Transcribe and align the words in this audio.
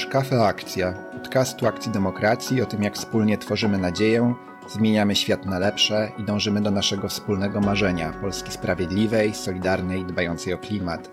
Słuchasz 0.00 0.12
Kafe 0.12 0.42
Akcja, 0.44 0.92
podcastu 0.92 1.66
Akcji 1.66 1.92
Demokracji 1.92 2.62
o 2.62 2.66
tym, 2.66 2.82
jak 2.82 2.94
wspólnie 2.94 3.38
tworzymy 3.38 3.78
nadzieję, 3.78 4.34
zmieniamy 4.68 5.16
świat 5.16 5.46
na 5.46 5.58
lepsze 5.58 6.12
i 6.18 6.24
dążymy 6.24 6.60
do 6.60 6.70
naszego 6.70 7.08
wspólnego 7.08 7.60
marzenia 7.60 8.12
Polski 8.12 8.52
sprawiedliwej, 8.52 9.34
solidarnej, 9.34 10.04
dbającej 10.04 10.54
o 10.54 10.58
klimat. 10.58 11.08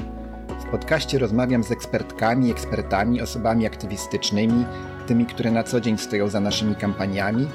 W 0.67 0.71
podcaście 0.71 1.19
rozmawiam 1.19 1.63
z 1.63 1.71
ekspertkami, 1.71 2.51
ekspertami, 2.51 3.21
osobami 3.21 3.65
aktywistycznymi, 3.65 4.65
tymi, 5.07 5.25
które 5.25 5.51
na 5.51 5.63
co 5.63 5.81
dzień 5.81 5.97
stoją 5.97 6.27
za 6.27 6.39
naszymi 6.39 6.75
kampaniami, 6.75 7.47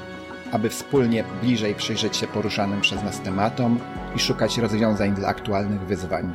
aby 0.51 0.69
wspólnie 0.69 1.23
bliżej 1.41 1.75
przyjrzeć 1.75 2.17
się 2.17 2.27
poruszanym 2.27 2.81
przez 2.81 3.03
nas 3.03 3.21
tematom 3.21 3.79
i 4.15 4.19
szukać 4.19 4.57
rozwiązań 4.57 5.15
dla 5.15 5.27
aktualnych 5.27 5.81
wyzwań. 5.81 6.33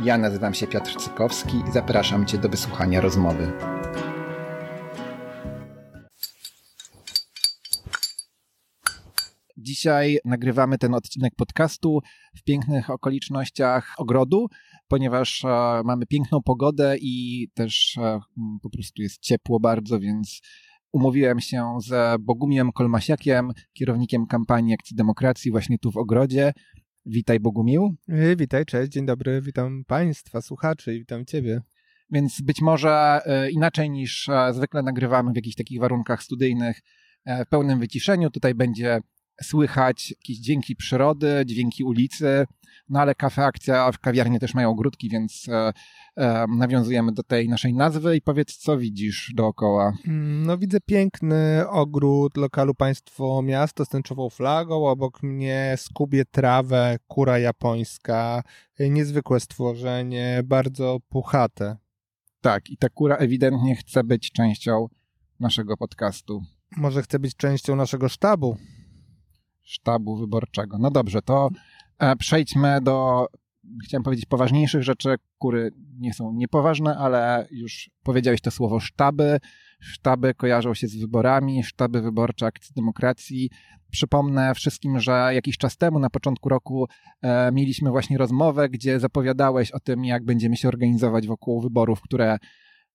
Ja 0.00 0.18
nazywam 0.18 0.54
się 0.54 0.66
Piotr 0.66 0.96
Cykowski 0.96 1.62
i 1.68 1.72
zapraszam 1.72 2.26
Cię 2.26 2.38
do 2.38 2.48
wysłuchania 2.48 3.00
rozmowy. 3.00 3.52
Dzisiaj 9.62 10.18
nagrywamy 10.24 10.78
ten 10.78 10.94
odcinek 10.94 11.34
podcastu 11.36 12.00
w 12.36 12.42
pięknych 12.42 12.90
okolicznościach 12.90 13.94
ogrodu, 13.98 14.46
ponieważ 14.88 15.44
e, 15.44 15.48
mamy 15.84 16.06
piękną 16.06 16.42
pogodę 16.42 16.96
i 17.00 17.48
też 17.54 17.98
e, 17.98 18.20
po 18.62 18.70
prostu 18.70 19.02
jest 19.02 19.20
ciepło 19.20 19.60
bardzo, 19.60 20.00
więc 20.00 20.40
umówiłem 20.92 21.40
się 21.40 21.78
z 21.86 22.22
Bogumiem 22.22 22.72
Kolmasiakiem, 22.72 23.52
kierownikiem 23.72 24.26
kampanii 24.26 24.74
Akcji 24.74 24.96
Demokracji 24.96 25.50
właśnie 25.50 25.78
tu 25.78 25.92
w 25.92 25.96
ogrodzie. 25.96 26.52
Witaj 27.06 27.40
Bogumił. 27.40 27.96
Y, 28.08 28.36
witaj, 28.36 28.64
cześć, 28.64 28.92
dzień 28.92 29.06
dobry, 29.06 29.40
witam 29.40 29.84
Państwa, 29.86 30.42
słuchaczy 30.42 30.94
i 30.94 30.98
witam 30.98 31.24
Ciebie. 31.24 31.60
Więc 32.10 32.40
być 32.40 32.60
może 32.60 33.20
inaczej 33.52 33.90
niż 33.90 34.28
e, 34.28 34.54
zwykle 34.54 34.82
nagrywamy 34.82 35.32
w 35.32 35.36
jakichś 35.36 35.56
takich 35.56 35.80
warunkach 35.80 36.22
studyjnych, 36.22 36.80
e, 37.24 37.44
w 37.44 37.48
pełnym 37.48 37.80
wyciszeniu. 37.80 38.30
Tutaj 38.30 38.54
będzie 38.54 39.00
słychać 39.42 40.10
jakieś 40.10 40.38
dźwięki 40.38 40.76
przyrody, 40.76 41.42
dźwięki 41.46 41.84
ulicy, 41.84 42.46
no 42.88 43.00
ale 43.00 43.14
kafe 43.14 43.44
akcja 43.44 43.92
w 43.92 43.98
kawiarni 43.98 44.40
też 44.40 44.54
mają 44.54 44.70
ogródki, 44.70 45.08
więc 45.08 45.48
e, 45.48 45.72
e, 46.16 46.46
nawiązujemy 46.48 47.12
do 47.12 47.22
tej 47.22 47.48
naszej 47.48 47.74
nazwy 47.74 48.16
i 48.16 48.22
powiedz, 48.22 48.56
co 48.56 48.78
widzisz 48.78 49.32
dookoła. 49.34 49.92
Mm, 50.06 50.46
no 50.46 50.58
widzę 50.58 50.78
piękny 50.86 51.68
ogród 51.68 52.36
lokalu 52.36 52.74
Państwo 52.74 53.42
Miasto 53.42 53.84
z 53.84 53.88
tęczową 53.88 54.30
flagą, 54.30 54.86
obok 54.86 55.22
mnie 55.22 55.74
skubie 55.76 56.24
trawę, 56.24 56.96
kura 57.06 57.38
japońska, 57.38 58.42
niezwykłe 58.80 59.40
stworzenie, 59.40 60.40
bardzo 60.44 60.98
puchate. 61.08 61.76
Tak, 62.40 62.70
i 62.70 62.76
ta 62.76 62.88
kura 62.88 63.16
ewidentnie 63.16 63.76
chce 63.76 64.04
być 64.04 64.32
częścią 64.32 64.88
naszego 65.40 65.76
podcastu. 65.76 66.42
Może 66.76 67.02
chce 67.02 67.18
być 67.18 67.36
częścią 67.36 67.76
naszego 67.76 68.08
sztabu 68.08 68.56
sztabu 69.62 70.16
wyborczego. 70.16 70.78
No 70.78 70.90
dobrze, 70.90 71.22
to 71.22 71.48
e, 71.98 72.16
przejdźmy 72.16 72.80
do, 72.80 73.26
chciałem 73.84 74.02
powiedzieć, 74.02 74.26
poważniejszych 74.26 74.82
rzeczy, 74.82 75.14
które 75.38 75.68
nie 75.98 76.14
są 76.14 76.32
niepoważne, 76.32 76.96
ale 76.96 77.46
już 77.50 77.90
powiedziałeś 78.02 78.40
to 78.40 78.50
słowo 78.50 78.80
sztaby. 78.80 79.40
Sztaby 79.80 80.34
kojarzą 80.34 80.74
się 80.74 80.88
z 80.88 80.96
wyborami, 80.96 81.64
sztaby 81.64 82.02
wyborcze 82.02 82.46
Akcji 82.46 82.72
Demokracji. 82.76 83.50
Przypomnę 83.90 84.54
wszystkim, 84.54 85.00
że 85.00 85.30
jakiś 85.34 85.58
czas 85.58 85.76
temu, 85.76 85.98
na 85.98 86.10
początku 86.10 86.48
roku, 86.48 86.86
e, 87.22 87.52
mieliśmy 87.52 87.90
właśnie 87.90 88.18
rozmowę, 88.18 88.68
gdzie 88.68 89.00
zapowiadałeś 89.00 89.70
o 89.70 89.80
tym, 89.80 90.04
jak 90.04 90.24
będziemy 90.24 90.56
się 90.56 90.68
organizować 90.68 91.26
wokół 91.26 91.60
wyborów, 91.60 92.00
które 92.00 92.38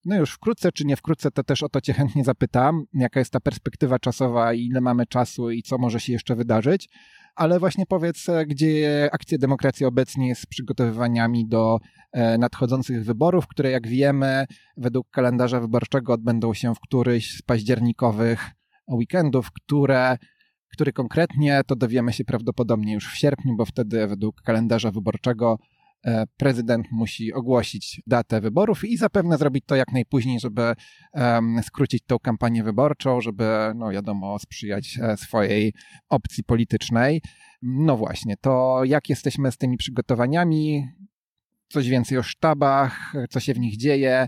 no 0.07 0.15
już 0.15 0.31
wkrótce 0.31 0.71
czy 0.71 0.85
nie 0.85 0.95
wkrótce, 0.95 1.31
to 1.31 1.43
też 1.43 1.63
o 1.63 1.69
to 1.69 1.81
Cię 1.81 1.93
chętnie 1.93 2.23
zapytam, 2.23 2.83
jaka 2.93 3.19
jest 3.19 3.31
ta 3.31 3.39
perspektywa 3.39 3.99
czasowa 3.99 4.53
ile 4.53 4.81
mamy 4.81 5.05
czasu 5.05 5.51
i 5.51 5.63
co 5.63 5.77
może 5.77 5.99
się 5.99 6.13
jeszcze 6.13 6.35
wydarzyć. 6.35 6.89
Ale 7.35 7.59
właśnie 7.59 7.85
powiedz, 7.85 8.29
e, 8.29 8.45
gdzie 8.45 9.09
akcja 9.11 9.37
demokracji 9.37 9.85
obecnie 9.85 10.27
jest 10.27 10.41
z 10.41 10.45
przygotowywaniami 10.45 11.47
do 11.47 11.79
e, 12.11 12.37
nadchodzących 12.37 13.03
wyborów, 13.03 13.47
które 13.47 13.71
jak 13.71 13.87
wiemy, 13.87 14.45
według 14.77 15.09
kalendarza 15.09 15.59
wyborczego 15.59 16.13
odbędą 16.13 16.53
się 16.53 16.75
w 16.75 16.79
któryś 16.79 17.37
z 17.37 17.41
październikowych 17.41 18.51
weekendów, 18.87 19.51
które 19.51 20.17
który 20.71 20.93
konkretnie 20.93 21.61
to 21.67 21.75
dowiemy 21.75 22.13
się 22.13 22.25
prawdopodobnie 22.25 22.93
już 22.93 23.13
w 23.13 23.17
sierpniu, 23.17 23.55
bo 23.55 23.65
wtedy 23.65 24.07
według 24.07 24.41
kalendarza 24.41 24.91
wyborczego 24.91 25.59
prezydent 26.37 26.87
musi 26.91 27.33
ogłosić 27.33 28.01
datę 28.07 28.41
wyborów 28.41 28.85
i 28.85 28.97
zapewne 28.97 29.37
zrobić 29.37 29.63
to 29.67 29.75
jak 29.75 29.91
najpóźniej, 29.91 30.39
żeby 30.39 30.73
skrócić 31.63 32.03
tą 32.07 32.19
kampanię 32.19 32.63
wyborczą, 32.63 33.21
żeby, 33.21 33.45
no 33.75 33.89
wiadomo, 33.91 34.39
sprzyjać 34.39 34.99
e, 35.01 35.17
swojej 35.17 35.73
opcji 36.09 36.43
politycznej. 36.43 37.21
No 37.61 37.97
właśnie, 37.97 38.37
to 38.41 38.81
jak 38.83 39.09
jesteśmy 39.09 39.51
z 39.51 39.57
tymi 39.57 39.77
przygotowaniami? 39.77 40.87
Coś 41.69 41.89
więcej 41.89 42.17
o 42.17 42.23
sztabach, 42.23 43.13
co 43.29 43.39
się 43.39 43.53
w 43.53 43.59
nich 43.59 43.77
dzieje, 43.77 44.27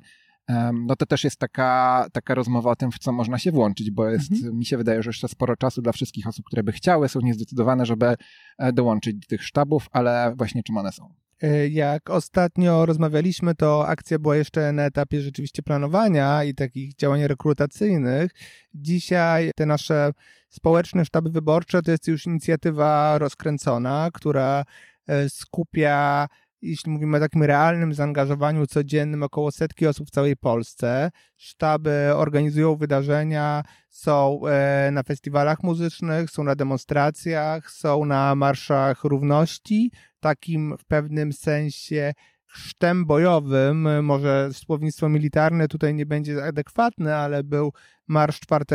no 0.88 0.96
to 0.96 1.06
też 1.06 1.24
jest 1.24 1.38
taka, 1.38 2.06
taka 2.14 2.36
rozmowa 2.36 2.72
o 2.72 2.76
tym, 2.76 2.92
w 2.92 3.00
co 3.00 3.12
można 3.12 3.38
się 3.38 3.52
włączyć, 3.52 3.92
bo 3.92 4.10
jest, 4.10 4.32
mhm. 4.32 4.58
mi 4.58 4.66
się 4.66 4.78
wydaje, 4.78 5.04
że 5.04 5.10
jeszcze 5.10 5.28
sporo 5.28 5.56
czasu 5.58 5.82
dla 5.82 5.92
wszystkich 5.92 6.28
osób, 6.28 6.46
które 6.46 6.64
by 6.64 6.72
chciały, 6.72 7.10
są 7.10 7.20
niezdecydowane, 7.20 7.86
żeby 7.86 8.16
e, 8.58 8.74
dołączyć 8.74 9.16
do 9.16 9.28
tych 9.28 9.44
sztabów, 9.44 9.88
ale 9.92 10.34
właśnie 10.38 10.64
czym 10.64 10.78
one 10.78 10.92
są. 10.92 11.14
E, 11.42 11.68
jak 11.68 12.10
ostatnio 12.10 12.86
rozmawialiśmy, 12.86 13.56
to 13.56 13.88
akcja 13.88 14.20
była 14.20 14.36
jeszcze 14.36 14.72
na 14.72 14.86
etapie 14.86 15.22
rzeczywiście 15.22 15.64
planowania 15.64 16.44
i 16.44 16.54
takich 16.54 16.96
działań 16.96 17.28
rekrutacyjnych. 17.28 18.32
Dzisiaj 18.74 19.52
te 19.56 19.66
nasze 19.66 20.12
społeczne 20.50 21.06
sztaby 21.06 21.30
wyborcze 21.30 21.82
to 21.82 21.92
jest 21.92 22.08
już 22.08 22.26
inicjatywa 22.26 23.18
rozkręcona, 23.18 24.10
która 24.14 24.64
e, 25.08 25.30
skupia 25.30 26.28
jeśli 26.62 26.92
mówimy 26.92 27.18
o 27.18 27.20
takim 27.20 27.44
realnym 27.44 27.94
zaangażowaniu 27.94 28.68
codziennym, 28.68 29.24
około 29.24 29.52
setki 29.52 29.88
osób 29.88 30.08
w 30.08 30.12
całej 30.12 30.38
Polsce. 30.38 31.12
Sztaby 31.38 32.12
organizują 32.16 32.76
wydarzenia, 32.76 33.64
są 33.90 34.42
e, 34.48 34.92
na 34.92 35.04
festiwalach 35.04 35.64
muzycznych, 35.64 36.32
są 36.32 36.44
na 36.44 36.56
demonstracjach, 36.56 37.72
są 37.72 38.06
na 38.06 38.36
marszach 38.36 39.04
równości, 39.04 39.92
takim 40.20 40.76
w 40.80 40.86
pewnym 40.86 41.34
sensie 41.34 42.14
chrztem 42.46 43.06
bojowym, 43.06 44.06
może 44.06 44.50
słownictwo 44.54 45.10
militarne 45.10 45.68
tutaj 45.68 45.96
nie 45.96 46.06
będzie 46.06 46.44
adekwatne, 46.46 47.18
ale 47.18 47.44
był 47.44 47.74
marsz 48.08 48.40
4 48.40 48.66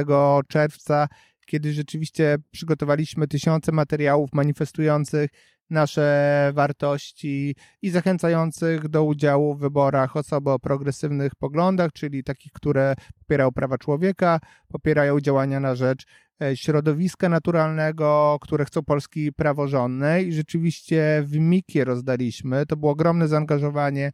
czerwca, 0.48 1.08
kiedy 1.46 1.72
rzeczywiście 1.72 2.36
przygotowaliśmy 2.50 3.28
tysiące 3.28 3.72
materiałów 3.72 4.30
manifestujących 4.32 5.30
nasze 5.74 6.50
wartości 6.54 7.56
i 7.82 7.90
zachęcających 7.90 8.88
do 8.88 9.04
udziału 9.04 9.54
w 9.54 9.60
wyborach 9.60 10.16
osoby 10.16 10.50
o 10.50 10.58
progresywnych 10.58 11.34
poglądach, 11.34 11.92
czyli 11.92 12.24
takich, 12.24 12.52
które 12.52 12.94
popierają 13.18 13.52
prawa 13.52 13.78
człowieka, 13.78 14.40
popierają 14.68 15.20
działania 15.20 15.60
na 15.60 15.74
rzecz 15.74 16.04
e, 16.42 16.56
środowiska 16.56 17.28
naturalnego, 17.28 18.38
które 18.40 18.64
chcą 18.64 18.82
Polski 18.82 19.32
praworządnej 19.32 20.28
i 20.28 20.32
rzeczywiście 20.32 21.22
w 21.26 21.38
Mikie 21.38 21.84
rozdaliśmy. 21.84 22.66
To 22.66 22.76
było 22.76 22.92
ogromne 22.92 23.28
zaangażowanie 23.28 24.12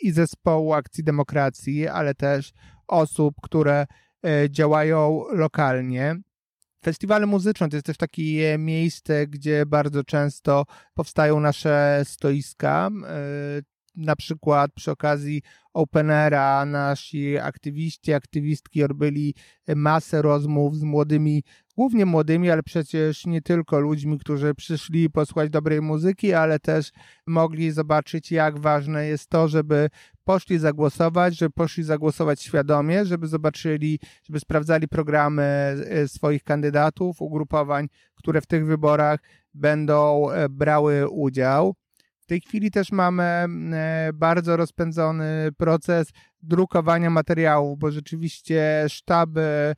i 0.00 0.12
zespołu 0.12 0.72
Akcji 0.72 1.04
Demokracji, 1.04 1.88
ale 1.88 2.14
też 2.14 2.52
osób, 2.88 3.34
które 3.42 3.86
e, 4.26 4.50
działają 4.50 5.24
lokalnie. 5.32 6.16
Festiwale 6.84 7.26
muzyczne 7.26 7.68
to 7.68 7.76
jest 7.76 7.86
też 7.86 7.96
takie 7.96 8.58
miejsce, 8.58 9.26
gdzie 9.26 9.66
bardzo 9.66 10.04
często 10.04 10.64
powstają 10.94 11.40
nasze 11.40 12.02
stoiska. 12.04 12.90
E, 13.06 13.62
na 13.96 14.16
przykład 14.16 14.72
przy 14.74 14.90
okazji 14.90 15.42
Openera 15.74 16.64
nasi 16.64 17.38
aktywiści, 17.38 18.12
aktywistki 18.12 18.84
odbyli 18.84 19.34
masę 19.76 20.22
rozmów 20.22 20.76
z 20.76 20.82
młodymi, 20.82 21.42
głównie 21.76 22.06
młodymi, 22.06 22.50
ale 22.50 22.62
przecież 22.62 23.26
nie 23.26 23.42
tylko 23.42 23.80
ludźmi, 23.80 24.18
którzy 24.18 24.54
przyszli 24.54 25.10
posłuchać 25.10 25.50
dobrej 25.50 25.82
muzyki, 25.82 26.32
ale 26.32 26.58
też 26.58 26.90
mogli 27.26 27.70
zobaczyć, 27.70 28.32
jak 28.32 28.58
ważne 28.58 29.06
jest 29.06 29.28
to, 29.28 29.48
żeby 29.48 29.90
poszli 30.24 30.58
zagłosować, 30.58 31.38
żeby 31.38 31.50
poszli 31.50 31.84
zagłosować 31.84 32.42
świadomie, 32.42 33.04
żeby 33.04 33.26
zobaczyli, 33.26 33.98
żeby 34.22 34.40
sprawdzali 34.40 34.88
programy 34.88 35.42
e, 35.42 36.08
swoich 36.08 36.44
kandydatów, 36.44 37.22
ugrupowań, 37.22 37.88
które 38.14 38.40
w 38.40 38.46
tych 38.46 38.66
wyborach 38.66 39.20
będą 39.54 40.30
e, 40.30 40.48
brały 40.48 41.08
udział. 41.08 41.74
W 42.24 42.26
tej 42.26 42.40
chwili 42.40 42.70
też 42.70 42.92
mamy 42.92 43.22
e, 43.22 44.10
bardzo 44.14 44.56
rozpędzony 44.56 45.48
proces 45.56 46.08
drukowania 46.42 47.10
materiałów, 47.10 47.78
bo 47.78 47.90
rzeczywiście 47.90 48.84
sztaby 48.88 49.74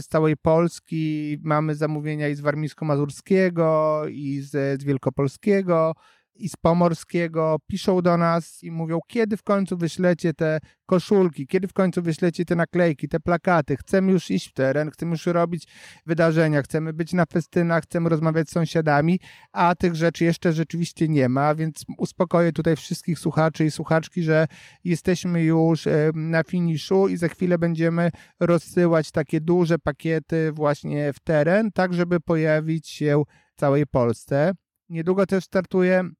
z 0.00 0.06
całej 0.08 0.36
Polski, 0.36 1.36
mamy 1.42 1.74
zamówienia 1.74 2.28
i 2.28 2.34
z 2.34 2.40
Warmińsko-Mazurskiego, 2.40 4.02
i 4.10 4.40
z 4.40 4.84
Wielkopolskiego, 4.84 5.94
i 6.40 6.48
z 6.48 6.56
Pomorskiego 6.56 7.56
piszą 7.66 8.02
do 8.02 8.16
nas 8.16 8.62
i 8.62 8.70
mówią, 8.70 9.00
kiedy 9.06 9.36
w 9.36 9.42
końcu 9.42 9.76
wyślecie 9.76 10.34
te 10.34 10.60
koszulki, 10.86 11.46
kiedy 11.46 11.68
w 11.68 11.72
końcu 11.72 12.02
wyślecie 12.02 12.44
te 12.44 12.56
naklejki, 12.56 13.08
te 13.08 13.20
plakaty, 13.20 13.76
chcemy 13.76 14.12
już 14.12 14.30
iść 14.30 14.48
w 14.48 14.52
teren, 14.52 14.90
chcemy 14.90 15.10
już 15.10 15.26
robić 15.26 15.68
wydarzenia, 16.06 16.62
chcemy 16.62 16.92
być 16.92 17.12
na 17.12 17.26
festynach, 17.26 17.82
chcemy 17.82 18.08
rozmawiać 18.08 18.48
z 18.48 18.52
sąsiadami, 18.52 19.20
a 19.52 19.74
tych 19.74 19.94
rzeczy 19.94 20.24
jeszcze 20.24 20.52
rzeczywiście 20.52 21.08
nie 21.08 21.28
ma, 21.28 21.54
więc 21.54 21.84
uspokoję 21.98 22.52
tutaj 22.52 22.76
wszystkich 22.76 23.18
słuchaczy 23.18 23.64
i 23.64 23.70
słuchaczki, 23.70 24.22
że 24.22 24.46
jesteśmy 24.84 25.42
już 25.42 25.86
e, 25.86 26.10
na 26.14 26.42
finiszu 26.42 27.08
i 27.08 27.16
za 27.16 27.28
chwilę 27.28 27.58
będziemy 27.58 28.10
rozsyłać 28.40 29.10
takie 29.10 29.40
duże 29.40 29.78
pakiety 29.78 30.52
właśnie 30.52 31.12
w 31.12 31.20
teren, 31.20 31.72
tak 31.72 31.94
żeby 31.94 32.20
pojawić 32.20 32.88
się 32.88 33.22
w 33.56 33.60
całej 33.60 33.86
Polsce. 33.86 34.52
Niedługo 34.88 35.26
też 35.26 35.44
startuje 35.44 36.10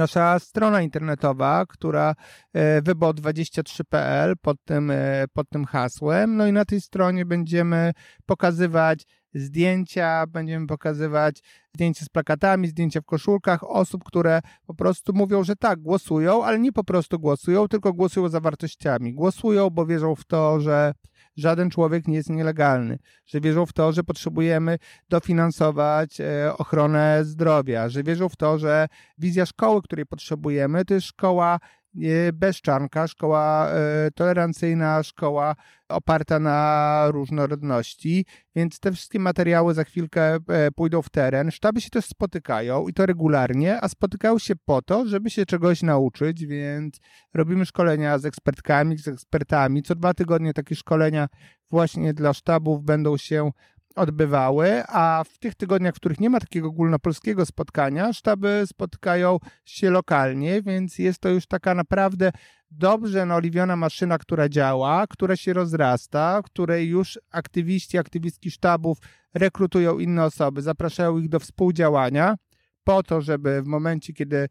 nasza 0.00 0.38
strona 0.38 0.82
internetowa, 0.82 1.66
która 1.68 2.14
e, 2.52 2.82
wybot23.pl 2.82 4.34
pod 4.42 4.56
tym, 4.64 4.90
e, 4.90 5.24
pod 5.32 5.48
tym 5.48 5.64
hasłem. 5.64 6.36
No 6.36 6.46
i 6.46 6.52
na 6.52 6.64
tej 6.64 6.80
stronie 6.80 7.26
będziemy 7.26 7.92
pokazywać 8.26 9.06
zdjęcia, 9.34 10.26
będziemy 10.26 10.66
pokazywać 10.66 11.42
zdjęcia 11.74 12.04
z 12.04 12.08
plakatami, 12.08 12.68
zdjęcia 12.68 13.00
w 13.00 13.04
koszulkach 13.04 13.64
osób, 13.64 14.04
które 14.04 14.40
po 14.66 14.74
prostu 14.74 15.12
mówią, 15.12 15.44
że 15.44 15.56
tak, 15.56 15.80
głosują, 15.80 16.44
ale 16.44 16.58
nie 16.58 16.72
po 16.72 16.84
prostu 16.84 17.18
głosują, 17.18 17.68
tylko 17.68 17.92
głosują 17.92 18.28
za 18.28 18.40
wartościami. 18.40 19.14
Głosują, 19.14 19.70
bo 19.70 19.86
wierzą 19.86 20.14
w 20.14 20.24
to, 20.24 20.60
że 20.60 20.92
żaden 21.40 21.70
człowiek 21.70 22.08
nie 22.08 22.14
jest 22.16 22.30
nielegalny, 22.30 22.98
że 23.26 23.40
wierzą 23.40 23.66
w 23.66 23.72
to, 23.72 23.92
że 23.92 24.04
potrzebujemy 24.04 24.78
dofinansować 25.08 26.20
e, 26.20 26.52
ochronę 26.58 27.20
zdrowia, 27.24 27.88
że 27.88 28.02
wierzą 28.02 28.28
w 28.28 28.36
to, 28.36 28.58
że 28.58 28.88
wizja 29.18 29.46
szkoły, 29.46 29.82
której 29.82 30.06
potrzebujemy, 30.06 30.84
to 30.84 30.94
jest 30.94 31.06
szkoła 31.06 31.58
e, 31.96 32.32
bezczanka, 32.32 33.06
szkoła 33.08 33.68
e, 33.68 34.10
tolerancyjna, 34.14 35.02
szkoła 35.02 35.56
oparta 35.88 36.38
na 36.38 37.04
różnorodności, 37.08 38.26
więc 38.56 38.80
te 38.80 38.92
wszystkie 38.92 39.18
materiały 39.18 39.74
za 39.74 39.84
chwilkę 39.84 40.38
pójdą 40.76 41.02
w 41.02 41.10
teren. 41.10 41.50
Sztaby 41.50 41.80
się 41.80 41.90
też 41.90 42.04
spotykają 42.04 42.88
i 42.88 42.92
to 42.92 43.06
regularnie, 43.06 43.80
a 43.80 43.88
spotykają 43.88 44.38
się 44.38 44.54
po 44.64 44.82
to, 44.82 45.06
żeby 45.06 45.30
się 45.30 45.46
czegoś 45.46 45.82
nauczyć, 45.82 46.46
więc 46.46 47.00
robimy 47.34 47.66
szkolenia 47.66 48.18
z 48.18 48.24
ekspertkami, 48.24 48.98
z 48.98 49.08
ekspertami. 49.08 49.82
Co 49.82 49.94
dwa 49.94 50.14
tygodnie 50.14 50.52
takie 50.52 50.74
szkolenia 50.74 51.28
właśnie 51.70 52.14
dla 52.14 52.34
sztabów 52.34 52.84
będą 52.84 53.16
się 53.16 53.50
odbywały, 53.96 54.82
a 54.88 55.24
w 55.24 55.38
tych 55.38 55.54
tygodniach, 55.54 55.94
w 55.94 55.96
których 55.96 56.20
nie 56.20 56.30
ma 56.30 56.40
takiego 56.40 56.68
ogólnopolskiego 56.68 57.46
spotkania, 57.46 58.12
sztaby 58.12 58.62
spotykają 58.66 59.38
się 59.64 59.90
lokalnie, 59.90 60.62
więc 60.62 60.98
jest 60.98 61.18
to 61.18 61.28
już 61.28 61.46
taka 61.46 61.74
naprawdę 61.74 62.32
dobrze 62.70 63.26
naoliwiona 63.26 63.76
maszyna, 63.76 64.18
która 64.18 64.48
działa, 64.48 65.06
która 65.06 65.36
się 65.36 65.52
rozrasta, 65.52 66.40
której 66.44 66.88
już 66.88 67.18
aktywiści, 67.30 67.98
aktywistki 67.98 68.50
sztabów 68.50 68.98
rekrutują 69.34 69.98
inne 69.98 70.24
osoby, 70.24 70.62
zapraszają 70.62 71.18
ich 71.18 71.28
do 71.28 71.40
współdziałania 71.40 72.36
po 72.84 73.02
to, 73.02 73.20
żeby 73.20 73.62
w 73.62 73.66
momencie, 73.66 74.12
kiedy 74.12 74.48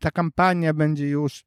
ta 0.00 0.10
kampania 0.10 0.74
będzie 0.74 1.08
już 1.08 1.44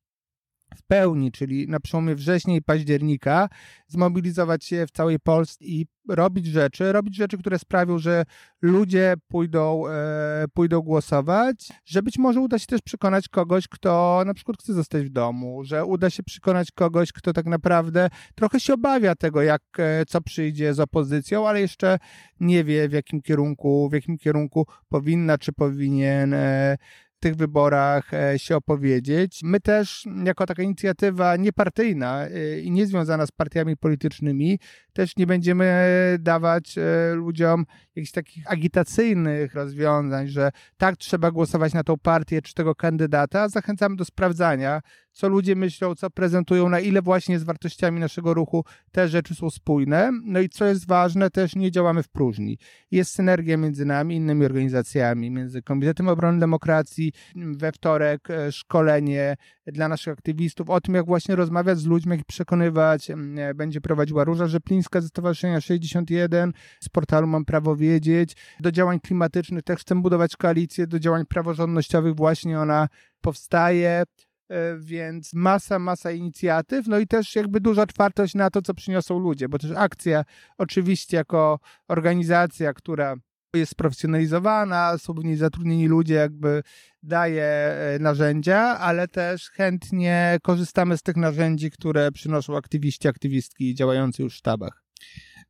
w 0.75 0.83
pełni, 0.83 1.31
czyli 1.31 1.67
na 1.67 1.79
przełomie 1.79 2.15
września 2.15 2.55
i 2.55 2.61
października, 2.61 3.49
zmobilizować 3.87 4.65
się 4.65 4.87
w 4.87 4.91
całej 4.91 5.19
Polsce 5.19 5.65
i 5.65 5.85
robić 6.09 6.45
rzeczy, 6.45 6.91
robić 6.91 7.15
rzeczy, 7.15 7.37
które 7.37 7.59
sprawią, 7.59 7.97
że 7.97 8.23
ludzie 8.61 9.13
pójdą, 9.27 9.87
e, 9.87 10.45
pójdą 10.53 10.81
głosować, 10.81 11.69
że 11.85 12.03
być 12.03 12.17
może 12.17 12.39
uda 12.39 12.59
się 12.59 12.65
też 12.65 12.81
przekonać 12.81 13.29
kogoś, 13.29 13.67
kto 13.67 14.23
na 14.25 14.33
przykład 14.33 14.57
chce 14.57 14.73
zostać 14.73 15.03
w 15.03 15.09
domu, 15.09 15.63
że 15.63 15.85
uda 15.85 16.09
się 16.09 16.23
przekonać 16.23 16.71
kogoś, 16.71 17.11
kto 17.11 17.33
tak 17.33 17.45
naprawdę 17.45 18.09
trochę 18.35 18.59
się 18.59 18.73
obawia 18.73 19.15
tego, 19.15 19.41
jak 19.41 19.61
e, 19.77 20.05
co 20.07 20.21
przyjdzie 20.21 20.73
z 20.73 20.79
opozycją, 20.79 21.47
ale 21.47 21.61
jeszcze 21.61 21.99
nie 22.39 22.63
wie 22.63 22.89
w 22.89 22.91
jakim 22.91 23.21
kierunku, 23.21 23.89
w 23.89 23.93
jakim 23.93 24.17
kierunku 24.17 24.65
powinna 24.89 25.37
czy 25.37 25.53
powinien 25.53 26.33
e, 26.33 26.77
tych 27.23 27.35
wyborach 27.35 28.13
e, 28.13 28.39
się 28.39 28.55
opowiedzieć. 28.55 29.39
My 29.43 29.59
też, 29.59 30.05
jako 30.23 30.45
taka 30.45 30.63
inicjatywa 30.63 31.35
niepartyjna 31.35 32.25
e, 32.25 32.59
i 32.59 32.71
niezwiązana 32.71 33.25
z 33.25 33.31
partiami 33.31 33.77
politycznymi, 33.77 34.59
też 34.93 35.17
nie 35.17 35.27
będziemy 35.27 35.85
dawać 36.19 36.77
e, 36.77 37.13
ludziom 37.13 37.65
jakichś 37.95 38.11
takich 38.11 38.51
agitacyjnych 38.51 39.53
rozwiązań, 39.53 40.27
że 40.27 40.51
tak 40.77 40.97
trzeba 40.97 41.31
głosować 41.31 41.73
na 41.73 41.83
tą 41.83 41.97
partię 41.97 42.41
czy 42.41 42.53
tego 42.53 42.75
kandydata. 42.75 43.49
Zachęcamy 43.49 43.95
do 43.95 44.05
sprawdzania, 44.05 44.81
co 45.13 45.29
ludzie 45.29 45.55
myślą, 45.55 45.95
co 45.95 46.09
prezentują, 46.09 46.69
na 46.69 46.79
ile 46.79 47.01
właśnie 47.01 47.39
z 47.39 47.43
wartościami 47.43 47.99
naszego 47.99 48.33
ruchu 48.33 48.63
te 48.91 49.07
rzeczy 49.07 49.35
są 49.35 49.49
spójne. 49.49 50.11
No 50.23 50.39
i 50.39 50.49
co 50.49 50.65
jest 50.65 50.87
ważne, 50.87 51.29
też 51.29 51.55
nie 51.55 51.71
działamy 51.71 52.03
w 52.03 52.09
próżni. 52.09 52.57
Jest 52.91 53.11
synergia 53.11 53.57
między 53.57 53.85
nami, 53.85 54.15
innymi 54.15 54.45
organizacjami, 54.45 55.31
między 55.31 55.61
Komitetem 55.61 56.07
Obrony 56.07 56.39
Demokracji, 56.39 57.13
we 57.35 57.71
wtorek 57.71 58.29
e, 58.29 58.51
szkolenie 58.51 59.35
dla 59.67 59.87
naszych 59.87 60.13
aktywistów 60.13 60.69
o 60.69 60.81
tym, 60.81 60.95
jak 60.95 61.05
właśnie 61.05 61.35
rozmawiać 61.35 61.79
z 61.79 61.85
ludźmi, 61.85 62.11
jak 62.11 62.19
ich 62.19 62.25
przekonywać. 62.25 63.11
E, 63.11 63.17
będzie 63.55 63.81
prowadziła 63.81 64.23
Róża 64.23 64.47
Rzeplińska 64.47 65.01
ze 65.01 65.07
Stowarzyszenia 65.07 65.61
61, 65.61 66.53
z 66.79 66.89
portalu 66.89 67.27
Mam 67.27 67.45
Prawo 67.45 67.75
Wiedzieć. 67.75 68.35
Do 68.59 68.71
działań 68.71 68.99
klimatycznych 68.99 69.63
też 69.63 69.79
chcemy 69.79 70.01
budować 70.01 70.35
koalicję, 70.35 70.87
do 70.87 70.99
działań 70.99 71.25
praworządnościowych 71.25 72.15
właśnie 72.15 72.59
ona 72.59 72.87
powstaje. 73.21 74.03
E, 74.53 74.77
więc 74.79 75.33
masa, 75.33 75.79
masa 75.79 76.11
inicjatyw, 76.11 76.87
no 76.87 76.99
i 76.99 77.07
też 77.07 77.35
jakby 77.35 77.61
duża 77.61 77.81
otwartość 77.81 78.35
na 78.35 78.49
to, 78.49 78.61
co 78.61 78.73
przyniosą 78.73 79.19
ludzie, 79.19 79.49
bo 79.49 79.59
też 79.59 79.71
akcja 79.75 80.25
oczywiście 80.57 81.17
jako 81.17 81.59
organizacja, 81.87 82.73
która 82.73 83.15
jest 83.53 83.71
sprofesjonalizowana, 83.71 84.97
są 84.97 85.13
w 85.13 85.23
niej 85.23 85.35
zatrudnieni 85.35 85.87
ludzie, 85.87 86.13
jakby 86.13 86.63
daje 87.03 87.43
e, 87.43 87.97
narzędzia, 87.99 88.59
ale 88.59 89.07
też 89.07 89.49
chętnie 89.49 90.37
korzystamy 90.41 90.97
z 90.97 91.01
tych 91.01 91.15
narzędzi, 91.15 91.71
które 91.71 92.11
przynoszą 92.11 92.57
aktywiści, 92.57 93.07
aktywistki 93.07 93.75
działający 93.75 94.23
już 94.23 94.33
w 94.33 94.37
sztabach. 94.37 94.83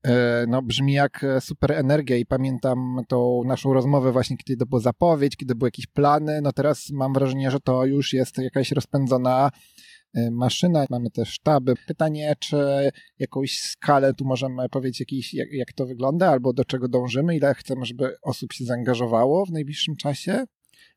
E, 0.08 0.46
no, 0.48 0.62
brzmi 0.62 0.94
jak 0.94 1.24
e, 1.24 1.42
super 1.42 1.72
energia 1.72 2.18
i 2.18 2.26
pamiętam 2.26 3.02
tą 3.08 3.42
naszą 3.46 3.74
rozmowę 3.74 4.12
właśnie, 4.12 4.38
kiedy 4.38 4.58
to 4.58 4.66
była 4.66 4.82
zapowiedź, 4.82 5.36
kiedy 5.36 5.56
były 5.56 5.68
jakieś 5.68 5.88
plany, 5.88 6.42
no 6.42 6.52
teraz 6.52 6.90
mam 6.90 7.14
wrażenie, 7.14 7.52
że 7.52 7.60
to 7.60 7.86
już 7.86 8.14
jest 8.14 8.38
jakaś 8.38 8.72
rozpędzona 8.72 9.50
e, 10.14 10.32
maszyna, 10.32 10.86
mamy 10.90 11.10
też 11.10 11.30
sztaby. 11.30 11.74
Pytanie, 11.88 12.36
czy 12.40 12.58
jakąś 13.20 13.60
skalę 13.60 14.14
tu 14.14 14.26
możemy 14.26 14.70
powiedzieć, 14.70 15.00
jakiś, 15.00 15.34
jak, 15.34 15.48
jak 15.52 15.74
to 15.74 15.86
wygląda, 15.86 16.30
albo 16.30 16.54
do 16.54 16.66
czego 16.66 16.88
dążymy, 16.88 17.36
ile 17.36 17.54
chcemy, 17.56 17.86
żeby 17.86 18.16
osób 18.22 18.54
się 18.54 18.66
zaangażowało 18.66 19.46
w 19.46 19.52
najbliższym 19.52 19.96
czasie? 19.96 20.46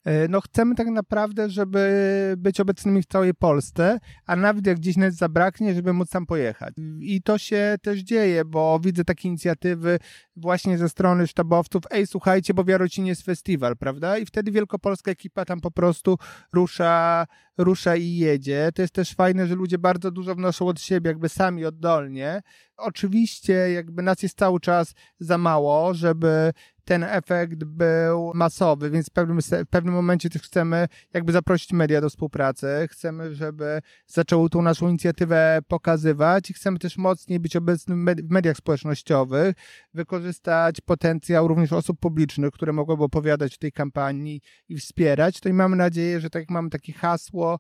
E, 0.05 0.29
no 0.29 0.41
chcemy 0.41 0.75
tak 0.75 0.89
naprawdę, 0.89 1.51
żeby 1.51 2.35
być 2.39 2.61
obecnymi 2.61 3.03
w 3.03 3.07
całej 3.07 3.35
Polsce, 3.35 3.99
a 4.27 4.37
nawet 4.37 4.67
jak 4.67 4.77
gdzieś 4.77 4.97
nas 4.97 5.15
zabraknie, 5.15 5.75
żeby 5.75 5.93
móc 5.93 6.11
tam 6.11 6.27
pojechać. 6.27 6.75
I 7.01 7.23
to 7.23 7.39
się 7.39 7.77
też 7.83 8.01
dzieje, 8.01 8.45
bo 8.45 8.81
widzę 8.83 9.05
takie 9.05 9.29
inicjatywy 9.29 9.99
właśnie 10.37 10.79
ze 10.79 10.89
strony 10.89 11.27
sztabowców, 11.27 11.83
ej 11.91 12.07
słuchajcie, 12.07 12.55
bo 12.55 12.65
w 12.65 12.69
Jarocinie 12.69 13.09
jest 13.09 13.23
festiwal, 13.23 13.77
prawda? 13.77 14.19
I 14.19 14.27
wtedy 14.27 14.51
wielkopolska 14.51 15.11
ekipa 15.11 15.45
tam 15.45 15.61
po 15.61 15.71
prostu 15.71 16.19
rusza, 16.53 17.27
rusza 17.59 17.97
i 17.97 18.17
jedzie. 18.17 18.71
To 18.75 18.83
jest 18.83 18.95
też 18.95 19.15
fajne, 19.15 19.47
że 19.47 19.55
ludzie 19.55 19.79
bardzo 19.79 20.11
dużo 20.11 20.35
wnoszą 20.35 20.67
od 20.67 20.81
siebie, 20.81 21.09
jakby 21.09 21.29
sami 21.29 21.65
oddolnie. 21.65 22.43
Oczywiście 22.77 23.53
jakby 23.53 24.03
nas 24.03 24.23
jest 24.23 24.39
cały 24.39 24.61
czas 24.61 24.95
za 25.21 25.39
mało, 25.39 25.95
żeby 25.95 26.53
ten 26.87 27.05
efekt 27.05 27.65
był 27.65 28.33
masowy, 28.35 28.91
więc 28.91 29.07
w 29.07 29.11
pewnym, 29.11 29.39
w 29.41 29.69
pewnym 29.71 29.95
momencie 29.95 30.31
też 30.31 30.43
chcemy 30.43 30.89
jakby 31.13 31.33
zaprosić 31.33 31.73
media 31.73 32.01
do 32.01 32.11
współpracy, 32.11 32.67
chcemy, 32.91 33.35
żeby 33.35 33.83
zaczęły 34.07 34.51
tą 34.51 34.63
naszą 34.63 34.89
inicjatywę 34.89 35.59
pokazywać 35.69 36.51
i 36.51 36.55
chcemy 36.55 36.79
też 36.79 36.99
mocniej 36.99 37.41
być 37.41 37.57
obecnym 37.57 38.07
w 38.07 38.31
mediach 38.31 38.57
społecznościowych, 38.57 39.55
wykorzystać 39.95 40.81
potencjał 40.81 41.49
również 41.49 41.73
osób 41.73 42.01
publicznych, 42.01 42.51
które 42.51 42.73
mogłyby 42.73 43.05
opowiadać 43.05 43.55
o 43.55 43.59
tej 43.59 43.73
kampanii 43.73 44.41
i 44.69 44.77
wspierać. 44.77 45.41
To 45.41 45.49
i 45.49 45.53
mamy 45.53 45.77
nadzieję, 45.77 46.21
że 46.21 46.31
tak 46.31 46.43
jak 46.43 46.51
mamy 46.51 46.71
takie 46.71 46.93
hasło, 46.93 47.59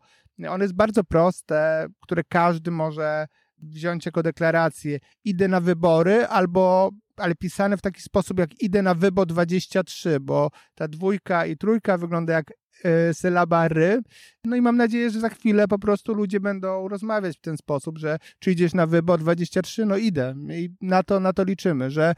ono 0.48 0.64
jest 0.64 0.74
bardzo 0.74 1.04
proste, 1.04 1.86
które 2.00 2.24
każdy 2.24 2.70
może 2.70 3.26
wziąć 3.58 4.06
jako 4.06 4.22
deklarację, 4.22 4.98
idę 5.24 5.48
na 5.48 5.60
wybory, 5.60 6.26
albo 6.26 6.90
ale 7.20 7.34
pisane 7.34 7.76
w 7.76 7.82
taki 7.82 8.02
sposób 8.02 8.38
jak 8.38 8.62
idę 8.62 8.82
na 8.82 8.94
wybo 8.94 9.26
23, 9.26 10.20
bo 10.20 10.50
ta 10.74 10.88
dwójka 10.88 11.46
i 11.46 11.56
trójka 11.56 11.98
wygląda 11.98 12.32
jak 12.32 12.50
y, 12.50 13.14
sylaba 13.14 13.68
ry. 13.68 14.00
No 14.44 14.56
i 14.56 14.60
mam 14.60 14.76
nadzieję, 14.76 15.10
że 15.10 15.20
za 15.20 15.28
chwilę 15.28 15.68
po 15.68 15.78
prostu 15.78 16.14
ludzie 16.14 16.40
będą 16.40 16.88
rozmawiać 16.88 17.38
w 17.38 17.40
ten 17.40 17.56
sposób, 17.56 17.98
że 17.98 18.18
czy 18.38 18.52
idziesz 18.52 18.74
na 18.74 18.86
wybo 18.86 19.18
23, 19.18 19.86
no 19.86 19.96
idę 19.96 20.34
i 20.50 20.70
na 20.80 21.02
to, 21.02 21.20
na 21.20 21.32
to 21.32 21.44
liczymy, 21.44 21.90
że 21.90 22.14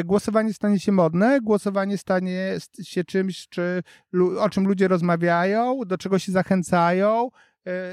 y, 0.00 0.04
głosowanie 0.04 0.52
stanie 0.52 0.80
się 0.80 0.92
modne, 0.92 1.40
głosowanie 1.40 1.98
stanie 1.98 2.56
się 2.82 3.04
czymś, 3.04 3.48
czy, 3.48 3.82
o 4.38 4.50
czym 4.50 4.66
ludzie 4.68 4.88
rozmawiają, 4.88 5.80
do 5.86 5.98
czego 5.98 6.18
się 6.18 6.32
zachęcają, 6.32 7.30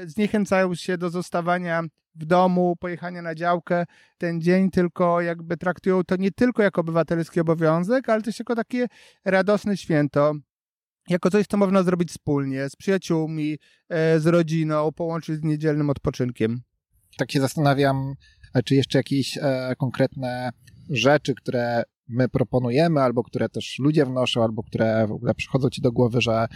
zniechęcają 0.06 0.74
się 0.74 0.98
do 0.98 1.10
zostawania 1.10 1.82
w 2.14 2.24
domu, 2.24 2.76
pojechania 2.80 3.22
na 3.22 3.34
działkę 3.34 3.84
ten 4.18 4.40
dzień, 4.40 4.70
tylko 4.70 5.20
jakby 5.20 5.56
traktują 5.56 6.04
to 6.04 6.16
nie 6.16 6.30
tylko 6.30 6.62
jako 6.62 6.80
obywatelski 6.80 7.40
obowiązek, 7.40 8.08
ale 8.08 8.22
też 8.22 8.38
jako 8.38 8.54
takie 8.54 8.86
radosne 9.24 9.76
święto. 9.76 10.34
Jako 11.08 11.30
coś, 11.30 11.46
co 11.46 11.56
można 11.56 11.82
zrobić 11.82 12.10
wspólnie, 12.10 12.68
z 12.68 12.76
przyjaciółmi, 12.76 13.58
e, 13.88 14.20
z 14.20 14.26
rodziną, 14.26 14.92
połączyć 14.92 15.40
z 15.40 15.42
niedzielnym 15.42 15.90
odpoczynkiem. 15.90 16.60
Tak 17.16 17.32
się 17.32 17.40
zastanawiam, 17.40 18.14
czy 18.64 18.74
jeszcze 18.74 18.98
jakieś 18.98 19.38
e, 19.38 19.74
konkretne 19.78 20.50
rzeczy, 20.90 21.34
które 21.34 21.82
my 22.08 22.28
proponujemy, 22.28 23.00
albo 23.00 23.22
które 23.22 23.48
też 23.48 23.78
ludzie 23.78 24.06
wnoszą, 24.06 24.42
albo 24.42 24.62
które 24.62 25.06
w 25.06 25.12
ogóle 25.12 25.34
przychodzą 25.34 25.70
ci 25.70 25.82
do 25.82 25.92
głowy, 25.92 26.20
że 26.20 26.46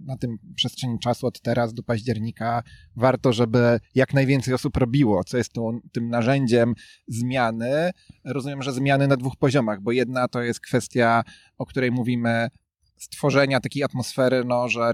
na 0.00 0.16
tym 0.16 0.38
przestrzeni 0.54 0.98
czasu 0.98 1.26
od 1.26 1.40
teraz 1.40 1.74
do 1.74 1.82
października 1.82 2.62
warto, 2.96 3.32
żeby 3.32 3.80
jak 3.94 4.14
najwięcej 4.14 4.54
osób 4.54 4.76
robiło, 4.76 5.24
co 5.24 5.36
jest 5.36 5.52
tą, 5.52 5.78
tym 5.92 6.08
narzędziem 6.08 6.74
zmiany. 7.08 7.90
Rozumiem, 8.24 8.62
że 8.62 8.72
zmiany 8.72 9.08
na 9.08 9.16
dwóch 9.16 9.36
poziomach, 9.36 9.80
bo 9.80 9.92
jedna 9.92 10.28
to 10.28 10.42
jest 10.42 10.60
kwestia, 10.60 11.22
o 11.58 11.66
której 11.66 11.90
mówimy, 11.90 12.48
stworzenia 12.96 13.60
takiej 13.60 13.82
atmosfery, 13.82 14.44
no, 14.44 14.68
że 14.68 14.92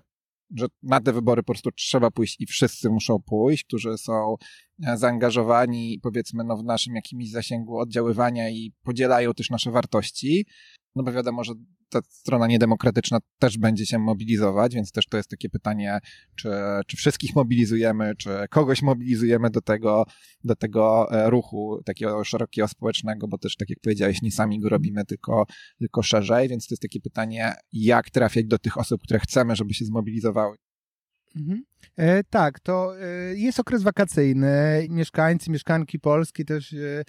że 0.57 0.67
na 0.83 1.01
te 1.01 1.13
wybory 1.13 1.43
po 1.43 1.53
prostu 1.53 1.71
trzeba 1.71 2.11
pójść 2.11 2.37
i 2.41 2.47
wszyscy 2.47 2.91
muszą 2.91 3.19
pójść, 3.27 3.65
którzy 3.65 3.99
są 3.99 4.37
e, 4.87 4.97
zaangażowani, 4.97 5.99
powiedzmy, 6.03 6.45
no, 6.45 6.57
w 6.57 6.65
naszym 6.65 6.95
jakimś 6.95 7.31
zasięgu 7.31 7.79
oddziaływania 7.79 8.51
i 8.51 8.73
podzielają 8.83 9.35
też 9.35 9.51
nasze 9.51 9.71
wartości. 9.71 10.47
No 10.97 11.03
bo 11.03 11.13
wiadomo, 11.13 11.45
że 11.45 11.53
ta 11.93 12.01
strona 12.09 12.47
niedemokratyczna 12.47 13.19
też 13.39 13.59
będzie 13.59 13.87
się 13.87 13.99
mobilizować, 13.99 14.75
więc 14.75 14.93
też 14.93 15.07
to 15.07 15.17
jest 15.17 15.31
takie 15.31 15.49
pytanie, 15.49 15.99
czy, 16.35 16.51
czy 16.87 16.97
wszystkich 16.97 17.37
mobilizujemy, 17.37 18.15
czy 18.17 18.31
kogoś 18.51 18.83
mobilizujemy 18.83 19.51
do 19.51 19.61
tego, 19.61 20.05
do 20.45 20.57
tego 20.57 21.13
e, 21.13 21.31
ruchu 21.31 21.83
takiego 21.85 22.25
szerokiego 22.25 22.69
społecznego, 22.69 23.29
bo 23.29 23.39
też 23.39 23.57
tak 23.57 23.71
jak 23.71 23.81
powiedziałeś, 23.81 24.23
nie 24.23 24.33
sami 24.33 24.61
go 24.61 24.69
robimy, 24.69 25.05
tylko, 25.05 25.47
tylko 25.79 26.03
szerzej, 26.03 26.49
więc 26.49 26.67
to 26.67 26.75
jest 26.75 26.83
takie 26.83 27.01
pytanie, 27.01 27.53
jak 27.73 28.11
trafiać 28.11 28.47
do 28.47 28.59
tych 28.59 28.79
osób, 28.79 29.03
które 29.03 29.21
chcemy, 29.21 29.57
żeby 29.57 29.75
się 29.75 29.85
zmobilizowały. 29.85 30.57
Mhm. 31.37 31.65
E, 31.97 32.25
tak, 32.25 32.61
to 32.61 33.01
e, 33.01 33.35
jest 33.35 33.61
okres 33.61 33.83
wakacyjny. 33.83 34.87
Mieszkańcy, 34.91 35.51
mieszkanki 35.51 36.01
Polski 36.01 36.45
też 36.45 36.73
e, 36.73 37.05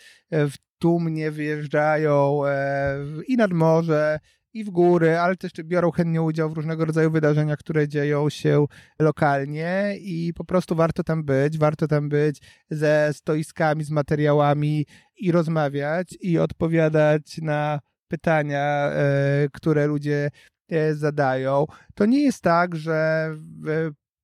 w 0.47 0.53
tłumnie 0.79 1.31
wyjeżdżają 1.31 2.45
e, 2.45 2.97
i 3.27 3.37
nad 3.37 3.51
morze, 3.51 4.19
i 4.53 4.63
w 4.63 4.69
góry, 4.69 5.19
ale 5.19 5.35
też 5.35 5.51
biorą 5.63 5.91
chętnie 5.91 6.21
udział 6.21 6.49
w 6.49 6.53
różnego 6.53 6.85
rodzaju 6.85 7.11
wydarzeniach, 7.11 7.59
które 7.59 7.87
dzieją 7.87 8.29
się 8.29 8.65
lokalnie 8.99 9.95
i 9.99 10.33
po 10.35 10.45
prostu 10.45 10.75
warto 10.75 11.03
tam 11.03 11.23
być, 11.23 11.57
warto 11.57 11.87
tam 11.87 12.09
być 12.09 12.41
ze 12.69 13.09
stoiskami, 13.13 13.83
z 13.83 13.91
materiałami 13.91 14.85
i 15.15 15.31
rozmawiać 15.31 16.17
i 16.21 16.39
odpowiadać 16.39 17.37
na 17.41 17.79
pytania, 18.07 18.89
e, 18.89 19.47
które 19.53 19.87
ludzie 19.87 20.31
e, 20.69 20.95
zadają. 20.95 21.65
To 21.95 22.05
nie 22.05 22.23
jest 22.23 22.41
tak, 22.41 22.75
że 22.75 23.29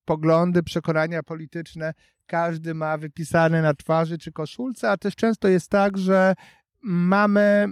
poglądy, 0.06 0.64
przekonania 0.64 1.24
polityczne 1.24 1.94
każdy 2.26 2.74
ma 2.74 2.98
wypisane 2.98 3.62
na 3.62 3.74
twarzy 3.74 4.18
czy 4.18 4.32
koszulce, 4.32 4.92
a 4.92 4.98
też 4.98 5.16
często 5.16 5.48
jest 5.48 5.70
tak, 5.70 5.98
że 5.98 6.36
mamy 6.82 7.68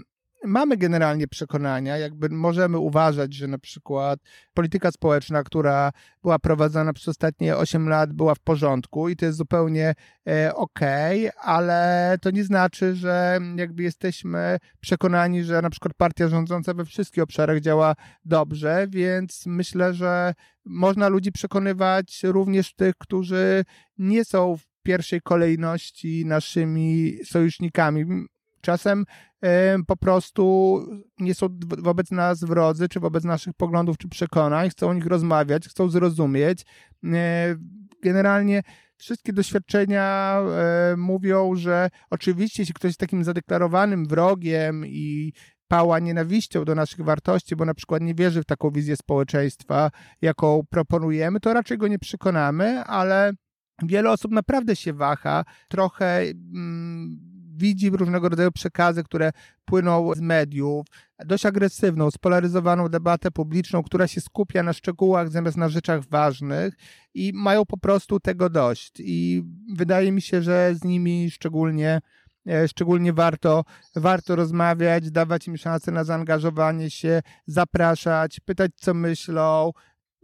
mamy 0.46 0.78
generalnie 0.78 1.28
przekonania, 1.28 1.98
jakby 1.98 2.30
możemy 2.30 2.78
uważać, 2.78 3.34
że 3.34 3.48
na 3.48 3.58
przykład 3.58 4.20
polityka 4.54 4.92
społeczna, 4.92 5.44
która 5.44 5.92
była 6.22 6.40
prowadzona 6.40 6.94
przez 6.94 7.08
ostatnie 7.08 7.58
8 7.58 7.90
lat, 7.90 8.14
była 8.14 8.36
w 8.36 8.40
porządku 8.40 9.10
i 9.10 9.16
to 9.16 9.26
jest 9.26 9.38
zupełnie 9.38 9.96
e, 10.28 10.56
okej, 10.56 11.30
okay, 11.30 11.42
ale 11.42 12.18
to 12.22 12.32
nie 12.32 12.44
znaczy, 12.44 12.96
że 12.96 13.40
jakby 13.56 13.84
jesteśmy 13.84 14.58
przekonani, 14.80 15.44
że 15.44 15.62
na 15.62 15.70
przykład 15.70 15.94
partia 15.94 16.28
rządząca 16.28 16.74
we 16.74 16.86
wszystkich 16.86 17.24
obszarach 17.24 17.60
działa 17.60 17.96
dobrze, 18.26 18.88
więc 18.90 19.44
myślę, 19.46 19.94
że 19.94 20.34
można 20.66 21.08
ludzi 21.08 21.32
przekonywać 21.32 22.24
również 22.24 22.74
tych, 22.74 22.96
którzy 22.98 23.66
nie 23.98 24.26
są 24.26 24.58
w 24.58 24.68
pierwszej 24.84 25.22
kolejności 25.22 26.26
naszymi 26.26 27.18
sojusznikami. 27.26 28.06
Czasem 28.62 29.06
po 29.88 29.98
prostu 29.98 30.80
nie 31.20 31.36
są 31.36 31.48
wobec 31.78 32.12
nas 32.12 32.44
wrodzy, 32.44 32.90
czy 32.90 33.00
wobec 33.00 33.24
naszych 33.24 33.54
poglądów, 33.54 33.98
czy 33.98 34.10
przekonań, 34.10 34.70
chcą 34.70 34.90
o 34.90 34.94
nich 34.94 35.06
rozmawiać, 35.06 35.68
chcą 35.68 35.90
zrozumieć. 35.90 36.66
E, 37.04 37.56
generalnie 38.04 38.64
wszystkie 38.98 39.34
doświadczenia 39.34 40.40
e, 40.42 40.96
mówią, 40.98 41.56
że 41.56 41.90
oczywiście, 42.10 42.62
jeśli 42.62 42.74
ktoś 42.74 42.90
jest 42.90 43.00
takim 43.00 43.24
zadeklarowanym 43.24 44.08
wrogiem 44.08 44.86
i 44.86 45.34
pała 45.68 46.00
nienawiścią 46.00 46.66
do 46.66 46.76
naszych 46.76 47.02
wartości, 47.02 47.56
bo 47.56 47.66
na 47.66 47.74
przykład 47.74 48.02
nie 48.02 48.16
wierzy 48.16 48.42
w 48.42 48.46
taką 48.46 48.72
wizję 48.72 48.96
społeczeństwa, 48.96 49.92
jaką 50.22 50.64
proponujemy, 50.70 51.40
to 51.40 51.54
raczej 51.54 51.78
go 51.78 51.88
nie 51.88 52.00
przekonamy, 52.00 52.84
ale 52.84 53.32
wiele 53.84 54.12
osób 54.12 54.32
naprawdę 54.32 54.76
się 54.76 54.94
waha, 54.94 55.46
trochę 55.70 56.22
mm, 56.22 57.37
widzi 57.58 57.90
różnego 57.90 58.30
rodzaju 58.30 58.52
przekazy, 58.52 59.04
które 59.04 59.32
płyną 59.66 60.14
z 60.16 60.22
mediów, 60.22 60.86
dość 61.26 61.46
agresywną, 61.46 62.12
spolaryzowaną 62.12 62.90
debatę 62.90 63.32
publiczną, 63.32 63.84
która 63.84 64.08
się 64.08 64.22
skupia 64.22 64.64
na 64.64 64.74
szczegółach 64.74 65.30
zamiast 65.30 65.58
na 65.58 65.70
rzeczach 65.70 66.06
ważnych 66.06 66.74
i 67.14 67.32
mają 67.36 67.66
po 67.66 67.78
prostu 67.78 68.20
tego 68.20 68.50
dość. 68.50 68.92
I 69.00 69.44
wydaje 69.76 70.12
mi 70.12 70.22
się, 70.22 70.42
że 70.42 70.76
z 70.76 70.84
nimi 70.84 71.32
szczególnie 71.32 72.00
e, 72.48 72.68
szczególnie 72.68 73.14
warto, 73.14 73.64
warto 73.96 74.36
rozmawiać, 74.36 75.12
dawać 75.12 75.48
im 75.48 75.58
szansę 75.58 75.92
na 75.92 76.04
zaangażowanie 76.04 76.90
się, 76.90 77.22
zapraszać, 77.48 78.40
pytać, 78.40 78.72
co 78.76 78.94
myślą, 78.94 79.72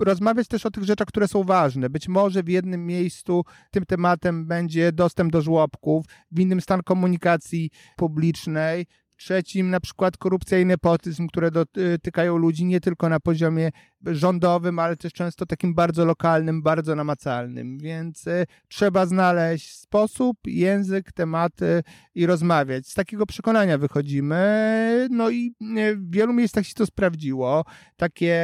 rozmawiać 0.04 0.48
też 0.48 0.66
o 0.66 0.72
tych 0.72 0.84
rzeczach, 0.84 1.08
które 1.08 1.28
są 1.28 1.44
ważne. 1.44 1.90
Być 1.90 2.08
może 2.08 2.44
w 2.44 2.50
jednym 2.50 2.86
miejscu 2.86 3.44
tym 3.72 3.86
tematem 3.86 4.46
będzie 4.46 4.92
dostęp 4.92 5.32
do 5.32 5.42
żłobków, 5.42 6.06
w 6.32 6.40
innym 6.40 6.62
stan 6.62 6.84
komunikacji 6.84 7.70
publicznej, 7.96 8.86
trzecim 9.24 9.70
na 9.70 9.80
przykład 9.80 10.18
korupcja 10.18 10.60
i 10.60 10.66
nepotyzm, 10.66 11.28
które 11.28 11.52
dotykają 11.52 12.38
ludzi 12.38 12.66
nie 12.66 12.82
tylko 12.82 13.10
na 13.10 13.20
poziomie 13.20 13.72
rządowym, 14.06 14.80
ale 14.80 14.98
też 14.98 15.14
często 15.14 15.46
takim 15.46 15.74
bardzo 15.76 16.06
lokalnym, 16.06 16.62
bardzo 16.62 16.96
namacalnym. 16.96 17.78
Więc 17.78 18.28
y, 18.28 18.46
trzeba 18.68 19.06
znaleźć 19.06 19.76
sposób, 19.80 20.38
język, 20.46 21.12
tematy 21.12 21.84
i 22.16 22.26
rozmawiać. 22.26 22.88
Z 22.88 22.94
takiego 22.94 23.26
przekonania 23.26 23.78
wychodzimy. 23.78 25.08
No 25.12 25.30
i 25.30 25.56
y, 25.78 25.96
w 25.96 26.12
wielu 26.12 26.34
miejscach 26.34 26.66
się 26.66 26.74
to 26.74 26.86
sprawdziło. 26.86 27.66
Takie 27.98 28.44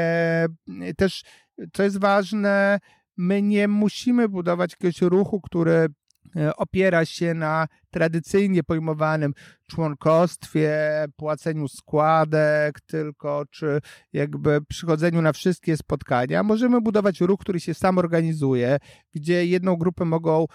też 0.98 1.24
co 1.74 1.84
jest 1.84 2.00
ważne, 2.00 2.80
my 3.18 3.42
nie 3.42 3.68
musimy 3.68 4.30
budować 4.30 4.72
jakiegoś 4.72 5.02
ruchu, 5.02 5.42
który 5.42 5.88
e, 6.36 6.56
opiera 6.56 7.06
się 7.06 7.34
na 7.34 7.68
tradycyjnie 7.92 8.64
pojmowanym 8.64 9.34
członkostwie, 9.68 11.06
płaceniu 11.16 11.68
składek 11.68 12.82
tylko, 12.82 13.44
czy 13.52 13.80
jakby 14.14 14.62
przychodzeniu 14.62 15.22
na 15.22 15.34
wszystkie 15.34 15.78
spotkania. 15.78 16.44
Możemy 16.44 16.82
budować 16.82 17.22
ruch, 17.22 17.40
który 17.40 17.60
się 17.60 17.74
sam 17.74 17.98
organizuje, 17.98 18.78
gdzie 19.14 19.46
jedną 19.46 19.76
grupę 19.76 20.06
mogą, 20.06 20.46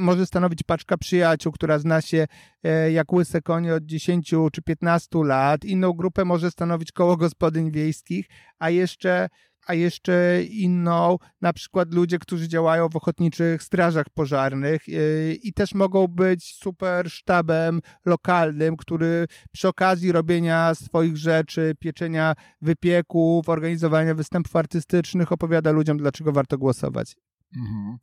może 0.00 0.26
stanowić 0.26 0.62
paczka 0.62 0.96
przyjaciół, 0.96 1.52
która 1.52 1.78
zna 1.78 2.00
się 2.00 2.26
e, 2.62 2.92
jak 2.92 3.12
łyse 3.12 3.42
konie 3.42 3.74
od 3.74 3.84
10 3.84 4.34
czy 4.52 4.62
15 4.62 5.08
lat, 5.24 5.64
inną 5.64 5.92
grupę 5.92 6.24
może 6.24 6.50
stanowić 6.50 6.92
koło 6.92 7.16
gospodyń 7.16 7.70
wiejskich, 7.70 8.26
a 8.58 8.70
jeszcze 8.70 9.28
a 9.66 9.74
jeszcze 9.74 10.42
inną, 10.44 11.18
na 11.40 11.52
przykład 11.52 11.94
ludzie, 11.94 12.18
którzy 12.18 12.48
działają 12.48 12.88
w 12.88 12.96
ochotniczych 12.96 13.62
strażach 13.62 14.06
pożarnych 14.14 14.88
yy, 14.88 15.34
i 15.42 15.52
też 15.52 15.74
mogą 15.74 16.06
być 16.06 16.54
super 16.54 17.10
sztabem 17.10 17.80
lokalnym, 18.04 18.76
który 18.76 19.26
przy 19.52 19.68
okazji 19.68 20.12
robienia 20.12 20.74
swoich 20.74 21.16
rzeczy, 21.16 21.74
pieczenia 21.80 22.34
wypieków, 22.62 23.48
organizowania 23.48 24.14
występów 24.14 24.56
artystycznych 24.56 25.32
opowiada 25.32 25.70
ludziom, 25.70 25.98
dlaczego 25.98 26.32
warto 26.32 26.58
głosować. 26.58 27.16
Mhm. 27.56 27.98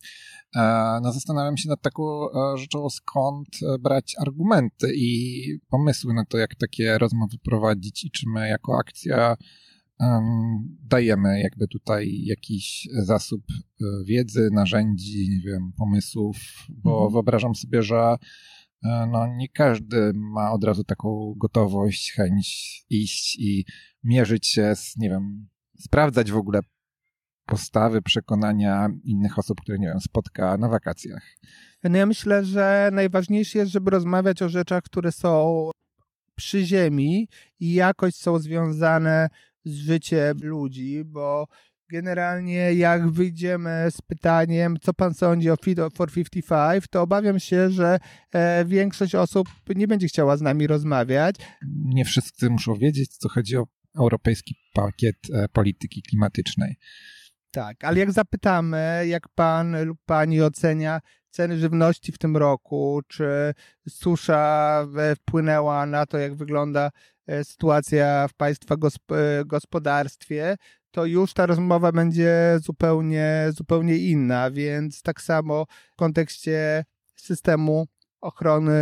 E, 0.55 0.99
no 1.03 1.13
zastanawiam 1.13 1.57
się 1.57 1.69
nad 1.69 1.81
taką 1.81 2.03
e, 2.03 2.57
rzeczą, 2.57 2.89
skąd 2.89 3.47
brać 3.79 4.15
argumenty 4.21 4.91
i 4.95 5.43
pomysły 5.69 6.13
na 6.13 6.25
to, 6.25 6.37
jak 6.37 6.55
takie 6.55 6.97
rozmowy 6.97 7.37
prowadzić 7.43 8.03
i 8.03 8.11
czy 8.11 8.29
my 8.29 8.47
jako 8.47 8.77
akcja 8.77 9.35
dajemy 10.83 11.39
jakby 11.39 11.67
tutaj 11.67 12.21
jakiś 12.23 12.87
zasób 12.93 13.43
wiedzy, 14.05 14.49
narzędzi, 14.51 15.29
nie 15.29 15.51
wiem, 15.51 15.71
pomysłów, 15.77 16.37
bo 16.69 16.91
mhm. 16.91 17.11
wyobrażam 17.11 17.55
sobie, 17.55 17.83
że 17.83 18.15
no 18.83 19.27
nie 19.37 19.49
każdy 19.49 20.11
ma 20.15 20.51
od 20.51 20.63
razu 20.63 20.83
taką 20.83 21.33
gotowość, 21.37 22.13
chęć 22.13 22.85
iść 22.89 23.35
i 23.39 23.65
mierzyć 24.03 24.47
się 24.47 24.75
z, 24.75 24.97
nie 24.97 25.09
wiem, 25.09 25.47
sprawdzać 25.79 26.31
w 26.31 26.37
ogóle 26.37 26.59
postawy, 27.45 28.01
przekonania 28.01 28.89
innych 29.03 29.39
osób, 29.39 29.61
które, 29.61 29.77
nie 29.79 29.87
wiem, 29.87 29.99
spotka 29.99 30.57
na 30.57 30.69
wakacjach. 30.69 31.23
No 31.83 31.97
ja 31.97 32.05
myślę, 32.05 32.45
że 32.45 32.89
najważniejsze 32.93 33.59
jest, 33.59 33.71
żeby 33.71 33.91
rozmawiać 33.91 34.41
o 34.41 34.49
rzeczach, 34.49 34.83
które 34.83 35.11
są 35.11 35.69
przy 36.35 36.65
ziemi 36.65 37.27
i 37.59 37.73
jakoś 37.73 38.15
są 38.15 38.39
związane 38.39 39.29
z 39.67 39.75
życiem 39.75 40.37
ludzi, 40.41 41.03
bo 41.05 41.47
generalnie 41.91 42.73
jak 42.73 43.09
wyjdziemy 43.09 43.87
z 43.89 44.01
pytaniem, 44.01 44.77
co 44.81 44.93
pan 44.93 45.13
sądzi 45.13 45.49
o 45.49 45.55
Fit 45.63 45.79
for 45.95 46.11
55, 46.11 46.83
to 46.89 47.01
obawiam 47.01 47.39
się, 47.39 47.69
że 47.69 47.99
e, 48.33 48.65
większość 48.65 49.15
osób 49.15 49.47
nie 49.75 49.87
będzie 49.87 50.07
chciała 50.07 50.37
z 50.37 50.41
nami 50.41 50.67
rozmawiać. 50.67 51.35
Nie 51.85 52.05
wszyscy 52.05 52.49
muszą 52.49 52.75
wiedzieć, 52.75 53.17
co 53.17 53.29
chodzi 53.29 53.57
o 53.57 53.67
europejski 53.99 54.55
pakiet 54.73 55.15
e, 55.33 55.47
polityki 55.49 56.01
klimatycznej. 56.01 56.75
Tak, 57.51 57.83
ale 57.83 57.99
jak 57.99 58.11
zapytamy, 58.11 59.03
jak 59.07 59.29
pan 59.35 59.83
lub 59.85 59.97
pani 60.05 60.41
ocenia 60.41 60.99
ceny 61.37 61.57
żywności 61.57 62.11
w 62.11 62.17
tym 62.17 62.37
roku, 62.37 63.01
czy 63.07 63.53
susza 63.89 64.85
wpłynęła 65.15 65.85
na 65.85 66.05
to, 66.05 66.17
jak 66.17 66.35
wygląda 66.35 66.91
e, 67.27 67.43
sytuacja 67.43 68.27
w 68.27 68.33
państwa 68.33 68.75
e, 68.75 69.45
gospodarstwie, 69.45 70.57
to 70.91 71.05
już 71.05 71.33
ta 71.33 71.45
rozmowa 71.45 71.91
będzie 71.91 72.59
zupełnie, 72.63 73.47
zupełnie 73.49 73.97
inna, 73.97 74.51
więc 74.51 75.01
tak 75.01 75.21
samo 75.21 75.65
w 75.93 75.95
kontekście 75.95 76.85
systemu 77.15 77.87
ochrony 78.27 78.73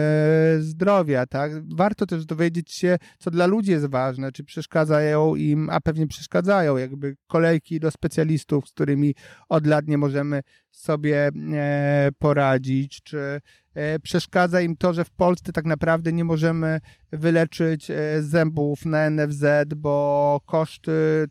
zdrowia, 0.59 1.25
tak? 1.25 1.51
Warto 1.75 2.05
też 2.05 2.25
dowiedzieć 2.25 2.71
się, 2.71 2.97
co 3.19 3.31
dla 3.31 3.45
ludzi 3.45 3.71
jest 3.71 3.85
ważne, 3.85 4.31
czy 4.31 4.43
przeszkadzają 4.43 5.35
im, 5.35 5.69
a 5.69 5.81
pewnie 5.81 6.07
przeszkadzają, 6.07 6.77
jakby 6.77 7.15
kolejki 7.27 7.79
do 7.79 7.91
specjalistów, 7.91 8.67
z 8.69 8.71
którymi 8.71 9.15
od 9.49 9.67
lat 9.67 9.87
nie 9.87 9.97
możemy 9.97 10.41
sobie 10.71 11.31
e, 11.53 12.09
poradzić, 12.19 13.01
czy 13.03 13.41
e, 13.73 13.99
przeszkadza 13.99 14.61
im 14.61 14.77
to, 14.77 14.93
że 14.93 15.05
w 15.05 15.11
Polsce 15.11 15.51
tak 15.51 15.65
naprawdę 15.65 16.13
nie 16.13 16.23
możemy 16.23 16.79
wyleczyć 17.11 17.91
e, 17.91 18.23
zębów 18.23 18.85
na 18.85 19.09
NFZ, 19.09 19.45
bo 19.75 20.39
koszty 20.45 21.25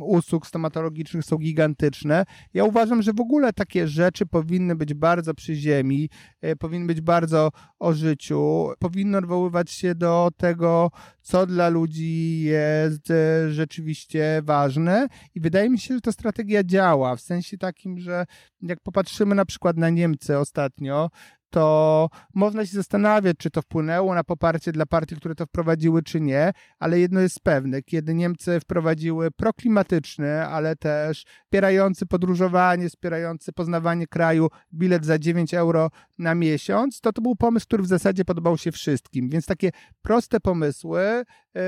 usług 0.00 0.46
stomatologicznych 0.46 1.24
są 1.24 1.36
gigantyczne. 1.36 2.24
Ja 2.54 2.64
uważam, 2.64 3.02
że 3.02 3.12
w 3.12 3.20
ogóle 3.20 3.52
takie 3.52 3.88
rzeczy 3.88 4.26
powinny 4.26 4.76
być 4.76 4.94
bardzo 4.94 5.34
przy 5.34 5.54
ziemi, 5.54 6.10
e, 6.40 6.56
powinny 6.56 6.86
być 6.86 7.00
bardzo 7.00 7.50
o 7.78 7.92
życiu, 7.92 8.68
powinno 8.78 9.18
odwoływać 9.18 9.70
się 9.70 9.94
do 9.94 10.30
tego, 10.36 10.90
co 11.20 11.46
dla 11.46 11.68
ludzi 11.68 12.40
jest 12.40 13.10
e, 13.10 13.50
rzeczywiście 13.50 14.42
ważne 14.44 15.08
i 15.34 15.40
wydaje 15.40 15.70
mi 15.70 15.78
się, 15.78 15.94
że 15.94 16.00
ta 16.00 16.12
strategia 16.12 16.64
działa, 16.64 17.16
w 17.16 17.20
sensie 17.20 17.58
takim, 17.58 17.98
że 17.98 18.24
jak 18.62 18.80
popatrzymy 18.80 19.34
na 19.34 19.44
przykład 19.44 19.76
na 19.76 19.90
Niemcy 19.90 20.38
ostatnio, 20.38 21.10
to 21.52 22.08
można 22.34 22.66
się 22.66 22.76
zastanawiać, 22.76 23.36
czy 23.36 23.50
to 23.50 23.62
wpłynęło 23.62 24.14
na 24.14 24.24
poparcie 24.24 24.72
dla 24.72 24.86
partii, 24.86 25.16
które 25.16 25.34
to 25.34 25.46
wprowadziły, 25.46 26.02
czy 26.02 26.20
nie, 26.20 26.52
ale 26.78 27.00
jedno 27.00 27.20
jest 27.20 27.40
pewne, 27.40 27.82
kiedy 27.82 28.14
Niemcy 28.14 28.60
wprowadziły 28.60 29.30
proklimatyczny, 29.30 30.46
ale 30.46 30.76
też 30.76 31.24
wspierający 31.44 32.06
podróżowanie, 32.06 32.88
wspierający 32.88 33.52
poznawanie 33.52 34.06
kraju 34.06 34.48
bilet 34.74 35.04
za 35.04 35.18
9 35.18 35.54
euro 35.54 35.90
na 36.18 36.34
miesiąc, 36.34 37.00
to 37.00 37.12
to 37.12 37.22
był 37.22 37.36
pomysł, 37.36 37.66
który 37.66 37.82
w 37.82 37.86
zasadzie 37.86 38.24
podobał 38.24 38.58
się 38.58 38.72
wszystkim, 38.72 39.28
więc 39.28 39.46
takie 39.46 39.70
proste 40.02 40.40
pomysły 40.40 41.24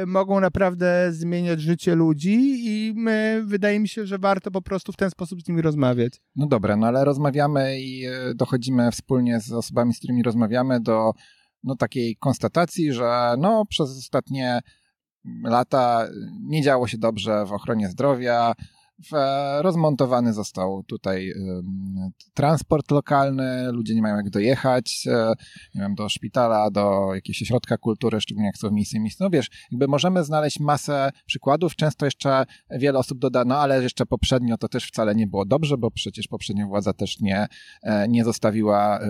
mogą 0.07 0.41
naprawdę 0.41 1.13
zmieniać 1.13 1.61
życie 1.61 1.95
ludzi 1.95 2.37
i 2.67 2.93
my, 2.97 3.43
wydaje 3.47 3.81
mi 3.81 3.89
się, 3.89 4.07
że 4.07 4.19
warto 4.19 4.51
po 4.51 4.63
prostu 4.63 4.93
w 4.93 4.97
ten 4.97 5.11
sposób 5.11 5.43
z 5.43 5.49
nimi 5.49 5.63
rozmawiać. 5.63 6.21
No 6.37 6.47
dobra, 6.47 6.77
no 6.77 6.87
ale 6.87 7.05
rozmawiamy 7.05 7.81
i 7.81 8.07
y, 8.07 8.35
dochodzimy 8.35 8.91
wspólnie 8.91 9.41
z 9.41 9.53
osobami, 9.53 9.95
z 9.95 9.99
którymi 9.99 10.23
rozmawiamy, 10.23 10.81
do 10.81 11.13
no, 11.65 11.77
takiej 11.77 12.17
konstatacji, 12.17 12.93
że 12.93 13.35
no, 13.39 13.65
przez 13.67 13.91
ostatnie 13.99 14.61
lata 15.45 16.09
nie 16.41 16.63
działo 16.63 16.87
się 16.87 16.99
dobrze 16.99 17.47
w 17.47 17.53
ochronie 17.53 17.89
zdrowia, 17.89 18.55
rozmontowany 19.61 20.33
został 20.33 20.83
tutaj 20.83 21.33
transport 22.35 22.91
lokalny, 22.91 23.73
ludzie 23.73 23.95
nie 23.95 24.03
mają 24.03 24.17
jak 24.17 24.31
dojechać, 24.31 25.05
e, 25.07 25.33
nie 25.75 25.81
wiem, 25.81 25.95
do 25.95 26.09
szpitala, 26.09 26.71
do 26.71 27.15
jakiegoś 27.15 27.43
ośrodka 27.43 27.79
kultury, 27.79 28.21
szczególnie 28.21 28.47
jak 28.47 28.57
są 28.57 28.69
w 28.69 28.73
miejscu 28.73 29.01
miejscu. 29.01 29.25
No 29.25 29.31
wiesz, 29.31 29.51
jakby 29.71 29.89
możemy 29.89 30.25
znaleźć 30.25 30.61
masę 30.61 31.11
przykładów, 31.27 31.77
często 31.77 32.05
jeszcze 32.05 32.45
wiele 32.71 32.99
osób 32.99 33.19
doda, 33.19 33.45
no 33.45 33.59
ale 33.59 33.83
jeszcze 33.83 34.07
poprzednio 34.07 34.59
to 34.59 34.69
też 34.69 34.87
wcale 34.87 35.15
nie 35.15 35.27
było 35.27 35.45
dobrze, 35.45 35.79
bo 35.79 35.91
przecież 35.91 36.29
poprzednia 36.29 36.67
władza 36.67 36.93
też 36.93 37.21
nie, 37.21 37.47
e, 37.83 38.09
nie 38.09 38.25
zostawiła 38.25 39.01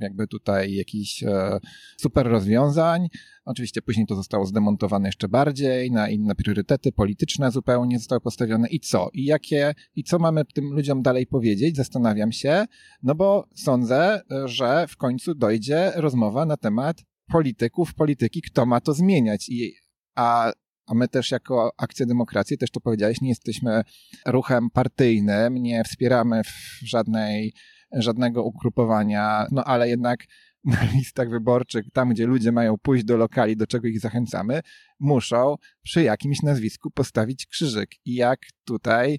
jakby 0.00 0.26
tutaj 0.26 0.74
jakichś 0.74 1.22
e, 1.22 1.58
super 1.96 2.26
rozwiązań. 2.26 3.08
Oczywiście 3.46 3.82
później 3.82 4.06
to 4.06 4.14
zostało 4.14 4.46
zdemontowane 4.46 5.08
jeszcze 5.08 5.28
bardziej, 5.28 5.90
na 5.90 6.08
inne 6.08 6.34
priorytety 6.34 6.92
polityczne 6.92 7.50
zupełnie 7.50 7.98
zostały 7.98 8.20
postawione. 8.20 8.68
I 8.68 8.80
co? 8.80 9.10
I 9.12 9.24
jakie, 9.24 9.74
i 9.94 10.04
co 10.04 10.18
mamy 10.18 10.44
tym 10.44 10.72
ludziom 10.72 11.02
dalej 11.02 11.26
powiedzieć? 11.26 11.76
Zastanawiam 11.76 12.32
się, 12.32 12.64
no 13.02 13.14
bo 13.14 13.48
sądzę, 13.54 14.22
że 14.44 14.86
w 14.88 14.96
końcu 14.96 15.34
dojdzie 15.34 15.92
rozmowa 15.94 16.46
na 16.46 16.56
temat 16.56 17.02
polityków, 17.28 17.94
polityki, 17.94 18.42
kto 18.42 18.66
ma 18.66 18.80
to 18.80 18.94
zmieniać. 18.94 19.48
I, 19.48 19.74
a 20.14 20.52
a 20.86 20.94
my 20.94 21.08
też 21.08 21.30
jako 21.30 21.72
Akcja 21.78 22.06
Demokracji, 22.06 22.58
też 22.58 22.70
to 22.70 22.80
powiedziałeś, 22.80 23.20
nie 23.20 23.28
jesteśmy 23.28 23.82
ruchem 24.26 24.70
partyjnym, 24.70 25.54
nie 25.54 25.84
wspieramy 25.84 26.44
w 26.44 26.80
żadnej, 26.82 27.54
żadnego 27.92 28.44
ugrupowania, 28.44 29.46
no 29.52 29.64
ale 29.64 29.88
jednak 29.88 30.20
na 30.66 30.84
listach 30.94 31.30
wyborczych, 31.30 31.84
tam 31.92 32.10
gdzie 32.10 32.26
ludzie 32.26 32.52
mają 32.52 32.78
pójść 32.78 33.04
do 33.04 33.16
lokali, 33.16 33.56
do 33.56 33.66
czego 33.66 33.88
ich 33.88 34.00
zachęcamy, 34.00 34.60
muszą 35.00 35.56
przy 35.82 36.02
jakimś 36.02 36.42
nazwisku 36.42 36.90
postawić 36.90 37.46
krzyżyk. 37.46 37.90
I 38.04 38.14
jak 38.14 38.40
tutaj 38.64 39.18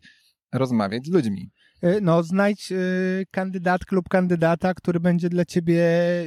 rozmawiać 0.53 1.05
z 1.05 1.10
ludźmi? 1.10 1.51
E, 1.81 2.01
no, 2.01 2.23
znajdź 2.23 2.71
y, 2.71 3.25
kandydatkę 3.31 3.95
lub 3.95 4.10
kandydata, 4.10 4.73
który 4.73 4.99
będzie 4.99 5.29
dla 5.29 5.45
ciebie 5.45 5.83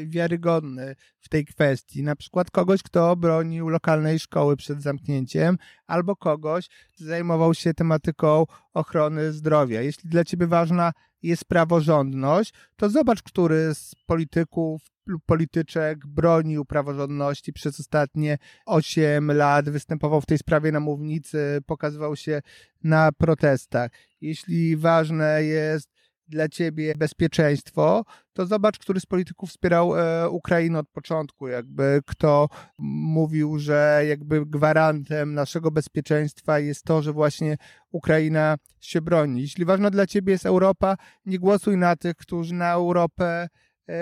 wiarygodny 0.07 0.95
w 1.21 1.29
tej 1.29 1.45
kwestii. 1.45 2.03
Na 2.03 2.17
przykład 2.17 2.51
kogoś, 2.51 2.83
kto 2.83 3.17
bronił 3.17 3.69
lokalnej 3.69 4.19
szkoły 4.19 4.57
przed 4.57 4.83
zamknięciem, 4.83 5.59
albo 5.87 6.17
kogoś, 6.17 6.69
kto 6.69 7.05
zajmował 7.05 7.55
się 7.55 7.75
tematyką 7.75 8.45
ochrony 8.75 9.33
zdrowia. 9.33 9.83
Jeśli 9.83 10.11
dla 10.11 10.25
ciebie 10.25 10.47
ważna 10.47 10.93
jest 11.23 11.45
praworządność, 11.45 12.55
to 12.77 12.91
zobacz, 12.91 13.23
który 13.23 13.75
z 13.75 13.95
polityków 14.07 14.83
lub 15.07 15.25
polityczek 15.27 16.07
bronił 16.07 16.65
praworządności 16.65 17.53
przez 17.53 17.81
ostatnie 17.81 18.39
8 18.67 19.33
lat, 19.33 19.71
występował 19.71 20.21
w 20.21 20.27
tej 20.27 20.39
sprawie 20.39 20.73
na 20.73 20.81
mównicy, 20.81 21.59
pokazywał 21.67 22.17
się 22.17 22.43
na 22.85 23.13
protestach. 23.13 23.91
Jeśli 24.21 24.77
ważne 24.77 25.45
jest 25.45 26.00
dla 26.31 26.49
ciebie 26.49 26.95
bezpieczeństwo, 26.99 28.05
to 28.33 28.47
zobacz, 28.47 28.79
który 28.79 29.01
z 29.01 29.07
polityków 29.07 29.51
wspierał 29.51 29.97
e, 29.97 30.31
Ukrainę 30.31 30.79
od 30.79 30.89
początku, 30.89 31.49
jakby 31.49 32.01
kto 32.07 32.49
mówił, 32.79 33.59
że 33.59 34.03
jakby 34.09 34.47
gwarantem 34.47 35.35
naszego 35.35 35.71
bezpieczeństwa 35.71 36.59
jest 36.59 36.85
to, 36.85 37.03
że 37.03 37.13
właśnie 37.13 37.57
Ukraina 37.93 38.57
się 38.81 39.01
broni. 39.01 39.41
Jeśli 39.41 39.65
ważna 39.65 39.91
dla 39.91 40.07
ciebie 40.07 40.33
jest 40.33 40.47
Europa, 40.47 40.97
nie 41.27 41.39
głosuj 41.39 41.77
na 41.77 41.97
tych, 41.97 42.17
którzy 42.17 42.55
na 42.55 42.73
Europę 42.73 43.49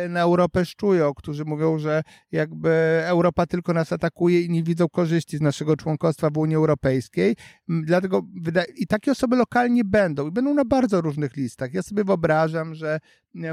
na 0.09 0.21
Europę 0.21 0.65
szczują, 0.65 1.15
którzy 1.15 1.45
mówią, 1.45 1.79
że 1.79 2.03
jakby 2.33 2.71
Europa 3.05 3.47
tylko 3.47 3.73
nas 3.73 3.93
atakuje 3.93 4.43
i 4.43 4.51
nie 4.51 4.63
widzą 4.63 4.89
korzyści 4.89 5.37
z 5.37 5.41
naszego 5.41 5.77
członkostwa 5.77 6.31
w 6.31 6.39
Unii 6.39 6.57
Europejskiej. 6.57 7.37
Dlatego 7.69 8.23
i 8.77 8.87
takie 8.87 9.13
osoby 9.13 9.37
lokalnie 9.37 9.85
będą 9.85 10.29
i 10.29 10.31
będą 10.31 10.55
na 10.55 10.65
bardzo 10.65 11.01
różnych 11.01 11.37
listach. 11.37 11.75
Ja 11.75 11.83
sobie 11.83 12.05
wyobrażam, 12.05 12.75
że 12.75 12.99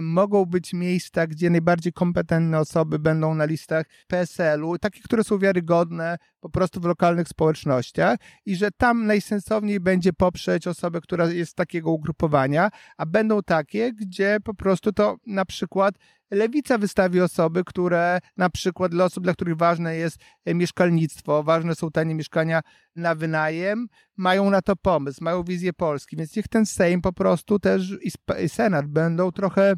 mogą 0.01 0.45
być 0.45 0.73
miejsca, 0.73 1.27
gdzie 1.27 1.49
najbardziej 1.49 1.93
kompetentne 1.93 2.59
osoby 2.59 2.99
będą 2.99 3.35
na 3.35 3.45
listach 3.45 3.85
PSL-u, 4.07 4.77
takie, 4.77 5.01
które 5.01 5.23
są 5.23 5.37
wiarygodne 5.37 6.17
po 6.39 6.49
prostu 6.49 6.81
w 6.81 6.85
lokalnych 6.85 7.27
społecznościach 7.27 8.19
i 8.45 8.55
że 8.55 8.71
tam 8.71 9.05
najsensowniej 9.05 9.79
będzie 9.79 10.13
poprzeć 10.13 10.67
osobę, 10.67 11.01
która 11.01 11.25
jest 11.27 11.51
z 11.51 11.55
takiego 11.55 11.91
ugrupowania, 11.91 12.69
a 12.97 13.05
będą 13.05 13.41
takie, 13.43 13.93
gdzie 13.93 14.37
po 14.43 14.53
prostu 14.53 14.91
to 14.91 15.17
na 15.27 15.45
przykład 15.45 15.95
Lewica 16.31 16.77
wystawi 16.77 17.21
osoby, 17.21 17.63
które 17.63 18.19
na 18.37 18.49
przykład 18.49 18.91
dla 18.91 19.05
osób, 19.05 19.23
dla 19.23 19.33
których 19.33 19.57
ważne 19.57 19.95
jest 19.95 20.17
e, 20.45 20.53
mieszkalnictwo, 20.53 21.43
ważne 21.43 21.75
są 21.75 21.91
tanie 21.91 22.15
mieszkania 22.15 22.61
na 22.95 23.15
wynajem, 23.15 23.87
mają 24.17 24.49
na 24.49 24.61
to 24.61 24.75
pomysł, 24.75 25.23
mają 25.23 25.43
wizję 25.43 25.73
Polski, 25.73 26.17
więc 26.17 26.35
niech 26.35 26.47
ten 26.47 26.65
Sejm 26.65 27.01
po 27.01 27.13
prostu 27.13 27.59
też 27.59 27.97
i 28.43 28.49
Senat 28.49 28.87
będą 28.87 29.31
trochę 29.31 29.73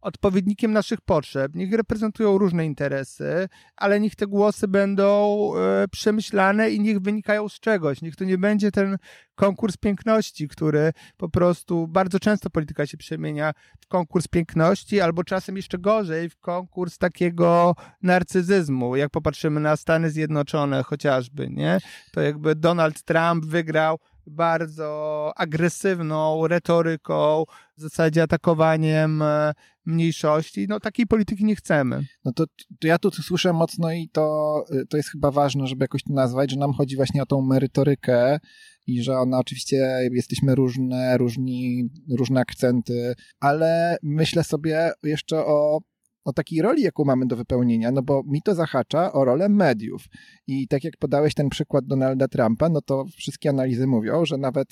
odpowiednikiem 0.00 0.72
naszych 0.72 1.00
potrzeb. 1.00 1.54
Niech 1.54 1.72
reprezentują 1.72 2.38
różne 2.38 2.66
interesy, 2.66 3.48
ale 3.76 4.00
niech 4.00 4.16
te 4.16 4.26
głosy 4.26 4.68
będą 4.68 5.50
e, 5.56 5.88
przemyślane 5.88 6.70
i 6.70 6.80
niech 6.80 7.00
wynikają 7.00 7.48
z 7.48 7.60
czegoś. 7.60 8.02
Niech 8.02 8.16
to 8.16 8.24
nie 8.24 8.38
będzie 8.38 8.70
ten 8.70 8.96
konkurs 9.34 9.76
piękności, 9.76 10.48
który 10.48 10.92
po 11.16 11.28
prostu 11.28 11.88
bardzo 11.88 12.20
często 12.20 12.50
polityka 12.50 12.86
się 12.86 12.96
przemienia 12.96 13.52
w 13.80 13.86
konkurs 13.86 14.28
piękności, 14.28 15.00
albo 15.00 15.24
czasem 15.24 15.56
jeszcze 15.56 15.78
gorzej 15.78 16.30
w 16.30 16.36
konkurs 16.36 16.98
takiego 16.98 17.74
narcyzyzmu. 18.02 18.96
Jak 18.96 19.10
popatrzymy 19.10 19.60
na 19.60 19.76
Stany 19.76 20.10
Zjednoczone 20.10 20.82
chociażby, 20.82 21.48
nie? 21.50 21.78
To 22.12 22.20
jakby 22.20 22.54
Donald 22.54 23.02
Trump 23.02 23.44
wygrał 23.44 23.98
bardzo 24.26 25.32
agresywną 25.36 26.46
retoryką, 26.46 27.44
w 27.76 27.80
zasadzie 27.80 28.22
atakowaniem 28.22 29.22
e, 29.22 29.52
mniejszości. 29.86 30.66
No 30.68 30.80
takiej 30.80 31.06
polityki 31.06 31.44
nie 31.44 31.56
chcemy. 31.56 32.06
No 32.24 32.32
to, 32.32 32.44
to 32.80 32.86
ja 32.86 32.98
tu 32.98 33.10
słyszę 33.10 33.52
mocno 33.52 33.92
i 33.92 34.08
to, 34.08 34.64
y, 34.74 34.86
to 34.86 34.96
jest 34.96 35.10
chyba 35.10 35.30
ważne, 35.30 35.66
żeby 35.66 35.84
jakoś 35.84 36.02
to 36.02 36.12
nazwać, 36.12 36.50
że 36.50 36.56
nam 36.56 36.72
chodzi 36.72 36.96
właśnie 36.96 37.22
o 37.22 37.26
tą 37.26 37.42
merytorykę 37.42 38.38
i 38.86 39.02
że 39.02 39.18
ona 39.18 39.38
oczywiście 39.38 40.08
jesteśmy 40.12 40.54
różne, 40.54 41.18
różni, 41.18 41.88
różne 42.18 42.40
akcenty, 42.40 43.14
ale 43.40 43.96
myślę 44.02 44.44
sobie 44.44 44.92
jeszcze 45.02 45.46
o 45.46 45.80
o 46.26 46.32
takiej 46.32 46.62
roli, 46.62 46.82
jaką 46.82 47.04
mamy 47.04 47.26
do 47.26 47.36
wypełnienia, 47.36 47.90
no 47.90 48.02
bo 48.02 48.22
mi 48.26 48.42
to 48.42 48.54
zahacza 48.54 49.12
o 49.12 49.24
rolę 49.24 49.48
mediów. 49.48 50.04
I 50.46 50.68
tak 50.68 50.84
jak 50.84 50.96
podałeś 50.96 51.34
ten 51.34 51.48
przykład 51.48 51.86
Donalda 51.86 52.28
Trumpa, 52.28 52.68
no 52.68 52.80
to 52.80 53.04
wszystkie 53.16 53.50
analizy 53.50 53.86
mówią, 53.86 54.24
że 54.24 54.36
nawet 54.36 54.68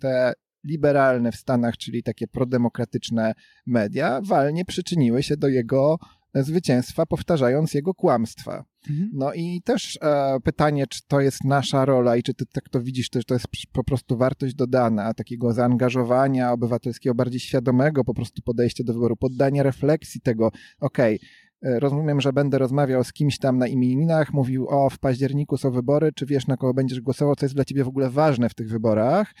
te 0.00 0.32
liberalne 0.64 1.32
w 1.32 1.36
Stanach, 1.36 1.76
czyli 1.76 2.02
takie 2.02 2.26
prodemokratyczne 2.26 3.32
media, 3.66 4.20
walnie 4.24 4.64
przyczyniły 4.64 5.22
się 5.22 5.36
do 5.36 5.48
jego 5.48 5.98
zwycięstwa, 6.34 7.06
powtarzając 7.06 7.74
jego 7.74 7.94
kłamstwa. 7.94 8.64
Mhm. 8.90 9.10
No 9.12 9.32
i 9.34 9.62
też 9.64 9.98
e, 10.02 10.40
pytanie, 10.44 10.86
czy 10.86 11.00
to 11.08 11.20
jest 11.20 11.44
nasza 11.44 11.84
rola 11.84 12.16
i 12.16 12.22
czy 12.22 12.34
ty 12.34 12.46
tak 12.46 12.68
to 12.68 12.82
widzisz, 12.82 13.08
że 13.14 13.24
to 13.24 13.34
jest 13.34 13.46
po 13.72 13.84
prostu 13.84 14.16
wartość 14.16 14.54
dodana, 14.54 15.14
takiego 15.14 15.52
zaangażowania 15.52 16.52
obywatelskiego, 16.52 17.14
bardziej 17.14 17.40
świadomego 17.40 18.04
po 18.04 18.14
prostu 18.14 18.42
podejścia 18.42 18.84
do 18.84 18.92
wyboru, 18.92 19.16
poddania 19.16 19.62
refleksji 19.62 20.20
tego, 20.20 20.46
okej, 20.80 21.16
okay, 21.16 21.28
Rozumiem, 21.62 22.20
że 22.20 22.32
będę 22.32 22.58
rozmawiał 22.58 23.04
z 23.04 23.12
kimś 23.12 23.38
tam 23.38 23.58
na 23.58 23.66
imieninach, 23.66 24.32
mówił, 24.32 24.66
o, 24.68 24.90
w 24.90 24.98
październiku 24.98 25.56
są 25.56 25.70
wybory, 25.70 26.12
czy 26.12 26.26
wiesz, 26.26 26.46
na 26.46 26.56
kogo 26.56 26.74
będziesz 26.74 27.00
głosował, 27.00 27.34
co 27.34 27.46
jest 27.46 27.54
dla 27.54 27.64
ciebie 27.64 27.84
w 27.84 27.88
ogóle 27.88 28.10
ważne 28.10 28.48
w 28.48 28.54
tych 28.54 28.68
wyborach. 28.68 29.34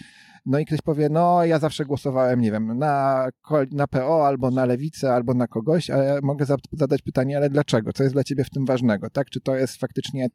No 0.46 0.58
i 0.58 0.66
ktoś 0.66 0.82
powie, 0.82 1.08
no 1.08 1.44
ja 1.44 1.58
zawsze 1.58 1.84
głosowałem, 1.84 2.40
nie 2.40 2.52
wiem, 2.52 2.78
na, 2.78 3.28
na 3.72 3.86
PO 3.86 4.26
albo 4.26 4.50
na 4.50 4.64
lewicę, 4.64 5.14
albo 5.14 5.34
na 5.34 5.46
kogoś, 5.46 5.90
a 5.90 5.96
ja 5.96 6.18
mogę 6.22 6.46
zadać 6.72 7.02
pytanie, 7.02 7.36
ale 7.36 7.50
dlaczego? 7.50 7.92
Co 7.92 8.02
jest 8.02 8.14
dla 8.14 8.24
ciebie 8.24 8.44
w 8.44 8.50
tym 8.50 8.64
ważnego, 8.64 9.10
tak? 9.10 9.30
Czy 9.30 9.40
to 9.40 9.56
jest 9.56 9.76
faktycznie, 9.76 10.28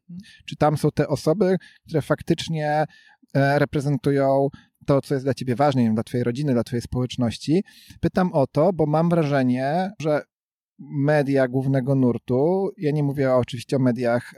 czy 0.46 0.56
tam 0.56 0.78
są 0.78 0.90
te 0.92 1.08
osoby, 1.08 1.58
które 1.88 2.02
faktycznie 2.02 2.86
e, 3.34 3.60
reprezentują 3.60 4.48
to, 4.86 5.02
co 5.02 5.14
jest 5.14 5.26
dla 5.26 5.34
ciebie 5.34 5.56
ważne, 5.56 5.82
nie 5.82 5.88
wiem, 5.88 5.96
dla 5.96 6.04
twojej 6.04 6.24
rodziny, 6.24 6.54
dla 6.54 6.64
twojej 6.64 6.82
społeczności. 6.82 7.64
Pytam 8.02 8.34
o 8.34 8.48
to, 8.48 8.74
bo 8.74 8.86
mam 8.86 9.10
wrażenie, 9.10 9.92
że 10.00 10.22
media 10.80 11.48
głównego 11.48 11.96
nurtu, 11.96 12.70
ja 12.78 12.92
nie 12.92 13.04
mówię 13.04 13.34
oczywiście 13.34 13.76
o 13.76 13.80
mediach 13.80 14.34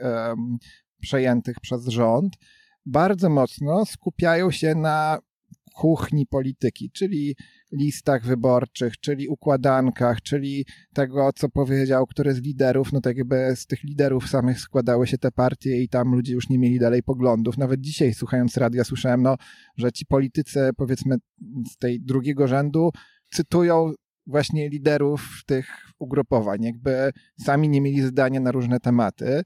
przejętych 1.00 1.56
przez 1.60 1.86
rząd, 1.86 2.36
bardzo 2.86 3.30
mocno 3.30 3.84
skupiają 3.86 4.50
się 4.50 4.74
na 4.74 5.18
kuchni 5.74 6.26
polityki, 6.26 6.90
czyli 6.90 7.36
listach 7.72 8.24
wyborczych, 8.24 8.98
czyli 9.00 9.28
układankach, 9.28 10.22
czyli 10.22 10.66
tego, 10.94 11.30
co 11.34 11.48
powiedział 11.48 12.06
który 12.06 12.34
z 12.34 12.42
liderów, 12.42 12.92
no 12.92 13.00
tak 13.00 13.16
jakby 13.16 13.56
z 13.56 13.66
tych 13.66 13.84
liderów 13.84 14.28
samych 14.28 14.60
składały 14.60 15.06
się 15.06 15.18
te 15.18 15.32
partie 15.32 15.82
i 15.82 15.88
tam 15.88 16.12
ludzie 16.14 16.34
już 16.34 16.48
nie 16.48 16.58
mieli 16.58 16.78
dalej 16.78 17.02
poglądów. 17.02 17.58
Nawet 17.58 17.80
dzisiaj 17.80 18.14
słuchając 18.14 18.56
radia 18.56 18.84
słyszałem, 18.84 19.22
no, 19.22 19.36
że 19.76 19.92
ci 19.92 20.06
politycy 20.06 20.70
powiedzmy 20.76 21.16
z 21.72 21.76
tej 21.76 22.00
drugiego 22.00 22.48
rzędu 22.48 22.90
cytują 23.32 23.92
właśnie 24.26 24.68
liderów 24.68 25.42
tych 25.46 25.66
ugrupowań, 25.98 26.62
jakby 26.62 27.10
sami 27.40 27.68
nie 27.68 27.80
mieli 27.80 28.02
zdania 28.02 28.40
na 28.40 28.52
różne 28.52 28.80
tematy. 28.80 29.42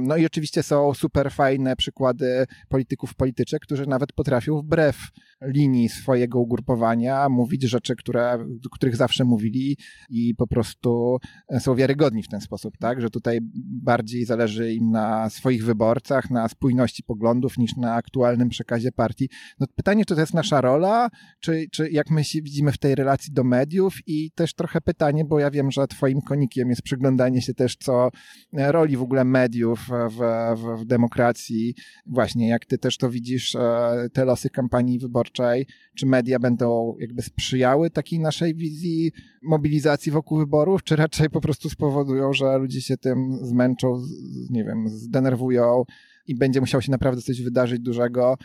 No 0.00 0.16
i 0.16 0.26
oczywiście 0.26 0.62
są 0.62 0.94
super 0.94 1.32
fajne 1.32 1.76
przykłady 1.76 2.46
polityków, 2.68 3.14
polityczek, 3.14 3.62
którzy 3.62 3.86
nawet 3.86 4.12
potrafią 4.12 4.58
wbrew 4.58 4.96
linii 5.42 5.88
swojego 5.88 6.40
ugrupowania 6.40 7.28
mówić 7.28 7.62
rzeczy, 7.62 7.96
które, 7.96 8.38
których 8.72 8.96
zawsze 8.96 9.24
mówili 9.24 9.76
i 10.10 10.34
po 10.34 10.46
prostu 10.46 11.18
są 11.58 11.74
wiarygodni 11.74 12.22
w 12.22 12.28
ten 12.28 12.40
sposób, 12.40 12.74
tak? 12.78 13.00
Że 13.00 13.10
tutaj 13.10 13.38
bardziej 13.82 14.24
zależy 14.24 14.72
im 14.72 14.90
na 14.90 15.30
swoich 15.30 15.64
wyborcach, 15.64 16.30
na 16.30 16.48
spójności 16.48 17.02
poglądów 17.02 17.58
niż 17.58 17.76
na 17.76 17.94
aktualnym 17.94 18.48
przekazie 18.48 18.92
partii. 18.92 19.28
No 19.60 19.66
pytanie, 19.76 20.04
czy 20.04 20.14
to 20.14 20.20
jest 20.20 20.34
nasza 20.34 20.60
rola, 20.60 21.08
czy, 21.40 21.66
czy 21.72 21.90
jak 21.90 22.10
my 22.10 22.24
się 22.24 22.42
widzimy 22.42 22.72
w 22.72 22.78
tej 22.78 22.94
relacji 22.94 23.32
do 23.32 23.44
mediów 23.44 23.94
i 24.06 24.30
też 24.30 24.54
trochę 24.54 24.80
pytanie, 24.80 25.24
bo 25.24 25.38
ja 25.38 25.50
wiem, 25.50 25.70
że 25.70 25.86
twoim 25.86 26.20
konikiem 26.20 26.70
jest 26.70 26.82
przyglądanie 26.82 27.42
się 27.42 27.54
też, 27.54 27.76
co 27.76 28.10
roli 28.52 28.96
w 28.96 29.02
ogóle 29.02 29.15
mediów 29.24 29.80
w, 29.80 30.16
w, 30.16 30.80
w 30.80 30.84
demokracji. 30.84 31.74
Właśnie, 32.06 32.48
jak 32.48 32.66
ty 32.66 32.78
też 32.78 32.96
to 32.96 33.10
widzisz, 33.10 33.54
e, 33.54 34.08
te 34.12 34.24
losy 34.24 34.50
kampanii 34.50 34.98
wyborczej, 34.98 35.66
czy 35.96 36.06
media 36.06 36.38
będą 36.38 36.96
jakby 36.98 37.22
sprzyjały 37.22 37.90
takiej 37.90 38.20
naszej 38.20 38.54
wizji 38.54 39.12
mobilizacji 39.42 40.12
wokół 40.12 40.38
wyborów, 40.38 40.82
czy 40.82 40.96
raczej 40.96 41.30
po 41.30 41.40
prostu 41.40 41.70
spowodują, 41.70 42.32
że 42.32 42.58
ludzie 42.58 42.80
się 42.80 42.96
tym 42.96 43.38
zmęczą, 43.42 44.02
nie 44.50 44.64
wiem, 44.64 44.88
zdenerwują 44.88 45.84
i 46.26 46.34
będzie 46.34 46.60
musiało 46.60 46.82
się 46.82 46.90
naprawdę 46.90 47.22
coś 47.22 47.42
wydarzyć 47.42 47.80
dużego, 47.80 48.36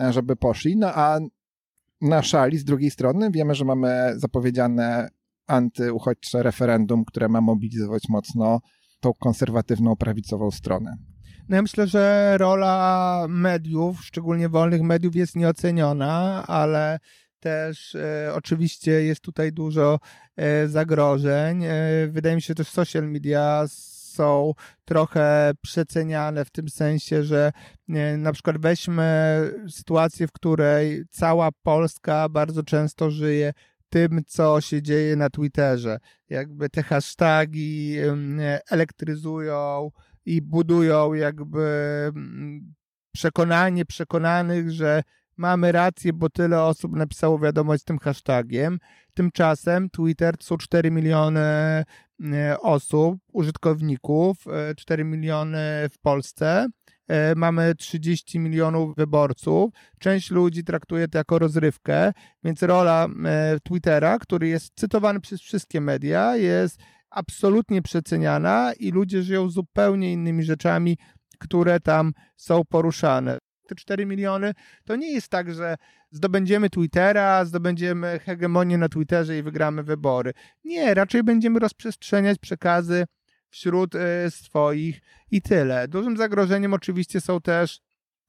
e, 0.00 0.12
żeby 0.12 0.36
poszli. 0.36 0.76
No 0.76 0.86
a 0.94 1.20
na 2.00 2.22
szali 2.22 2.58
z 2.58 2.64
drugiej 2.64 2.90
strony 2.90 3.30
wiemy, 3.30 3.54
że 3.54 3.64
mamy 3.64 4.12
zapowiedziane 4.16 5.08
antyuchodźcze 5.46 6.42
referendum, 6.42 7.04
które 7.04 7.28
ma 7.28 7.40
mobilizować 7.40 8.08
mocno 8.08 8.60
tą 9.04 9.12
konserwatywną, 9.14 9.96
prawicową 9.96 10.50
stronę. 10.50 10.96
No 11.48 11.56
ja 11.56 11.62
myślę, 11.62 11.86
że 11.86 12.34
rola 12.38 13.26
mediów, 13.28 14.04
szczególnie 14.04 14.48
wolnych 14.48 14.82
mediów, 14.82 15.16
jest 15.16 15.36
nieoceniona, 15.36 16.44
ale 16.46 16.98
też 17.40 17.94
e, 17.94 18.32
oczywiście 18.34 18.90
jest 18.90 19.20
tutaj 19.20 19.52
dużo 19.52 19.98
e, 20.36 20.68
zagrożeń. 20.68 21.64
E, 21.64 21.70
wydaje 22.08 22.36
mi 22.36 22.42
się, 22.42 22.46
że 22.46 22.54
też 22.54 22.68
social 22.68 23.08
media 23.08 23.64
są 23.68 24.52
trochę 24.84 25.52
przeceniane 25.62 26.44
w 26.44 26.50
tym 26.50 26.68
sensie, 26.68 27.22
że 27.22 27.52
na 28.18 28.32
przykład 28.32 28.58
weźmy 28.58 29.04
sytuację, 29.68 30.26
w 30.26 30.32
której 30.32 31.04
cała 31.10 31.48
Polska 31.62 32.28
bardzo 32.28 32.62
często 32.62 33.10
żyje 33.10 33.52
tym, 33.94 34.20
co 34.26 34.60
się 34.60 34.82
dzieje 34.82 35.16
na 35.16 35.30
Twitterze. 35.30 35.98
Jakby 36.28 36.68
te 36.68 36.82
hasztagi 36.82 37.96
elektryzują 38.70 39.90
i 40.24 40.42
budują 40.42 41.12
jakby 41.12 41.60
mm, 42.16 42.74
przekonanie 43.12 43.84
przekonanych, 43.84 44.70
że 44.70 45.02
mamy 45.36 45.72
rację, 45.72 46.12
bo 46.12 46.30
tyle 46.30 46.62
osób 46.62 46.96
napisało 46.96 47.38
wiadomość 47.38 47.82
z 47.82 47.84
tym 47.84 47.98
hashtagiem. 47.98 48.78
Tymczasem 49.14 49.90
Twitter 49.90 50.36
to 50.36 50.44
są 50.44 50.56
4 50.56 50.90
miliony 50.90 51.84
osób, 52.60 53.18
użytkowników, 53.32 54.36
4 54.76 55.02
e, 55.02 55.04
miliony 55.04 55.88
w 55.92 55.98
Polsce 55.98 56.66
mamy 57.36 57.74
30 57.74 58.38
milionów 58.38 58.96
wyborców. 58.96 59.70
Część 59.98 60.30
ludzi 60.30 60.64
traktuje 60.64 61.08
to 61.08 61.18
jako 61.18 61.38
rozrywkę, 61.38 62.12
więc 62.44 62.62
rola 62.62 63.06
e, 63.24 63.58
Twittera, 63.62 64.18
który 64.18 64.48
jest 64.48 64.72
cytowany 64.74 65.20
przez 65.20 65.40
wszystkie 65.40 65.80
media, 65.80 66.36
jest 66.36 66.80
absolutnie 67.10 67.82
przeceniana 67.82 68.72
i 68.78 68.90
ludzie 68.90 69.22
żyją 69.22 69.50
zupełnie 69.50 70.12
innymi 70.12 70.42
rzeczami, 70.42 70.98
które 71.38 71.80
tam 71.80 72.12
są 72.36 72.62
poruszane. 72.68 73.38
te 73.68 73.74
4 73.74 74.06
miliony, 74.06 74.52
to 74.84 74.96
nie 74.96 75.12
jest 75.12 75.28
tak, 75.28 75.54
że 75.54 75.76
zdobędziemy 76.10 76.70
Twittera, 76.70 77.44
zdobędziemy 77.44 78.18
hegemonię 78.18 78.78
na 78.78 78.88
Twitterze 78.88 79.38
i 79.38 79.42
wygramy 79.42 79.82
wybory. 79.82 80.32
Nie, 80.64 80.94
raczej 80.94 81.22
będziemy 81.22 81.58
rozprzestrzeniać 81.58 82.38
przekazy 82.38 83.04
wśród 83.54 83.94
y, 83.94 84.30
swoich 84.30 85.00
i 85.30 85.42
tyle. 85.42 85.88
Dużym 85.88 86.16
zagrożeniem 86.16 86.74
oczywiście 86.74 87.20
są 87.20 87.40
też 87.40 87.80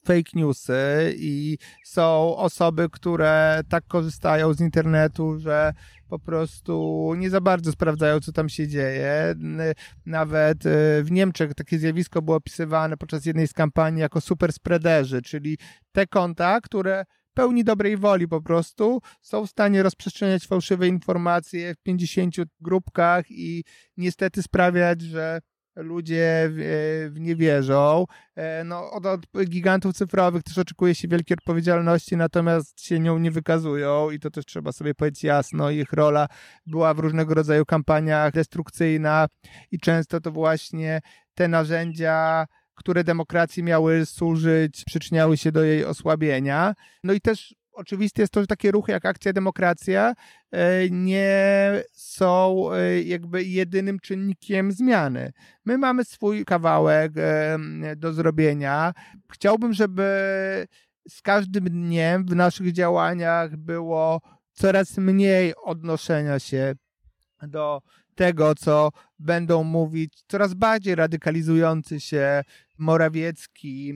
fake 0.05 0.31
newsy 0.33 1.13
i 1.17 1.57
są 1.83 2.35
osoby, 2.37 2.89
które 2.91 3.61
tak 3.69 3.87
korzystają 3.87 4.53
z 4.53 4.61
internetu, 4.61 5.39
że 5.39 5.73
po 6.09 6.19
prostu 6.19 7.13
nie 7.17 7.29
za 7.29 7.41
bardzo 7.41 7.71
sprawdzają, 7.71 8.19
co 8.19 8.31
tam 8.31 8.49
się 8.49 8.67
dzieje. 8.67 9.35
Nawet 10.05 10.65
y, 10.65 11.03
w 11.03 11.11
Niemczech 11.11 11.53
takie 11.53 11.79
zjawisko 11.79 12.21
było 12.21 12.37
opisywane 12.37 12.97
podczas 12.97 13.25
jednej 13.25 13.47
z 13.47 13.53
kampanii 13.53 14.01
jako 14.01 14.21
super 14.21 14.53
spreaderzy, 14.53 15.21
czyli 15.21 15.57
te 15.91 16.07
konta, 16.07 16.61
które 16.61 17.05
pełni 17.35 17.63
dobrej 17.63 17.97
woli 17.97 18.27
po 18.27 18.41
prostu 18.41 19.01
są 19.21 19.45
w 19.45 19.49
stanie 19.49 19.83
rozprzestrzeniać 19.83 20.47
fałszywe 20.47 20.87
informacje 20.87 21.75
w 21.75 21.77
50 21.77 22.35
grupkach 22.61 23.25
i 23.31 23.63
niestety 23.97 24.43
sprawiać, 24.43 25.01
że 25.01 25.39
ludzie 25.75 26.49
w, 26.49 27.11
w 27.13 27.19
nie 27.19 27.35
wierzą. 27.35 28.05
E, 28.35 28.63
no, 28.63 28.91
od, 28.91 29.05
od, 29.05 29.21
gigantów 29.45 29.93
cyfrowych 29.93 30.43
też 30.43 30.57
oczekuje 30.57 30.95
się 30.95 31.07
wielkiej 31.07 31.37
odpowiedzialności, 31.37 32.17
natomiast 32.17 32.81
się 32.81 32.99
nią 32.99 33.17
nie 33.17 33.31
wykazują 33.31 34.11
i 34.11 34.19
to 34.19 34.31
też 34.31 34.45
trzeba 34.45 34.71
sobie 34.71 34.95
powiedzieć 34.95 35.23
jasno. 35.23 35.69
Ich 35.69 35.93
rola 35.93 36.27
była 36.65 36.93
w 36.93 36.99
różnego 36.99 37.33
rodzaju 37.33 37.65
kampaniach 37.65 38.33
destrukcyjna 38.33 39.27
i 39.71 39.79
często 39.79 40.21
to 40.21 40.31
właśnie 40.31 41.01
te 41.35 41.47
narzędzia 41.47 42.45
które 42.75 43.03
demokracji 43.03 43.63
miały 43.63 44.05
służyć, 44.05 44.83
przyczyniały 44.85 45.37
się 45.37 45.51
do 45.51 45.63
jej 45.63 45.85
osłabienia. 45.85 46.73
No 47.03 47.13
i 47.13 47.21
też 47.21 47.55
oczywiste 47.75 48.21
jest 48.21 48.33
to, 48.33 48.41
że 48.41 48.47
takie 48.47 48.71
ruchy 48.71 48.91
jak 48.91 49.05
Akcja 49.05 49.33
Demokracja 49.33 50.13
e, 50.51 50.89
nie 50.89 51.33
są 51.91 52.69
e, 52.71 53.01
jakby 53.01 53.43
jedynym 53.43 53.99
czynnikiem 53.99 54.71
zmiany. 54.71 55.31
My 55.65 55.77
mamy 55.77 56.03
swój 56.03 56.45
kawałek 56.45 57.11
e, 57.17 57.57
do 57.95 58.13
zrobienia. 58.13 58.93
Chciałbym, 59.31 59.73
żeby 59.73 60.05
z 61.09 61.21
każdym 61.21 61.63
dniem 61.63 62.25
w 62.25 62.35
naszych 62.35 62.71
działaniach 62.71 63.57
było 63.57 64.21
coraz 64.53 64.97
mniej 64.97 65.53
odnoszenia 65.63 66.39
się 66.39 66.73
do 67.41 67.81
tego, 68.15 68.55
co 68.55 68.89
będą 69.19 69.63
mówić 69.63 70.23
coraz 70.27 70.53
bardziej 70.53 70.95
radykalizujący 70.95 71.99
się 71.99 72.41
Morawiecki, 72.77 73.93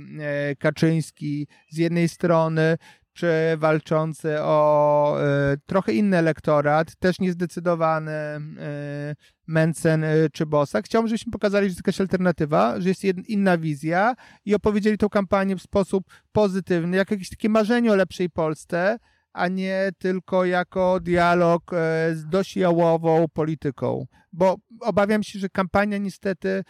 Kaczyński 0.59 1.47
z 1.69 1.77
jednej 1.77 2.09
strony, 2.09 2.77
czy 3.19 3.57
walczący 3.57 4.41
o 4.41 5.17
y, 5.53 5.57
trochę 5.65 5.93
inny 5.93 6.17
elektorat, 6.17 6.95
też 6.95 7.19
niezdecydowany 7.19 8.11
y, 8.11 9.15
Mencen 9.47 10.05
czy 10.33 10.45
Bosak. 10.45 10.85
Chciałbym, 10.85 11.07
żebyśmy 11.09 11.31
pokazali, 11.31 11.65
że 11.65 11.69
jest 11.69 11.79
jakaś 11.79 12.01
alternatywa, 12.01 12.81
że 12.81 12.89
jest 12.89 13.03
inna 13.03 13.57
wizja 13.57 14.15
i 14.45 14.55
opowiedzieli 14.55 14.97
tą 14.97 15.09
kampanię 15.09 15.55
w 15.55 15.61
sposób 15.61 16.03
pozytywny, 16.31 16.97
jako 16.97 17.13
jakieś 17.13 17.29
takie 17.29 17.49
marzenie 17.49 17.91
o 17.91 17.95
lepszej 17.95 18.29
Polsce, 18.29 18.97
a 19.33 19.47
nie 19.47 19.89
tylko 19.97 20.45
jako 20.45 20.99
dialog 20.99 21.71
z 22.13 22.27
dość 22.27 22.57
jałową 22.57 23.25
polityką. 23.33 24.05
Bo 24.33 24.55
obawiam 24.81 25.23
się, 25.23 25.39
że 25.39 25.49
kampania 25.49 25.97
niestety 25.97 26.63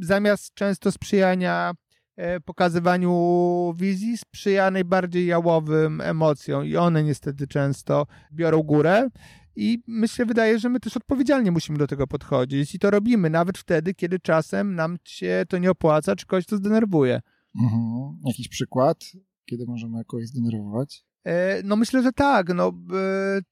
zamiast 0.00 0.54
często 0.54 0.92
sprzyjania 0.92 1.74
E, 2.16 2.40
pokazywaniu 2.40 3.74
wizji 3.76 4.18
sprzyja 4.18 4.70
najbardziej 4.70 5.26
jałowym 5.26 6.00
emocjom 6.00 6.64
i 6.64 6.76
one 6.76 7.04
niestety 7.04 7.46
często 7.46 8.06
biorą 8.32 8.62
górę. 8.62 9.08
I 9.56 9.82
myślę, 9.86 10.26
wydaje, 10.26 10.58
że 10.58 10.68
my 10.68 10.80
też 10.80 10.96
odpowiedzialnie 10.96 11.50
musimy 11.50 11.78
do 11.78 11.86
tego 11.86 12.06
podchodzić 12.06 12.74
i 12.74 12.78
to 12.78 12.90
robimy 12.90 13.30
nawet 13.30 13.58
wtedy, 13.58 13.94
kiedy 13.94 14.18
czasem 14.18 14.74
nam 14.74 14.96
się 15.04 15.44
to 15.48 15.58
nie 15.58 15.70
opłaca, 15.70 16.16
czy 16.16 16.26
kogoś 16.26 16.46
to 16.46 16.56
zdenerwuje. 16.56 17.20
Mhm. 17.60 17.82
Jakiś 18.26 18.48
przykład, 18.48 19.04
kiedy 19.44 19.66
możemy 19.66 20.04
kogoś 20.04 20.26
zdenerwować? 20.26 21.04
E, 21.24 21.62
no 21.64 21.76
myślę, 21.76 22.02
że 22.02 22.12
tak. 22.12 22.54
No, 22.54 22.72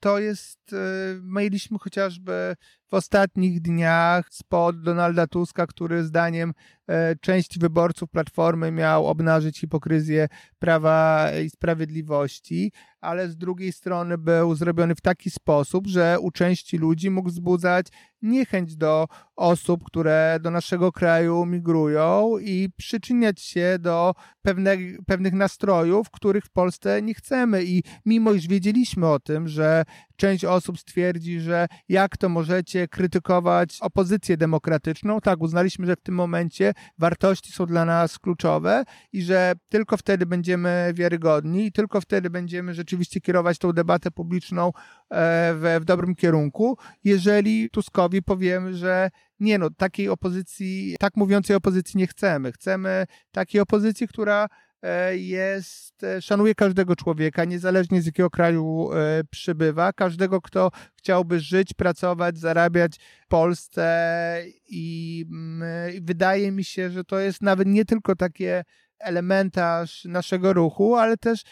to 0.01 0.19
jest, 0.19 0.73
e, 0.73 0.77
mieliśmy 1.23 1.79
chociażby 1.79 2.57
w 2.95 2.97
ostatnich 2.97 3.61
dniach 3.61 4.27
spod 4.31 4.83
Donalda 4.83 5.27
Tuska, 5.27 5.67
który 5.67 6.05
zdaniem 6.05 6.53
e, 6.89 7.17
części 7.17 7.59
wyborców 7.59 8.11
Platformy 8.11 8.71
miał 8.71 9.07
obnażyć 9.07 9.61
hipokryzję 9.61 10.29
Prawa 10.59 11.31
i 11.45 11.51
Sprawiedliwości, 11.51 12.73
ale 13.01 13.29
z 13.29 13.37
drugiej 13.37 13.73
strony 13.73 14.19
był 14.19 14.55
zrobiony 14.55 14.95
w 14.95 15.01
taki 15.01 15.31
sposób, 15.31 15.87
że 15.87 16.17
u 16.21 16.31
części 16.31 16.79
ludzi 16.79 17.11
mógł 17.11 17.29
wzbudzać 17.29 17.87
niechęć 18.23 18.77
do 18.77 19.07
osób, 19.37 19.85
które 19.85 20.39
do 20.43 20.51
naszego 20.51 20.93
kraju 20.93 21.47
migrują 21.47 22.39
i 22.39 22.69
przyczyniać 22.77 23.41
się 23.41 23.77
do 23.81 24.15
pewne, 24.43 24.77
pewnych 25.07 25.33
nastrojów, 25.33 26.11
których 26.11 26.45
w 26.45 26.51
Polsce 26.51 27.03
nie 27.03 27.15
chcemy. 27.15 27.65
I 27.65 27.83
mimo 28.07 28.33
iż 28.33 28.49
wiedzieliśmy 28.49 29.07
o 29.07 29.21
tym, 29.21 29.49
że 29.49 29.85
część 30.17 30.45
osób 30.45 30.79
stwierdzi, 30.79 31.41
że 31.41 31.67
jak 31.89 32.17
to 32.17 32.29
możecie 32.29 32.89
krytykować 32.89 33.79
opozycję 33.81 34.37
demokratyczną. 34.37 35.21
Tak, 35.21 35.41
uznaliśmy, 35.41 35.87
że 35.87 35.97
w 35.97 36.01
tym 36.01 36.15
momencie 36.15 36.73
wartości 36.99 37.53
są 37.53 37.67
dla 37.67 37.85
nas 37.85 38.19
kluczowe 38.19 38.85
i 39.13 39.23
że 39.23 39.53
tylko 39.69 39.97
wtedy 39.97 40.27
będziemy 40.27 40.93
wiarygodni 40.95 41.67
i 41.67 41.73
tylko 41.73 42.01
wtedy 42.01 42.31
będziemy 42.31 42.75
rzeczywiście 42.75 43.21
kierować 43.21 43.59
tą 43.59 43.73
debatę 43.73 44.11
publiczną 44.11 44.69
e, 44.69 44.73
w, 45.55 45.79
w 45.81 45.85
dobrym 45.85 46.15
kierunku, 46.15 46.79
jeżeli 47.05 47.71
Tuskowi 47.71 48.23
powiemy, 48.23 48.75
że 48.75 49.11
nie 49.41 49.59
no, 49.59 49.71
takiej 49.71 50.09
opozycji, 50.09 50.97
tak 51.01 51.17
mówiącej 51.17 51.57
opozycji 51.57 51.99
nie 51.99 52.07
chcemy. 52.07 52.53
Chcemy 52.53 53.07
takiej 53.33 53.61
opozycji, 53.61 54.09
która 54.09 54.49
jest, 55.17 56.05
e, 56.05 56.23
szanuje 56.23 56.55
każdego 56.55 56.97
człowieka, 56.97 57.45
niezależnie 57.45 58.03
z 58.03 58.07
jakiego 58.07 58.31
kraju 58.31 58.93
e, 58.93 59.25
przybywa, 59.31 59.93
każdego, 59.93 60.41
kto 60.41 60.71
chciałby 60.97 61.41
żyć, 61.41 61.75
pracować, 61.75 62.39
zarabiać 62.39 62.97
w 63.25 63.27
Polsce 63.29 64.45
i 64.69 65.25
mm, 65.31 65.63
wydaje 66.03 66.53
mi 66.53 66.65
się, 66.65 66.91
że 66.91 67.05
to 67.05 67.19
jest 67.19 67.43
nawet 67.43 67.69
nie 67.69 67.85
tylko 67.85 68.17
takie 68.17 68.65
elementarz 68.99 70.05
naszego 70.05 70.53
ruchu, 70.53 70.97
ale 70.97 71.17
też 71.17 71.43
e, 71.43 71.47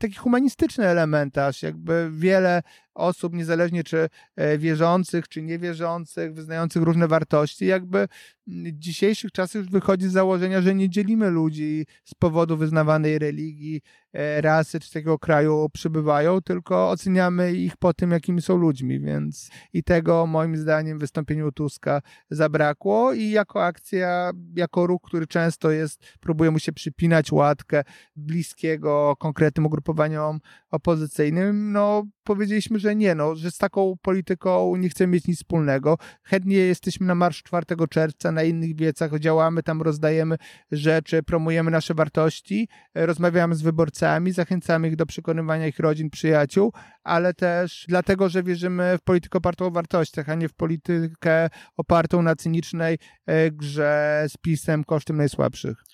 taki 0.00 0.14
humanistyczny 0.14 0.86
elementarz. 0.86 1.62
Jakby 1.62 2.10
wiele 2.12 2.62
osób, 2.94 3.34
niezależnie 3.34 3.84
czy 3.84 4.08
e, 4.36 4.58
wierzących, 4.58 5.28
czy 5.28 5.42
niewierzących, 5.42 6.34
wyznających 6.34 6.82
różne 6.82 7.08
wartości, 7.08 7.66
jakby 7.66 8.08
w 8.46 8.78
dzisiejszych 8.78 9.32
czasach 9.32 9.62
już 9.62 9.70
wychodzi 9.70 10.08
z 10.08 10.12
założenia, 10.12 10.60
że 10.60 10.74
nie 10.74 10.90
dzielimy 10.90 11.30
ludzi 11.30 11.86
z 12.04 12.14
powodu 12.14 12.56
wyznawanej 12.56 13.18
religii, 13.18 13.80
e, 14.12 14.40
rasy 14.40 14.80
czy 14.80 14.92
takiego 14.92 15.18
kraju 15.18 15.68
przybywają, 15.72 16.40
tylko 16.40 16.90
oceniamy 16.90 17.52
ich 17.52 17.76
po 17.76 17.94
tym, 17.94 18.10
jakimi 18.10 18.42
są 18.42 18.56
ludźmi, 18.56 19.00
więc 19.00 19.50
i 19.72 19.82
tego 19.82 20.26
moim 20.26 20.56
zdaniem 20.56 20.98
w 20.98 21.00
wystąpieniu 21.00 21.52
Tuska 21.52 22.02
zabrakło 22.30 23.12
i 23.12 23.30
jako 23.30 23.64
akcja, 23.64 24.32
jako 24.56 24.86
ruch, 24.86 25.02
który 25.04 25.26
często 25.26 25.70
jest, 25.70 26.02
próbuje 26.20 26.50
mu 26.50 26.58
się 26.58 26.72
przypinać 26.72 27.32
łatkę 27.32 27.82
bliskiego 28.16 29.14
konkretnym 29.18 29.63
ugrupowaniom 29.66 30.40
opozycyjnym, 30.70 31.72
no 31.72 32.04
powiedzieliśmy, 32.24 32.78
że 32.78 32.96
nie, 32.96 33.14
no, 33.14 33.34
że 33.34 33.50
z 33.50 33.58
taką 33.58 33.94
polityką 34.02 34.76
nie 34.76 34.88
chcemy 34.88 35.12
mieć 35.12 35.26
nic 35.26 35.36
wspólnego. 35.36 35.98
Chętnie 36.22 36.56
jesteśmy 36.56 37.06
na 37.06 37.14
Marsz 37.14 37.42
4 37.42 37.64
czerwca, 37.90 38.32
na 38.32 38.42
innych 38.42 38.76
wiecach, 38.76 39.18
działamy 39.18 39.62
tam, 39.62 39.82
rozdajemy 39.82 40.36
rzeczy, 40.70 41.22
promujemy 41.22 41.70
nasze 41.70 41.94
wartości, 41.94 42.68
rozmawiamy 42.94 43.54
z 43.54 43.62
wyborcami, 43.62 44.32
zachęcamy 44.32 44.88
ich 44.88 44.96
do 44.96 45.06
przekonywania 45.06 45.66
ich 45.66 45.78
rodzin, 45.78 46.10
przyjaciół, 46.10 46.72
ale 47.02 47.34
też 47.34 47.84
dlatego, 47.88 48.28
że 48.28 48.42
wierzymy 48.42 48.98
w 48.98 49.02
politykę 49.02 49.38
opartą 49.38 49.66
o 49.66 49.70
wartościach, 49.70 50.28
a 50.28 50.34
nie 50.34 50.48
w 50.48 50.54
politykę 50.54 51.50
opartą 51.76 52.22
na 52.22 52.36
cynicznej 52.36 52.98
e, 53.26 53.50
grze 53.50 54.26
z 54.28 54.36
pisem 54.36 54.84
kosztem 54.84 55.16
najsłabszych 55.16 55.84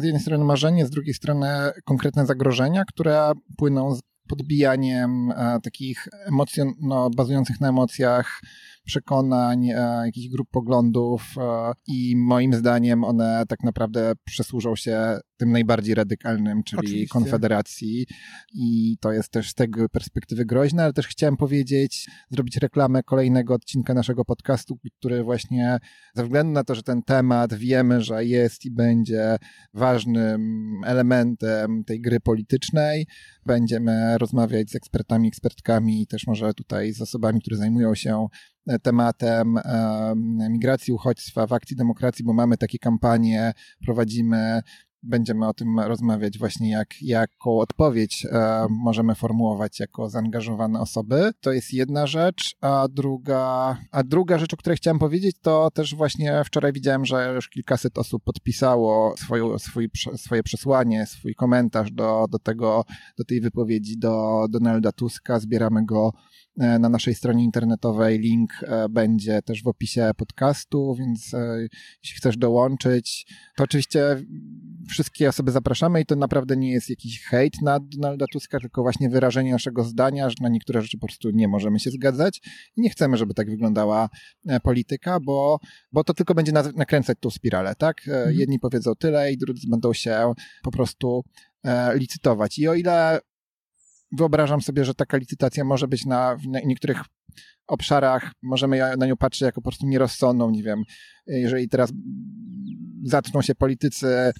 z 0.00 0.04
jednej 0.04 0.22
strony 0.22 0.44
marzenie, 0.44 0.86
z 0.86 0.90
drugiej 0.90 1.14
strony 1.14 1.48
konkretne 1.84 2.26
zagrożenia, 2.26 2.84
które 2.84 3.32
płyną 3.56 3.94
z 3.94 4.00
podbijaniem 4.28 5.30
e, 5.30 5.60
takich 5.62 6.08
emocjon, 6.26 6.72
no, 6.80 7.10
bazujących 7.10 7.60
na 7.60 7.68
emocjach, 7.68 8.40
przekonań, 8.84 9.70
e, 9.70 10.02
jakichś 10.04 10.28
grup 10.28 10.48
poglądów 10.50 11.34
e, 11.38 11.72
i 11.86 12.16
moim 12.16 12.54
zdaniem 12.54 13.04
one 13.04 13.44
tak 13.48 13.62
naprawdę 13.62 14.12
przesłużą 14.24 14.76
się 14.76 15.18
tym 15.36 15.52
najbardziej 15.52 15.94
radykalnym, 15.94 16.62
czyli 16.62 16.80
Oczywiście. 16.80 17.08
Konfederacji 17.08 18.06
i 18.54 18.96
to 19.00 19.12
jest 19.12 19.28
też 19.28 19.50
z 19.50 19.54
tego 19.54 19.88
perspektywy 19.88 20.44
groźne, 20.44 20.84
ale 20.84 20.92
też 20.92 21.06
chciałem 21.06 21.36
powiedzieć, 21.36 22.10
zrobić 22.30 22.56
reklamę 22.56 23.02
kolejnego 23.02 23.54
odcinka 23.54 23.94
naszego 23.94 24.24
podcastu, 24.24 24.78
który 24.98 25.24
właśnie 25.24 25.78
ze 26.14 26.22
względu 26.22 26.52
na 26.52 26.64
to, 26.64 26.74
że 26.74 26.82
ten 26.82 27.02
temat 27.02 27.54
wiemy, 27.54 28.00
że 28.00 28.24
jest 28.24 28.64
i 28.64 28.70
będzie 28.70 29.36
ważnym 29.74 30.62
elementem 30.84 31.84
tej 31.84 32.00
gry 32.00 32.20
politycznej, 32.20 33.06
będziemy 33.46 34.18
rozmawiać 34.18 34.70
z 34.70 34.76
ekspertami, 34.76 35.28
ekspertkami 35.28 36.02
i 36.02 36.06
też 36.06 36.26
może 36.26 36.54
tutaj 36.54 36.92
z 36.92 37.00
osobami, 37.00 37.40
które 37.40 37.56
zajmują 37.56 37.94
się 37.94 38.26
tematem 38.82 39.58
migracji, 40.50 40.92
uchodźstwa 40.92 41.46
w 41.46 41.52
akcji 41.52 41.76
demokracji, 41.76 42.24
bo 42.24 42.32
mamy 42.32 42.56
takie 42.56 42.78
kampanie, 42.78 43.52
prowadzimy 43.84 44.62
będziemy 45.02 45.48
o 45.48 45.54
tym 45.54 45.80
rozmawiać 45.80 46.38
właśnie, 46.38 46.70
jak, 46.70 47.02
jaką 47.02 47.58
odpowiedź 47.58 48.26
e, 48.30 48.66
możemy 48.70 49.14
formułować 49.14 49.80
jako 49.80 50.10
zaangażowane 50.10 50.80
osoby. 50.80 51.30
To 51.40 51.52
jest 51.52 51.72
jedna 51.72 52.06
rzecz, 52.06 52.56
a 52.60 52.86
druga, 52.90 53.76
a 53.90 54.02
druga 54.02 54.38
rzecz, 54.38 54.54
o 54.54 54.56
której 54.56 54.76
chciałem 54.76 54.98
powiedzieć, 54.98 55.36
to 55.42 55.70
też 55.70 55.94
właśnie 55.94 56.42
wczoraj 56.44 56.72
widziałem, 56.72 57.04
że 57.04 57.32
już 57.34 57.48
kilkaset 57.48 57.98
osób 57.98 58.24
podpisało 58.24 59.14
swoją, 59.16 59.58
swój, 59.58 59.90
swoje 60.16 60.42
przesłanie, 60.42 61.06
swój 61.06 61.34
komentarz 61.34 61.92
do, 61.92 62.26
do 62.30 62.38
tego, 62.38 62.84
do 63.18 63.24
tej 63.24 63.40
wypowiedzi 63.40 63.98
do 63.98 64.46
Donalda 64.50 64.92
Tuska. 64.92 65.40
Zbieramy 65.40 65.84
go 65.84 66.12
E, 66.51 66.51
na 66.56 66.88
naszej 66.88 67.14
stronie 67.14 67.44
internetowej. 67.44 68.18
Link 68.18 68.50
e, 68.62 68.88
będzie 68.88 69.42
też 69.42 69.62
w 69.62 69.66
opisie 69.66 70.10
podcastu, 70.16 70.94
więc 70.98 71.34
e, 71.34 71.58
jeśli 72.02 72.16
chcesz 72.16 72.36
dołączyć, 72.36 73.26
to 73.56 73.64
oczywiście 73.64 74.24
wszystkie 74.88 75.28
osoby 75.28 75.50
zapraszamy 75.50 76.00
i 76.00 76.06
to 76.06 76.16
naprawdę 76.16 76.56
nie 76.56 76.72
jest 76.72 76.90
jakiś 76.90 77.24
hejt 77.24 77.62
na 77.62 77.80
Donalda 77.80 78.26
Tuska, 78.32 78.60
tylko 78.60 78.82
właśnie 78.82 79.10
wyrażenie 79.10 79.52
naszego 79.52 79.84
zdania, 79.84 80.30
że 80.30 80.36
na 80.40 80.48
niektóre 80.48 80.82
rzeczy 80.82 80.98
po 80.98 81.06
prostu 81.06 81.30
nie 81.30 81.48
możemy 81.48 81.80
się 81.80 81.90
zgadzać 81.90 82.40
i 82.76 82.80
nie 82.80 82.90
chcemy, 82.90 83.16
żeby 83.16 83.34
tak 83.34 83.50
wyglądała 83.50 84.08
polityka, 84.62 85.20
bo, 85.20 85.58
bo 85.92 86.04
to 86.04 86.14
tylko 86.14 86.34
będzie 86.34 86.52
nakręcać 86.52 87.18
tą 87.20 87.30
spiralę, 87.30 87.74
tak? 87.74 88.08
Mhm. 88.08 88.36
Jedni 88.36 88.58
powiedzą 88.58 88.94
tyle 88.94 89.32
i 89.32 89.38
drudzy 89.38 89.66
będą 89.70 89.92
się 89.92 90.32
po 90.62 90.70
prostu 90.70 91.24
licytować. 91.94 92.58
I 92.58 92.68
o 92.68 92.74
ile 92.74 93.20
wyobrażam 94.12 94.60
sobie, 94.60 94.84
że 94.84 94.94
taka 94.94 95.16
licytacja 95.16 95.64
może 95.64 95.88
być 95.88 96.06
na, 96.06 96.36
w 96.36 96.46
niektórych 96.46 97.00
obszarach, 97.66 98.32
możemy 98.42 98.96
na 98.96 99.06
nią 99.06 99.16
patrzeć 99.16 99.40
jako 99.40 99.60
po 99.60 99.70
prostu 99.70 99.86
nierozsądną, 99.86 100.50
nie 100.50 100.62
wiem, 100.62 100.82
jeżeli 101.26 101.68
teraz 101.68 101.92
zaczną 103.04 103.42
się 103.42 103.54
politycy 103.54 104.32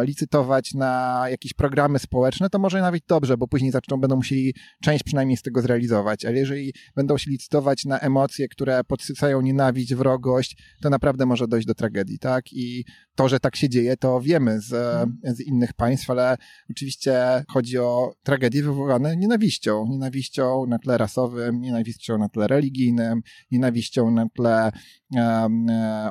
licytować 0.00 0.74
na 0.74 1.24
jakieś 1.30 1.54
programy 1.54 1.98
społeczne, 1.98 2.50
to 2.50 2.58
może 2.58 2.80
nawet 2.80 3.02
dobrze, 3.08 3.36
bo 3.36 3.48
później 3.48 3.70
zaczną, 3.70 3.96
będą 3.96 4.16
musieli 4.16 4.54
część 4.82 5.04
przynajmniej 5.04 5.36
z 5.36 5.42
tego 5.42 5.62
zrealizować, 5.62 6.24
ale 6.24 6.38
jeżeli 6.38 6.72
będą 6.96 7.18
się 7.18 7.30
licytować 7.30 7.84
na 7.84 7.98
emocje, 7.98 8.48
które 8.48 8.84
podsycają 8.84 9.40
nienawiść, 9.40 9.94
wrogość, 9.94 10.56
to 10.82 10.90
naprawdę 10.90 11.26
może 11.26 11.48
dojść 11.48 11.66
do 11.66 11.74
tragedii, 11.74 12.18
tak? 12.18 12.52
I 12.52 12.84
to, 13.14 13.28
że 13.28 13.40
tak 13.40 13.56
się 13.56 13.68
dzieje, 13.68 13.96
to 13.96 14.20
wiemy 14.20 14.60
z, 14.60 14.72
mhm. 14.72 15.36
z 15.36 15.40
innych 15.40 15.72
państw, 15.72 16.10
ale 16.10 16.36
oczywiście 16.70 17.44
chodzi 17.48 17.78
o 17.78 18.12
tragedie 18.22 18.62
wywołane 18.62 19.16
nienawiścią. 19.16 19.86
Nienawiścią 19.90 20.66
na 20.66 20.78
tle 20.78 20.98
rasowym, 20.98 21.60
nienawiścią 21.60 22.18
na 22.18 22.28
tle 22.28 22.46
religijnym, 22.46 23.22
nienawiścią 23.50 24.10
na 24.10 24.28
tle 24.28 24.70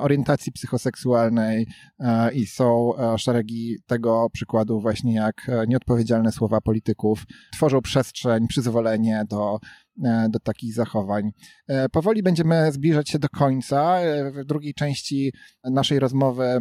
orientacji 0.00 0.52
psychoseksualnej 0.52 1.66
um, 1.98 2.32
i 2.32 2.46
są 2.46 2.92
szeregi 3.16 3.76
tego 3.86 4.30
przykładu 4.32 4.80
właśnie 4.80 5.14
jak 5.14 5.48
e, 5.48 5.66
nieodpowiedzialne 5.66 6.32
słowa 6.32 6.60
polityków 6.60 7.24
tworzą 7.52 7.80
przestrzeń, 7.80 8.46
przyzwolenie 8.48 9.24
do, 9.28 9.58
e, 10.04 10.28
do 10.30 10.40
takich 10.40 10.74
zachowań. 10.74 11.30
E, 11.68 11.88
powoli 11.88 12.22
będziemy 12.22 12.72
zbliżać 12.72 13.08
się 13.08 13.18
do 13.18 13.28
końca. 13.28 13.98
W 14.32 14.44
drugiej 14.44 14.74
części 14.74 15.32
naszej 15.64 15.98
rozmowy 15.98 16.58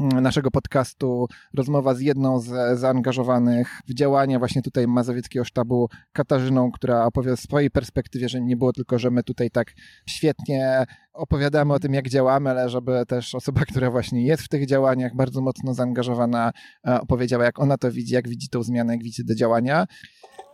naszego 0.00 0.50
podcastu 0.50 1.28
rozmowa 1.54 1.94
z 1.94 2.00
jedną 2.00 2.40
z 2.40 2.78
zaangażowanych 2.78 3.80
w 3.88 3.94
działania 3.94 4.38
właśnie 4.38 4.62
tutaj 4.62 4.86
Mazowieckiego 4.86 5.44
Sztabu 5.44 5.88
Katarzyną, 6.12 6.70
która 6.72 7.04
opowie 7.04 7.36
z 7.36 7.40
swojej 7.40 7.70
perspektywie, 7.70 8.28
że 8.28 8.40
nie 8.40 8.56
było 8.56 8.72
tylko, 8.72 8.98
że 8.98 9.10
my 9.10 9.22
tutaj 9.22 9.50
tak 9.50 9.72
świetnie 10.06 10.84
opowiadamy 11.12 11.74
o 11.74 11.80
tym, 11.80 11.94
jak 11.94 12.08
działamy, 12.08 12.50
ale 12.50 12.68
żeby 12.68 13.06
też 13.08 13.34
osoba, 13.34 13.60
która 13.70 13.90
właśnie 13.90 14.26
jest 14.26 14.42
w 14.42 14.48
tych 14.48 14.66
działaniach, 14.66 15.16
bardzo 15.16 15.40
mocno 15.40 15.74
zaangażowana, 15.74 16.52
e, 16.86 17.00
opowiedziała, 17.00 17.44
jak 17.44 17.58
ona 17.58 17.78
to 17.78 17.92
widzi, 17.92 18.14
jak 18.14 18.28
widzi 18.28 18.48
tą 18.48 18.62
zmianę, 18.62 18.92
jak 18.94 19.02
widzi 19.02 19.24
te 19.24 19.36
działania. 19.36 19.86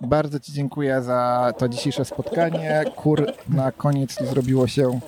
Bardzo 0.01 0.41
Ci 0.41 0.53
dziękuję 0.53 1.03
za 1.03 1.53
to 1.59 1.69
dzisiejsze 1.69 2.05
spotkanie. 2.05 2.85
Kur 2.97 3.33
na 3.49 3.73
koniec 3.73 4.19
zrobiło 4.31 4.67
się 4.67 5.01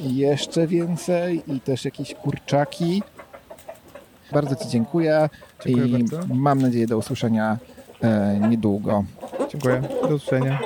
jeszcze 0.00 0.66
więcej 0.66 1.42
i 1.46 1.60
też 1.60 1.84
jakieś 1.84 2.14
kurczaki. 2.14 3.02
Bardzo 4.32 4.56
Ci 4.56 4.68
dziękuję, 4.68 5.28
dziękuję 5.66 5.86
i 5.86 6.04
bardzo. 6.04 6.34
mam 6.34 6.62
nadzieję 6.62 6.86
do 6.86 6.98
usłyszenia 6.98 7.58
e, 8.02 8.40
niedługo. 8.48 9.04
Dziękuję. 9.50 9.82
Do 10.02 10.14
usłyszenia. 10.14 10.58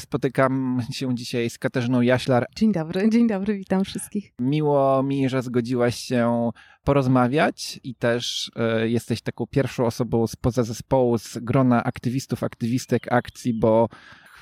Spotykam 0.00 0.82
się 0.92 1.14
dzisiaj 1.14 1.50
z 1.50 1.58
Katarzyną 1.58 2.00
Jaślar. 2.00 2.46
Dzień 2.56 2.72
dobry, 2.72 3.10
dzień 3.10 3.28
dobry, 3.28 3.58
witam 3.58 3.84
wszystkich. 3.84 4.32
Miło 4.40 5.02
mi, 5.02 5.28
że 5.28 5.42
zgodziłaś 5.42 5.96
się 5.96 6.50
porozmawiać 6.84 7.80
i 7.84 7.94
też 7.94 8.50
e, 8.56 8.88
jesteś 8.88 9.22
taką 9.22 9.44
pierwszą 9.46 9.86
osobą 9.86 10.26
spoza 10.26 10.62
zespołu, 10.62 11.18
z 11.18 11.38
grona 11.38 11.84
aktywistów, 11.84 12.42
aktywistek 12.44 13.12
akcji, 13.12 13.54
bo 13.54 13.88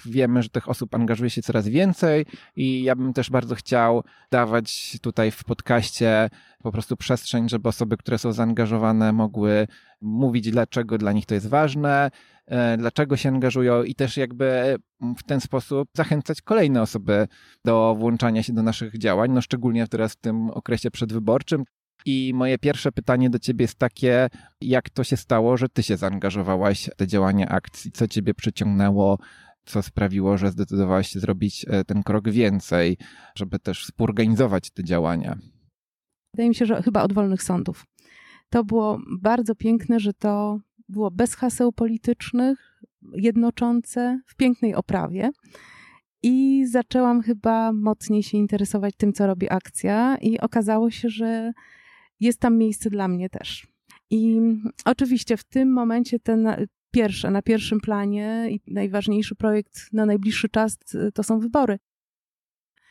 wiemy, 0.07 0.43
że 0.43 0.49
tych 0.49 0.69
osób 0.69 0.95
angażuje 0.95 1.31
się 1.31 1.43
coraz 1.43 1.69
więcej 1.69 2.27
i 2.57 2.83
ja 2.83 2.97
bym 2.97 3.13
też 3.13 3.31
bardzo 3.31 3.55
chciał 3.55 4.05
dawać 4.31 4.99
tutaj 5.03 5.31
w 5.31 5.45
podcaście 5.45 6.31
po 6.63 6.73
prostu 6.73 6.97
przestrzeń, 6.97 7.49
żeby 7.49 7.69
osoby, 7.69 7.97
które 7.97 8.19
są 8.19 8.33
zaangażowane, 8.33 9.13
mogły 9.13 9.67
mówić, 10.01 10.51
dlaczego 10.51 10.99
dla 10.99 11.13
nich 11.13 11.27
to 11.27 11.35
jest 11.35 11.49
ważne, 11.49 12.11
e, 12.47 12.77
dlaczego 12.77 13.17
się 13.17 13.29
angażują 13.29 13.83
i 13.83 13.95
też 13.95 14.17
jakby 14.17 14.77
w 15.19 15.23
ten 15.23 15.41
sposób 15.41 15.89
zachęcać 15.97 16.43
kolejne 16.43 16.83
osoby 16.83 17.29
do 17.65 17.95
włączania 17.99 18.43
się 18.43 18.53
do 18.53 18.63
naszych 18.63 18.99
działań, 18.99 19.31
no 19.31 19.43
szczególnie 19.43 19.87
teraz 19.87 20.13
w 20.13 20.21
tym 20.21 20.51
okresie 20.51 20.91
przedwyborczym. 20.91 21.65
I 22.07 22.33
moje 22.35 22.59
pierwsze 22.59 22.93
pytanie 22.93 23.31
do 23.31 23.39
ciebie 23.39 23.65
jest 23.65 23.79
takie, 23.79 24.29
jak 24.61 24.91
to 24.91 25.05
się 25.05 25.17
stało, 25.17 25.57
że 25.57 25.69
ty 25.69 25.83
się 25.83 25.97
zaangażowałaś 25.97 26.91
w 26.93 26.97
te 26.97 27.07
działania 27.07 27.49
akcji? 27.49 27.93
Co 27.93 28.09
ciebie 28.09 28.35
przyciągnęło 28.35 29.19
co 29.65 29.83
sprawiło, 29.83 30.39
że 30.39 30.51
zdecydowałaś 30.51 31.09
się 31.09 31.21
zrobić 31.21 31.67
e, 31.69 31.85
ten 31.85 32.03
krok 32.03 32.31
więcej, 32.31 32.97
żeby 33.35 33.59
też 33.59 33.85
współorganizować 33.85 34.71
te 34.71 34.85
działania? 34.85 35.39
Wydaje 36.35 36.49
mi 36.49 36.55
się, 36.55 36.67
że 36.67 36.83
chyba 36.83 37.03
od 37.03 37.13
wolnych 37.13 37.43
sądów. 37.43 37.87
To 38.51 38.65
było 38.65 38.99
bardzo 39.21 39.55
piękne, 39.55 40.01
że 40.01 40.13
to 40.13 40.61
było 40.89 41.11
bez 41.11 41.35
haseł 41.35 41.73
politycznych, 41.73 42.83
jednoczące, 43.13 44.21
w 44.27 44.37
pięknej 44.37 44.75
oprawie. 44.75 45.31
I 46.23 46.67
zaczęłam 46.67 47.23
chyba 47.23 47.73
mocniej 47.73 48.23
się 48.23 48.39
interesować 48.39 48.95
tym, 48.97 49.13
co 49.13 49.27
robi 49.27 49.51
akcja, 49.51 50.17
i 50.17 50.41
okazało 50.41 50.91
się, 50.91 51.09
że 51.09 51.53
jest 52.21 52.41
tam 52.41 52.59
miejsce 52.59 52.91
dla 52.91 53.09
mnie 53.09 53.31
też. 53.31 53.67
I 54.11 54.41
oczywiście 54.85 55.37
w 55.37 55.45
tym 55.45 55.73
momencie 55.73 56.19
ten, 56.19 56.49
pierwsze, 56.95 57.31
na 57.31 57.43
pierwszym 57.43 57.81
planie 57.81 58.47
i 58.51 58.61
najważniejszy 58.67 59.35
projekt 59.35 59.93
na 59.93 60.07
najbliższy 60.07 60.49
czas 60.49 60.79
y, 60.95 61.13
to 61.13 61.23
są 61.23 61.39
wybory. 61.39 61.79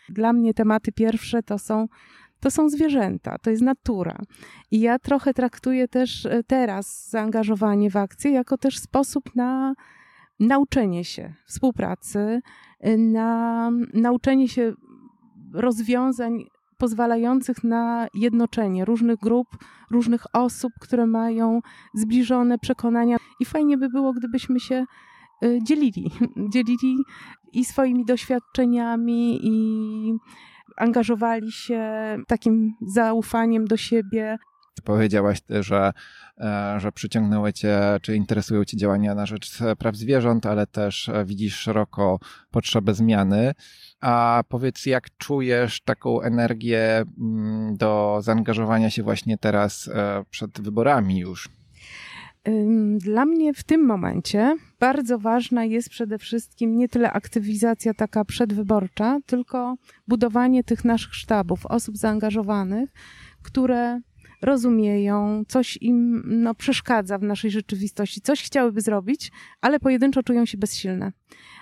Dla 0.09 0.33
mnie 0.33 0.53
tematy 0.53 0.91
pierwsze 0.91 1.43
to 1.43 1.59
są, 1.59 1.87
to 2.39 2.51
są 2.51 2.69
zwierzęta, 2.69 3.37
to 3.37 3.49
jest 3.49 3.61
natura. 3.61 4.17
I 4.71 4.79
ja 4.79 4.99
trochę 4.99 5.33
traktuję 5.33 5.87
też 5.87 6.25
y, 6.25 6.43
teraz 6.47 7.09
zaangażowanie 7.09 7.89
w 7.89 7.97
akcję 7.97 8.31
jako 8.31 8.57
też 8.57 8.79
sposób 8.79 9.35
na 9.35 9.73
nauczenie 10.39 11.03
się 11.03 11.33
współpracy, 11.45 12.41
y, 12.87 12.97
na 12.97 13.71
nauczenie 13.93 14.47
się 14.47 14.73
rozwiązań 15.53 16.45
pozwalających 16.83 17.63
na 17.63 18.07
jednoczenie 18.13 18.85
różnych 18.85 19.19
grup, 19.19 19.47
różnych 19.91 20.25
osób, 20.33 20.73
które 20.81 21.05
mają 21.07 21.61
zbliżone 21.93 22.59
przekonania. 22.59 23.17
I 23.39 23.45
fajnie 23.45 23.77
by 23.77 23.89
było, 23.89 24.13
gdybyśmy 24.13 24.59
się 24.59 24.85
y, 25.43 25.59
dzielili. 25.63 26.11
Dzielili 26.53 26.97
i 27.53 27.65
swoimi 27.65 28.05
doświadczeniami, 28.05 29.39
i 29.43 30.13
angażowali 30.77 31.51
się 31.51 31.81
takim 32.27 32.73
zaufaniem 32.81 33.65
do 33.65 33.77
siebie. 33.77 34.37
Powiedziałaś, 34.83 35.41
że, 35.49 35.93
e, 36.37 36.79
że 36.79 36.91
przyciągnęły 36.91 37.53
cię, 37.53 37.79
czy 38.01 38.15
interesują 38.15 38.65
cię 38.65 38.77
działania 38.77 39.15
na 39.15 39.25
rzecz 39.25 39.57
praw 39.79 39.95
zwierząt, 39.95 40.45
ale 40.45 40.67
też 40.67 41.09
widzisz 41.25 41.55
szeroko 41.55 42.19
potrzebę 42.51 42.93
zmiany. 42.93 43.53
A 44.01 44.43
powiedz, 44.49 44.85
jak 44.85 45.17
czujesz 45.17 45.81
taką 45.81 46.21
energię 46.21 47.03
mm, 47.19 47.77
do 47.77 48.19
zaangażowania 48.21 48.89
się 48.89 49.03
właśnie 49.03 49.37
teraz 49.37 49.87
e, 49.93 50.23
przed 50.29 50.61
wyborami 50.61 51.19
już? 51.19 51.49
Dla 52.97 53.25
mnie 53.25 53.53
w 53.53 53.63
tym 53.63 53.85
momencie 53.85 54.57
bardzo 54.79 55.19
ważna 55.19 55.65
jest 55.65 55.89
przede 55.89 56.17
wszystkim 56.17 56.77
nie 56.77 56.89
tyle 56.89 57.11
aktywizacja 57.11 57.93
taka 57.93 58.25
przedwyborcza, 58.25 59.19
tylko 59.25 59.75
budowanie 60.07 60.63
tych 60.63 60.85
naszych 60.85 61.15
sztabów, 61.15 61.65
osób 61.65 61.97
zaangażowanych, 61.97 62.89
które 63.41 63.99
rozumieją, 64.43 65.43
coś 65.47 65.77
im 65.81 66.23
no, 66.25 66.55
przeszkadza 66.55 67.17
w 67.17 67.23
naszej 67.23 67.51
rzeczywistości, 67.51 68.21
coś 68.21 68.43
chciałyby 68.43 68.81
zrobić, 68.81 69.31
ale 69.61 69.79
pojedynczo 69.79 70.23
czują 70.23 70.45
się 70.45 70.57
bezsilne. 70.57 71.11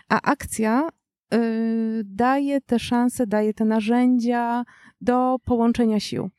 A 0.10 0.22
akcja 0.22 0.90
y, 1.34 2.02
daje 2.06 2.62
te 2.62 2.80
szanse, 2.80 3.28
daje 3.28 3.54
te 3.54 3.66
narzędzia 3.66 4.64
do 5.02 5.38
połączenia 5.46 6.00
sił. 6.00 6.30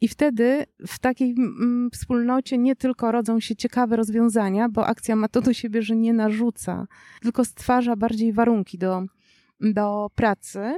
I 0.00 0.08
wtedy 0.08 0.66
w 0.86 0.98
takiej 0.98 1.30
mm, 1.30 1.90
wspólnocie 1.92 2.58
nie 2.58 2.76
tylko 2.76 3.12
rodzą 3.12 3.40
się 3.40 3.56
ciekawe 3.56 3.96
rozwiązania, 3.96 4.68
bo 4.68 4.86
akcja 4.86 5.16
ma 5.16 5.28
to 5.28 5.40
do 5.40 5.52
siebie, 5.52 5.82
że 5.82 5.96
nie 5.96 6.12
narzuca, 6.12 6.86
tylko 7.22 7.44
stwarza 7.44 7.96
bardziej 7.96 8.32
warunki 8.32 8.78
do, 8.78 9.02
do 9.60 10.10
pracy. 10.14 10.74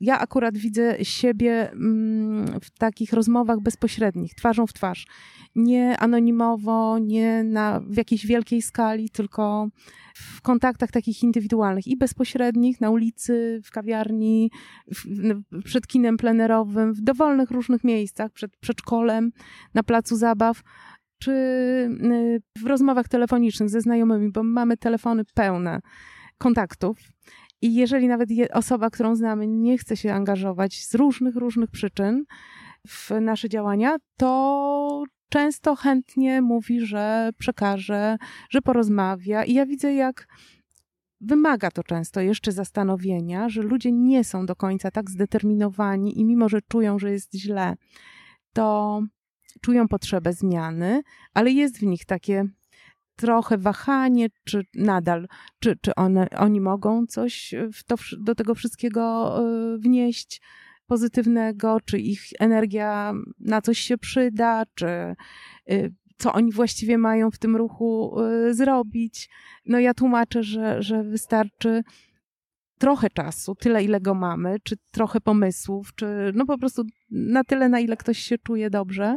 Ja 0.00 0.18
akurat 0.18 0.58
widzę 0.58 1.04
siebie 1.04 1.70
mm, 1.72 2.60
w 2.60 2.70
takich 2.70 3.12
rozmowach 3.12 3.60
bezpośrednich, 3.60 4.34
twarzą 4.34 4.66
w 4.66 4.72
twarz. 4.72 5.06
Nie 5.54 5.96
anonimowo, 5.98 6.98
nie 6.98 7.44
na, 7.44 7.80
w 7.80 7.96
jakiejś 7.96 8.26
wielkiej 8.26 8.62
skali, 8.62 9.10
tylko 9.10 9.68
w 10.14 10.42
kontaktach 10.42 10.90
takich 10.90 11.22
indywidualnych 11.22 11.86
i 11.86 11.96
bezpośrednich, 11.96 12.80
na 12.80 12.90
ulicy, 12.90 13.60
w 13.64 13.70
kawiarni, 13.70 14.50
w, 14.94 15.04
przed 15.64 15.86
kinem 15.86 16.16
plenerowym, 16.16 16.92
w 16.92 17.00
dowolnych 17.00 17.50
różnych 17.50 17.84
miejscach, 17.84 18.32
przed 18.32 18.56
przedszkolem, 18.56 19.32
na 19.74 19.82
placu 19.82 20.16
zabaw, 20.16 20.62
czy 21.18 21.30
y, 21.30 22.42
w 22.58 22.66
rozmowach 22.66 23.08
telefonicznych 23.08 23.70
ze 23.70 23.80
znajomymi, 23.80 24.32
bo 24.32 24.42
mamy 24.42 24.76
telefony 24.76 25.22
pełne 25.34 25.80
kontaktów. 26.38 26.98
I 27.62 27.74
jeżeli 27.74 28.08
nawet 28.08 28.30
osoba, 28.52 28.90
którą 28.90 29.16
znamy, 29.16 29.46
nie 29.46 29.78
chce 29.78 29.96
się 29.96 30.12
angażować 30.12 30.84
z 30.86 30.94
różnych, 30.94 31.36
różnych 31.36 31.70
przyczyn 31.70 32.24
w 32.88 33.10
nasze 33.20 33.48
działania, 33.48 33.96
to 34.16 35.04
często 35.28 35.76
chętnie 35.76 36.42
mówi, 36.42 36.86
że 36.86 37.30
przekaże, 37.38 38.16
że 38.50 38.62
porozmawia. 38.62 39.44
I 39.44 39.54
ja 39.54 39.66
widzę, 39.66 39.94
jak 39.94 40.26
wymaga 41.20 41.70
to 41.70 41.82
często 41.82 42.20
jeszcze 42.20 42.52
zastanowienia, 42.52 43.48
że 43.48 43.62
ludzie 43.62 43.92
nie 43.92 44.24
są 44.24 44.46
do 44.46 44.56
końca 44.56 44.90
tak 44.90 45.10
zdeterminowani 45.10 46.20
i 46.20 46.24
mimo, 46.24 46.48
że 46.48 46.58
czują, 46.68 46.98
że 46.98 47.10
jest 47.10 47.34
źle, 47.34 47.74
to 48.52 49.00
czują 49.60 49.88
potrzebę 49.88 50.32
zmiany, 50.32 51.02
ale 51.34 51.50
jest 51.50 51.78
w 51.78 51.82
nich 51.82 52.04
takie 52.04 52.44
trochę 53.20 53.58
wahanie, 53.58 54.28
czy 54.44 54.62
nadal, 54.74 55.28
czy, 55.58 55.76
czy 55.80 55.94
one, 55.94 56.28
oni 56.30 56.60
mogą 56.60 57.06
coś 57.06 57.54
to, 57.86 57.94
do 58.18 58.34
tego 58.34 58.54
wszystkiego 58.54 59.36
e, 59.38 59.78
wnieść 59.78 60.40
pozytywnego, 60.86 61.78
czy 61.84 61.98
ich 61.98 62.22
energia 62.38 63.12
na 63.40 63.62
coś 63.62 63.78
się 63.78 63.98
przyda, 63.98 64.64
czy 64.74 64.86
y, 65.70 65.94
co 66.18 66.32
oni 66.32 66.52
właściwie 66.52 66.98
mają 66.98 67.30
w 67.30 67.38
tym 67.38 67.56
ruchu 67.56 68.20
y, 68.20 68.54
zrobić. 68.54 69.28
No 69.66 69.78
ja 69.78 69.94
tłumaczę, 69.94 70.42
że, 70.42 70.82
że 70.82 71.04
wystarczy 71.04 71.82
trochę 72.78 73.10
czasu, 73.10 73.54
tyle 73.54 73.84
ile 73.84 74.00
go 74.00 74.14
mamy, 74.14 74.56
czy 74.62 74.76
trochę 74.90 75.20
pomysłów, 75.20 75.94
czy 75.94 76.06
no 76.34 76.46
po 76.46 76.58
prostu 76.58 76.82
na 77.10 77.44
tyle, 77.44 77.68
na 77.68 77.80
ile 77.80 77.96
ktoś 77.96 78.18
się 78.18 78.38
czuje 78.38 78.70
dobrze 78.70 79.16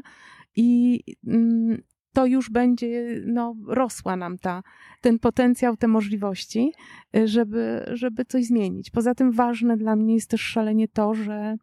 i 0.55 0.99
mm, 1.27 1.81
to 2.13 2.25
już 2.25 2.49
będzie 2.49 3.21
no, 3.25 3.55
rosła 3.67 4.15
nam 4.15 4.37
ta, 4.37 4.63
ten 5.01 5.19
potencjał, 5.19 5.77
te 5.77 5.87
możliwości, 5.87 6.73
y, 7.15 7.27
żeby, 7.27 7.85
żeby 7.93 8.25
coś 8.25 8.45
zmienić. 8.45 8.91
Poza 8.91 9.15
tym 9.15 9.31
ważne 9.31 9.77
dla 9.77 9.95
mnie 9.95 10.13
jest 10.13 10.29
też 10.29 10.41
szalenie 10.41 10.87
to, 10.87 11.13
że 11.13 11.55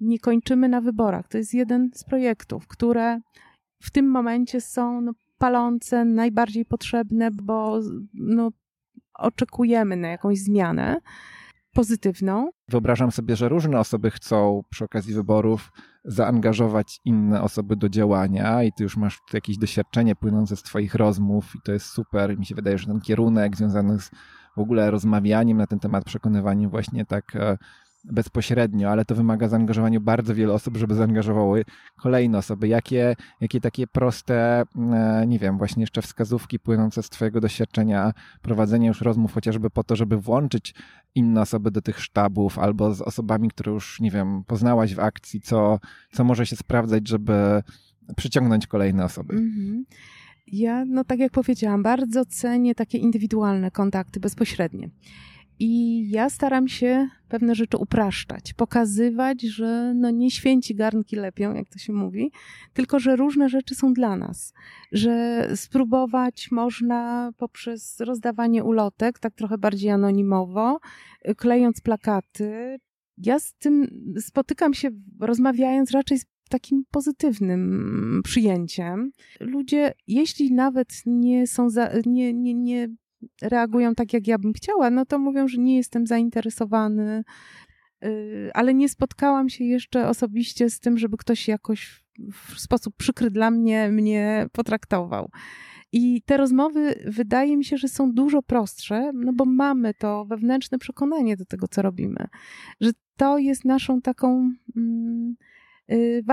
nie 0.00 0.18
kończymy 0.18 0.68
na 0.68 0.80
wyborach. 0.80 1.28
To 1.28 1.38
jest 1.38 1.54
jeden 1.54 1.90
z 1.94 2.04
projektów, 2.04 2.66
które 2.66 3.20
w 3.82 3.90
tym 3.90 4.10
momencie 4.10 4.60
są 4.60 5.00
no, 5.00 5.12
palące, 5.38 6.04
najbardziej 6.04 6.64
potrzebne, 6.64 7.30
bo 7.30 7.80
no, 8.14 8.50
oczekujemy 9.14 9.96
na 9.96 10.08
jakąś 10.08 10.38
zmianę 10.38 11.00
pozytywną. 11.74 12.50
Wyobrażam 12.68 13.12
sobie, 13.12 13.36
że 13.36 13.48
różne 13.48 13.80
osoby 13.80 14.10
chcą 14.10 14.62
przy 14.70 14.84
okazji 14.84 15.14
wyborów 15.14 15.72
zaangażować 16.04 17.00
inne 17.04 17.42
osoby 17.42 17.76
do 17.76 17.88
działania 17.88 18.62
i 18.62 18.72
ty 18.72 18.82
już 18.82 18.96
masz 18.96 19.18
jakieś 19.32 19.58
doświadczenie 19.58 20.16
płynące 20.16 20.56
z 20.56 20.62
twoich 20.62 20.94
rozmów 20.94 21.52
i 21.54 21.58
to 21.64 21.72
jest 21.72 21.86
super. 21.86 22.38
Mi 22.38 22.46
się 22.46 22.54
wydaje, 22.54 22.78
że 22.78 22.86
ten 22.86 23.00
kierunek 23.00 23.56
związany 23.56 23.98
z 24.00 24.10
w 24.56 24.60
ogóle 24.60 24.90
rozmawianiem 24.90 25.58
na 25.58 25.66
ten 25.66 25.78
temat, 25.78 26.04
przekonywaniem 26.04 26.70
właśnie 26.70 27.06
tak 27.06 27.36
e, 27.36 27.58
bezpośrednio, 28.04 28.90
ale 28.90 29.04
to 29.04 29.14
wymaga 29.14 29.48
zaangażowania 29.48 30.00
bardzo 30.00 30.34
wielu 30.34 30.54
osób, 30.54 30.76
żeby 30.76 30.94
zaangażowały 30.94 31.64
kolejne 31.96 32.38
osoby. 32.38 32.68
Jakie, 32.68 33.16
jakie 33.40 33.60
takie 33.60 33.86
proste, 33.86 34.62
e, 34.92 35.24
nie 35.26 35.38
wiem, 35.38 35.58
właśnie 35.58 35.82
jeszcze 35.82 36.02
wskazówki 36.02 36.58
płynące 36.58 37.02
z 37.02 37.10
Twojego 37.10 37.40
doświadczenia 37.40 38.12
prowadzenia 38.42 38.88
już 38.88 39.00
rozmów, 39.00 39.32
chociażby 39.32 39.70
po 39.70 39.84
to, 39.84 39.96
żeby 39.96 40.16
włączyć 40.16 40.74
inne 41.14 41.40
osoby 41.40 41.70
do 41.70 41.82
tych 41.82 42.00
sztabów, 42.00 42.58
albo 42.58 42.94
z 42.94 43.02
osobami, 43.02 43.48
które 43.48 43.72
już, 43.72 44.00
nie 44.00 44.10
wiem, 44.10 44.44
poznałaś 44.46 44.94
w 44.94 45.00
akcji, 45.00 45.40
co, 45.40 45.78
co 46.12 46.24
może 46.24 46.46
się 46.46 46.56
sprawdzać, 46.56 47.08
żeby 47.08 47.62
przyciągnąć 48.16 48.66
kolejne 48.66 49.04
osoby. 49.04 49.34
Mm-hmm. 49.34 49.82
Ja, 50.46 50.84
no 50.84 51.04
tak 51.04 51.18
jak 51.18 51.32
powiedziałam, 51.32 51.82
bardzo 51.82 52.24
cenię 52.24 52.74
takie 52.74 52.98
indywidualne 52.98 53.70
kontakty 53.70 54.20
bezpośrednie. 54.20 54.88
I 55.64 56.10
ja 56.10 56.30
staram 56.30 56.68
się 56.68 57.08
pewne 57.28 57.54
rzeczy 57.54 57.76
upraszczać, 57.76 58.52
pokazywać, 58.52 59.42
że 59.42 59.94
no 59.94 60.10
nie 60.10 60.30
święci 60.30 60.74
garnki 60.74 61.16
lepią, 61.16 61.54
jak 61.54 61.68
to 61.68 61.78
się 61.78 61.92
mówi, 61.92 62.32
tylko 62.72 62.98
że 62.98 63.16
różne 63.16 63.48
rzeczy 63.48 63.74
są 63.74 63.92
dla 63.92 64.16
nas, 64.16 64.52
że 64.92 65.48
spróbować 65.56 66.50
można 66.50 67.30
poprzez 67.36 68.00
rozdawanie 68.00 68.64
ulotek, 68.64 69.18
tak 69.18 69.34
trochę 69.34 69.58
bardziej 69.58 69.90
anonimowo, 69.90 70.80
klejąc 71.36 71.80
plakaty. 71.80 72.78
Ja 73.18 73.38
z 73.38 73.54
tym 73.54 73.86
spotykam 74.20 74.74
się, 74.74 74.90
rozmawiając 75.20 75.90
raczej 75.90 76.18
z 76.18 76.26
takim 76.48 76.84
pozytywnym 76.90 78.20
przyjęciem. 78.24 79.10
Ludzie, 79.40 79.92
jeśli 80.06 80.52
nawet 80.52 80.88
nie 81.06 81.46
są 81.46 81.70
za, 81.70 81.90
nie, 82.06 82.32
nie, 82.32 82.54
nie 82.54 82.88
reagują 83.42 83.94
tak, 83.94 84.12
jak 84.12 84.26
ja 84.26 84.38
bym 84.38 84.52
chciała, 84.52 84.90
no 84.90 85.06
to 85.06 85.18
mówią, 85.18 85.48
że 85.48 85.58
nie 85.58 85.76
jestem 85.76 86.06
zainteresowany, 86.06 87.24
y, 88.04 88.50
ale 88.54 88.74
nie 88.74 88.88
spotkałam 88.88 89.48
się 89.48 89.64
jeszcze 89.64 90.08
osobiście 90.08 90.70
z 90.70 90.80
tym, 90.80 90.98
żeby 90.98 91.16
ktoś 91.16 91.48
jakoś 91.48 92.04
w 92.32 92.60
sposób 92.60 92.96
przykry 92.96 93.30
dla 93.30 93.50
mnie 93.50 93.88
mnie 93.88 94.46
potraktował. 94.52 95.30
I 95.92 96.22
te 96.22 96.36
rozmowy 96.36 96.94
wydaje 97.06 97.56
mi 97.56 97.64
się, 97.64 97.76
że 97.76 97.88
są 97.88 98.12
dużo 98.12 98.42
prostsze, 98.42 99.12
no 99.14 99.32
bo 99.32 99.44
mamy 99.44 99.94
to 99.94 100.24
wewnętrzne 100.24 100.78
przekonanie 100.78 101.36
do 101.36 101.44
tego, 101.44 101.68
co 101.68 101.82
robimy, 101.82 102.28
że 102.80 102.90
to 103.16 103.38
jest 103.38 103.64
naszą 103.64 104.00
taką 104.00 104.50
mm, 104.76 105.36
y, 105.92 106.24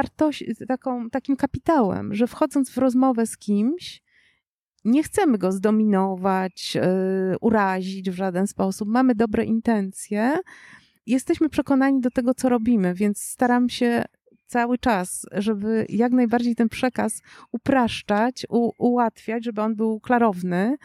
taką, 0.67 1.09
takim 1.09 1.35
kapitałem, 1.35 2.13
że 2.13 2.27
wchodząc 2.27 2.69
w 2.71 2.77
rozmowę 2.77 3.25
z 3.25 3.37
kimś, 3.37 4.01
nie 4.85 5.03
chcemy 5.03 5.37
go 5.37 5.51
zdominować, 5.51 6.75
yy, 6.75 6.81
urazić 7.41 8.09
w 8.09 8.15
żaden 8.15 8.47
sposób. 8.47 8.89
Mamy 8.89 9.15
dobre 9.15 9.45
intencje. 9.45 10.37
Jesteśmy 11.05 11.49
przekonani 11.49 12.01
do 12.01 12.11
tego, 12.11 12.33
co 12.33 12.49
robimy, 12.49 12.93
więc 12.93 13.21
staram 13.21 13.69
się 13.69 14.05
cały 14.47 14.77
czas, 14.77 15.25
żeby 15.31 15.85
jak 15.89 16.11
najbardziej 16.11 16.55
ten 16.55 16.69
przekaz 16.69 17.21
upraszczać, 17.51 18.45
u, 18.49 18.71
ułatwiać, 18.77 19.45
żeby 19.45 19.61
on 19.61 19.75
był 19.75 19.99
klarowny. 19.99 20.77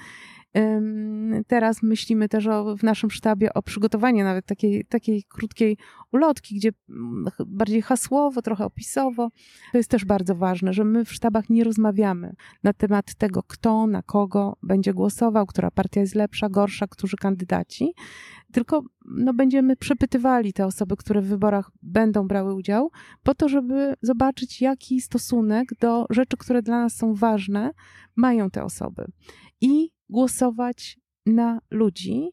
Teraz 1.47 1.83
myślimy 1.83 2.29
też 2.29 2.47
o, 2.47 2.77
w 2.77 2.83
naszym 2.83 3.11
sztabie 3.11 3.55
o 3.55 3.63
przygotowaniu 3.63 4.25
nawet 4.25 4.47
takiej, 4.47 4.85
takiej 4.85 5.25
krótkiej 5.29 5.77
ulotki, 6.13 6.57
gdzie 6.57 6.71
mm, 6.89 7.25
bardziej 7.47 7.83
hasłowo, 7.83 8.43
trochę 8.43 8.65
opisowo. 8.65 9.29
To 9.73 9.79
jest 9.79 9.91
też 9.91 10.05
bardzo 10.05 10.35
ważne, 10.35 10.73
że 10.73 10.85
my 10.85 11.05
w 11.05 11.13
sztabach 11.13 11.51
nie 11.51 11.65
rozmawiamy 11.65 12.35
na 12.63 12.73
temat 12.73 13.15
tego, 13.15 13.43
kto 13.43 13.87
na 13.87 14.03
kogo 14.03 14.57
będzie 14.63 14.95
głosował, 14.95 15.47
która 15.47 15.71
partia 15.71 16.01
jest 16.01 16.15
lepsza, 16.15 16.49
gorsza, 16.49 16.87
którzy 16.87 17.17
kandydaci, 17.17 17.95
tylko 18.53 18.83
no, 19.05 19.35
będziemy 19.35 19.77
przepytywali 19.77 20.53
te 20.53 20.67
osoby, 20.67 20.97
które 20.97 21.21
w 21.21 21.27
wyborach 21.27 21.71
będą 21.83 22.29
brały 22.29 22.55
udział, 22.55 22.91
po 23.23 23.35
to, 23.35 23.49
żeby 23.49 23.95
zobaczyć, 24.03 24.61
jaki 24.61 25.01
stosunek 25.01 25.69
do 25.81 26.07
rzeczy, 26.11 26.37
które 26.37 26.63
dla 26.63 26.79
nas 26.79 26.97
są 26.97 27.15
ważne, 27.15 27.71
mają 28.17 28.51
te 28.51 28.65
osoby. 28.65 29.05
I 29.61 29.91
głosować 30.15 30.99
na 31.27 31.61
ludzi, 31.71 32.31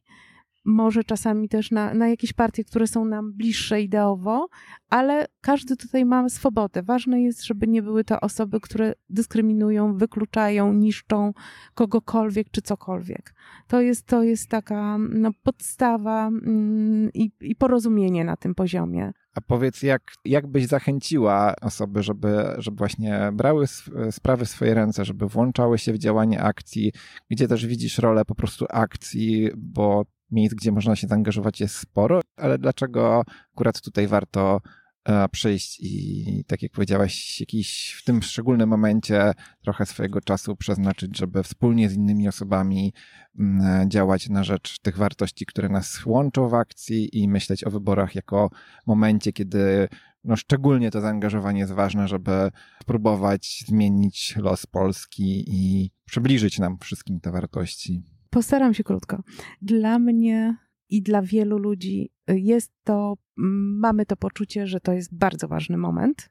może 0.66 1.04
czasami 1.04 1.50
też 1.50 1.72
na, 1.72 1.94
na 1.94 2.08
jakieś 2.08 2.34
partie, 2.34 2.64
które 2.64 2.88
są 2.88 3.06
nam 3.06 3.34
bliższe 3.34 3.82
ideowo, 3.82 4.48
ale 4.90 5.26
każdy 5.42 5.78
tutaj 5.78 6.06
ma 6.06 6.30
swobodę. 6.30 6.84
Ważne 6.84 7.22
jest, 7.22 7.44
żeby 7.44 7.68
nie 7.68 7.82
były 7.82 8.04
to 8.04 8.20
osoby, 8.20 8.60
które 8.60 8.94
dyskryminują, 9.10 9.98
wykluczają, 9.98 10.74
niszczą 10.74 11.34
kogokolwiek 11.74 12.48
czy 12.52 12.62
cokolwiek. 12.62 13.36
To 13.68 13.82
jest, 13.82 14.06
to 14.06 14.24
jest 14.24 14.50
taka 14.50 14.98
no, 14.98 15.32
podstawa 15.44 16.28
mm, 16.28 17.10
i, 17.14 17.32
i 17.42 17.56
porozumienie 17.56 18.26
na 18.26 18.38
tym 18.38 18.56
poziomie. 18.56 19.12
A 19.36 19.42
powiedz, 19.42 19.84
jak, 19.84 20.02
jak 20.26 20.48
byś 20.48 20.66
zachęciła 20.68 21.56
osoby, 21.62 22.04
żeby, 22.04 22.44
żeby 22.58 22.78
właśnie 22.78 23.32
brały 23.34 23.66
sprawy 24.12 24.46
w 24.46 24.50
swoje 24.50 24.74
ręce, 24.74 25.06
żeby 25.06 25.28
włączały 25.28 25.78
się 25.78 25.94
w 25.94 25.98
działanie 25.98 26.42
akcji, 26.42 26.92
gdzie 27.30 27.48
też 27.48 27.66
widzisz 27.66 27.98
rolę 27.98 28.26
po 28.26 28.36
prostu 28.36 28.66
akcji, 28.70 29.50
bo 29.58 30.06
miejsc, 30.32 30.56
gdzie 30.56 30.72
można 30.72 30.96
się 30.96 31.08
zaangażować 31.08 31.60
jest 31.60 31.76
sporo, 31.76 32.22
ale 32.36 32.58
dlaczego 32.58 33.24
akurat 33.54 33.82
tutaj 33.82 34.08
warto 34.08 34.62
e, 35.06 35.30
przyjść 35.30 35.80
i, 35.80 36.44
tak 36.48 36.62
jak 36.62 36.72
powiedziałaś, 36.72 37.40
jakiś 37.40 37.96
w 38.00 38.04
tym 38.04 38.22
szczególnym 38.22 38.70
momencie 38.70 39.32
trochę 39.64 39.86
swojego 39.86 40.22
czasu 40.22 40.56
przeznaczyć, 40.56 41.18
żeby 41.18 41.44
wspólnie 41.44 41.90
z 41.90 41.94
innymi 41.94 42.28
osobami 42.28 42.94
mm, 43.40 43.90
działać 43.90 44.30
na 44.30 44.44
rzecz 44.44 44.80
tych 44.80 44.98
wartości, 44.98 45.46
które 45.46 45.70
nas 45.70 46.06
łączą 46.06 46.50
w 46.50 46.54
akcji 46.54 47.18
i 47.20 47.28
myśleć 47.28 47.64
o 47.64 47.72
wyborach 47.72 48.16
jako 48.16 48.50
momencie, 48.88 49.34
kiedy 49.34 49.88
no 50.24 50.36
szczególnie 50.36 50.92
to 50.92 51.02
zaangażowanie 51.02 51.60
jest 51.60 51.74
ważne, 51.74 52.08
żeby 52.08 52.52
spróbować 52.82 53.64
zmienić 53.68 54.36
los 54.38 54.66
Polski 54.66 55.44
i 55.48 55.92
przybliżyć 56.06 56.60
nam 56.60 56.78
wszystkim 56.80 57.20
te 57.20 57.32
wartości. 57.32 58.04
Postaram 58.32 58.74
się 58.74 58.84
krótko. 58.84 59.24
Dla 59.62 60.00
mnie 60.00 60.58
i 60.90 61.02
dla 61.02 61.22
wielu 61.22 61.58
ludzi 61.58 62.12
jest 62.28 62.72
to, 62.84 63.18
mamy 63.36 64.06
to 64.06 64.18
poczucie, 64.18 64.68
że 64.68 64.80
to 64.80 64.94
jest 64.94 65.16
bardzo 65.16 65.48
ważny 65.48 65.78
moment, 65.78 66.30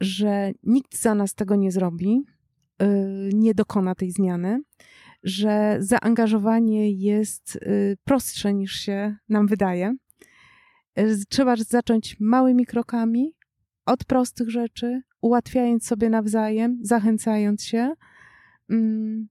że 0.00 0.52
nikt 0.62 0.98
za 0.98 1.14
nas 1.14 1.34
tego 1.34 1.56
nie 1.56 1.72
zrobi, 1.72 2.24
y, 2.82 3.30
nie 3.34 3.54
dokona 3.54 3.94
tej 3.94 4.10
zmiany, 4.10 4.60
że 5.22 5.76
zaangażowanie 5.80 6.92
jest 6.92 7.56
y, 7.56 7.96
prostsze 8.04 8.54
niż 8.54 8.72
się 8.72 9.16
nam 9.28 9.46
wydaje. 9.46 9.96
Y, 10.98 11.24
trzeba 11.28 11.56
zacząć 11.56 12.16
małymi 12.20 12.66
krokami, 12.66 13.34
od 13.86 14.04
prostych 14.04 14.50
rzeczy, 14.50 15.02
ułatwiając 15.20 15.86
sobie 15.86 16.10
nawzajem, 16.10 16.78
zachęcając 16.82 17.64
się. 17.64 17.92
Mm, 18.70 19.28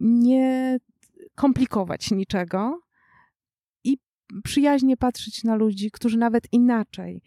nie 0.00 0.78
komplikować 1.34 2.10
niczego 2.10 2.80
i 3.84 3.98
przyjaźnie 4.44 4.96
patrzeć 4.96 5.44
na 5.44 5.54
ludzi, 5.54 5.90
którzy 5.90 6.18
nawet 6.18 6.52
inaczej 6.52 7.22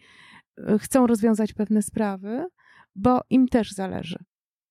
e, 0.58 0.78
chcą 0.78 1.06
rozwiązać 1.06 1.52
pewne 1.52 1.82
sprawy, 1.82 2.44
bo 2.94 3.20
im 3.30 3.48
też 3.48 3.72
zależy. 3.72 4.18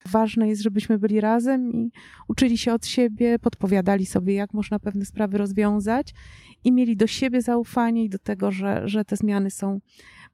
Ważne 0.05 0.47
jest, 0.47 0.61
żebyśmy 0.61 0.99
byli 0.99 1.21
razem 1.21 1.73
i 1.73 1.91
uczyli 2.27 2.57
się 2.57 2.73
od 2.73 2.85
siebie, 2.85 3.39
podpowiadali 3.39 4.05
sobie, 4.05 4.33
jak 4.33 4.53
można 4.53 4.79
pewne 4.79 5.05
sprawy 5.05 5.37
rozwiązać 5.37 6.13
i 6.63 6.71
mieli 6.71 6.95
do 6.95 7.07
siebie 7.07 7.41
zaufanie 7.41 8.03
i 8.03 8.09
do 8.09 8.19
tego, 8.19 8.51
że, 8.51 8.81
że 8.87 9.05
te 9.05 9.15
zmiany 9.15 9.51
są 9.51 9.79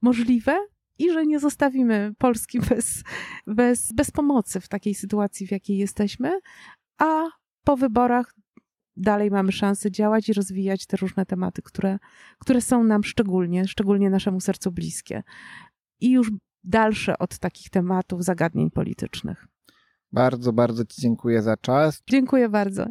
możliwe 0.02 0.56
i 0.98 1.10
że 1.10 1.26
nie 1.26 1.40
zostawimy 1.40 2.12
Polski 2.18 2.60
bez, 2.60 3.04
bez, 3.46 3.92
bez 3.92 4.10
pomocy 4.10 4.60
w 4.60 4.68
takiej 4.68 4.94
sytuacji, 4.94 5.46
w 5.46 5.50
jakiej 5.50 5.78
jesteśmy, 5.78 6.40
a 6.98 7.24
po 7.64 7.76
wyborach 7.76 8.34
dalej 8.96 9.30
mamy 9.30 9.52
szansę 9.52 9.90
działać 9.90 10.28
i 10.28 10.32
rozwijać 10.32 10.86
te 10.86 10.96
różne 10.96 11.26
tematy, 11.26 11.62
które, 11.62 11.98
które 12.38 12.60
są 12.60 12.84
nam 12.84 13.04
szczególnie, 13.04 13.68
szczególnie 13.68 14.10
naszemu 14.10 14.40
sercu 14.40 14.72
bliskie. 14.72 15.22
I 16.00 16.10
już 16.10 16.30
dalsze 16.64 17.18
od 17.18 17.38
takich 17.38 17.70
tematów, 17.70 18.24
zagadnień 18.24 18.70
politycznych. 18.70 19.46
Bardzo, 20.12 20.52
bardzo 20.52 20.84
Ci 20.84 21.02
dziękuję 21.02 21.42
za 21.42 21.56
czas. 21.56 22.02
Dziękuję 22.10 22.48
bardzo. 22.48 22.86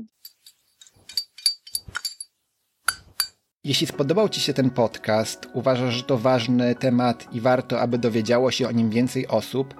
Jeśli 3.63 3.87
spodobał 3.87 4.29
Ci 4.29 4.41
się 4.41 4.53
ten 4.53 4.69
podcast, 4.69 5.47
uważasz, 5.53 5.93
że 5.93 6.03
to 6.03 6.17
ważny 6.17 6.75
temat 6.75 7.33
i 7.33 7.41
warto, 7.41 7.81
aby 7.81 7.97
dowiedziało 7.97 8.51
się 8.51 8.67
o 8.67 8.71
nim 8.71 8.89
więcej 8.89 9.27
osób, 9.27 9.73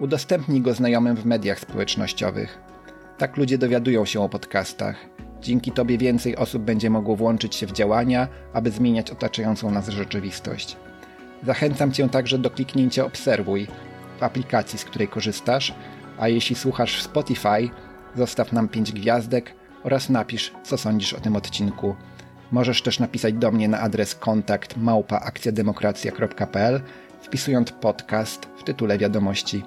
udostępnij 0.00 0.60
go 0.60 0.74
znajomym 0.74 1.16
w 1.16 1.24
mediach 1.24 1.60
społecznościowych. 1.60 2.58
Tak 3.18 3.36
ludzie 3.36 3.58
dowiadują 3.58 4.04
się 4.04 4.20
o 4.20 4.28
podcastach. 4.28 5.17
Dzięki 5.42 5.72
Tobie 5.72 5.98
więcej 5.98 6.36
osób 6.36 6.62
będzie 6.62 6.90
mogło 6.90 7.16
włączyć 7.16 7.54
się 7.54 7.66
w 7.66 7.72
działania, 7.72 8.28
aby 8.52 8.70
zmieniać 8.70 9.10
otaczającą 9.10 9.70
nas 9.70 9.88
rzeczywistość. 9.88 10.76
Zachęcam 11.46 11.92
Cię 11.92 12.08
także 12.08 12.38
do 12.38 12.50
kliknięcia 12.50 13.04
Obserwuj 13.04 13.66
w 14.20 14.22
aplikacji, 14.22 14.78
z 14.78 14.84
której 14.84 15.08
korzystasz, 15.08 15.74
a 16.18 16.28
jeśli 16.28 16.56
słuchasz 16.56 16.98
w 16.98 17.02
Spotify, 17.02 17.70
zostaw 18.16 18.52
nam 18.52 18.68
5 18.68 18.92
gwiazdek 18.92 19.54
oraz 19.84 20.10
napisz, 20.10 20.52
co 20.62 20.78
sądzisz 20.78 21.12
o 21.12 21.20
tym 21.20 21.36
odcinku. 21.36 21.96
Możesz 22.52 22.82
też 22.82 22.98
napisać 22.98 23.34
do 23.34 23.50
mnie 23.50 23.68
na 23.68 23.80
adres 23.80 24.14
kontakt 24.14 24.76
małpaakcjademokracja.pl 24.76 26.80
wpisując 27.20 27.72
podcast 27.72 28.48
w 28.58 28.62
tytule 28.62 28.98
wiadomości. 28.98 29.62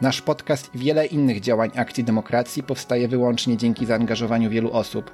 Nasz 0.00 0.22
podcast 0.22 0.74
i 0.74 0.78
wiele 0.78 1.06
innych 1.06 1.40
działań 1.40 1.70
Akcji 1.76 2.04
Demokracji 2.04 2.62
powstaje 2.62 3.08
wyłącznie 3.08 3.56
dzięki 3.56 3.86
zaangażowaniu 3.86 4.50
wielu 4.50 4.72
osób, 4.72 5.10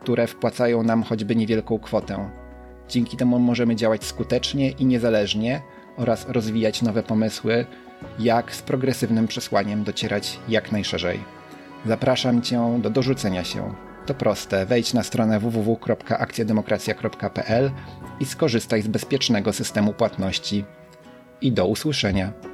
które 0.00 0.26
wpłacają 0.26 0.82
nam 0.82 1.02
choćby 1.02 1.36
niewielką 1.36 1.78
kwotę. 1.78 2.30
Dzięki 2.88 3.16
temu 3.16 3.38
możemy 3.38 3.76
działać 3.76 4.04
skutecznie 4.04 4.70
i 4.70 4.86
niezależnie 4.86 5.62
oraz 5.96 6.28
rozwijać 6.28 6.82
nowe 6.82 7.02
pomysły, 7.02 7.66
jak 8.18 8.54
z 8.54 8.62
progresywnym 8.62 9.28
przesłaniem 9.28 9.84
docierać 9.84 10.38
jak 10.48 10.72
najszerzej. 10.72 11.20
Zapraszam 11.86 12.42
Cię 12.42 12.78
do 12.82 12.90
dorzucenia 12.90 13.44
się. 13.44 13.74
To 14.06 14.14
proste, 14.14 14.66
wejdź 14.66 14.94
na 14.94 15.02
stronę 15.02 15.40
www.akcjademokracja.pl 15.40 17.70
i 18.20 18.24
skorzystaj 18.24 18.82
z 18.82 18.88
bezpiecznego 18.88 19.52
systemu 19.52 19.92
płatności. 19.92 20.64
I 21.40 21.52
do 21.52 21.66
usłyszenia. 21.66 22.49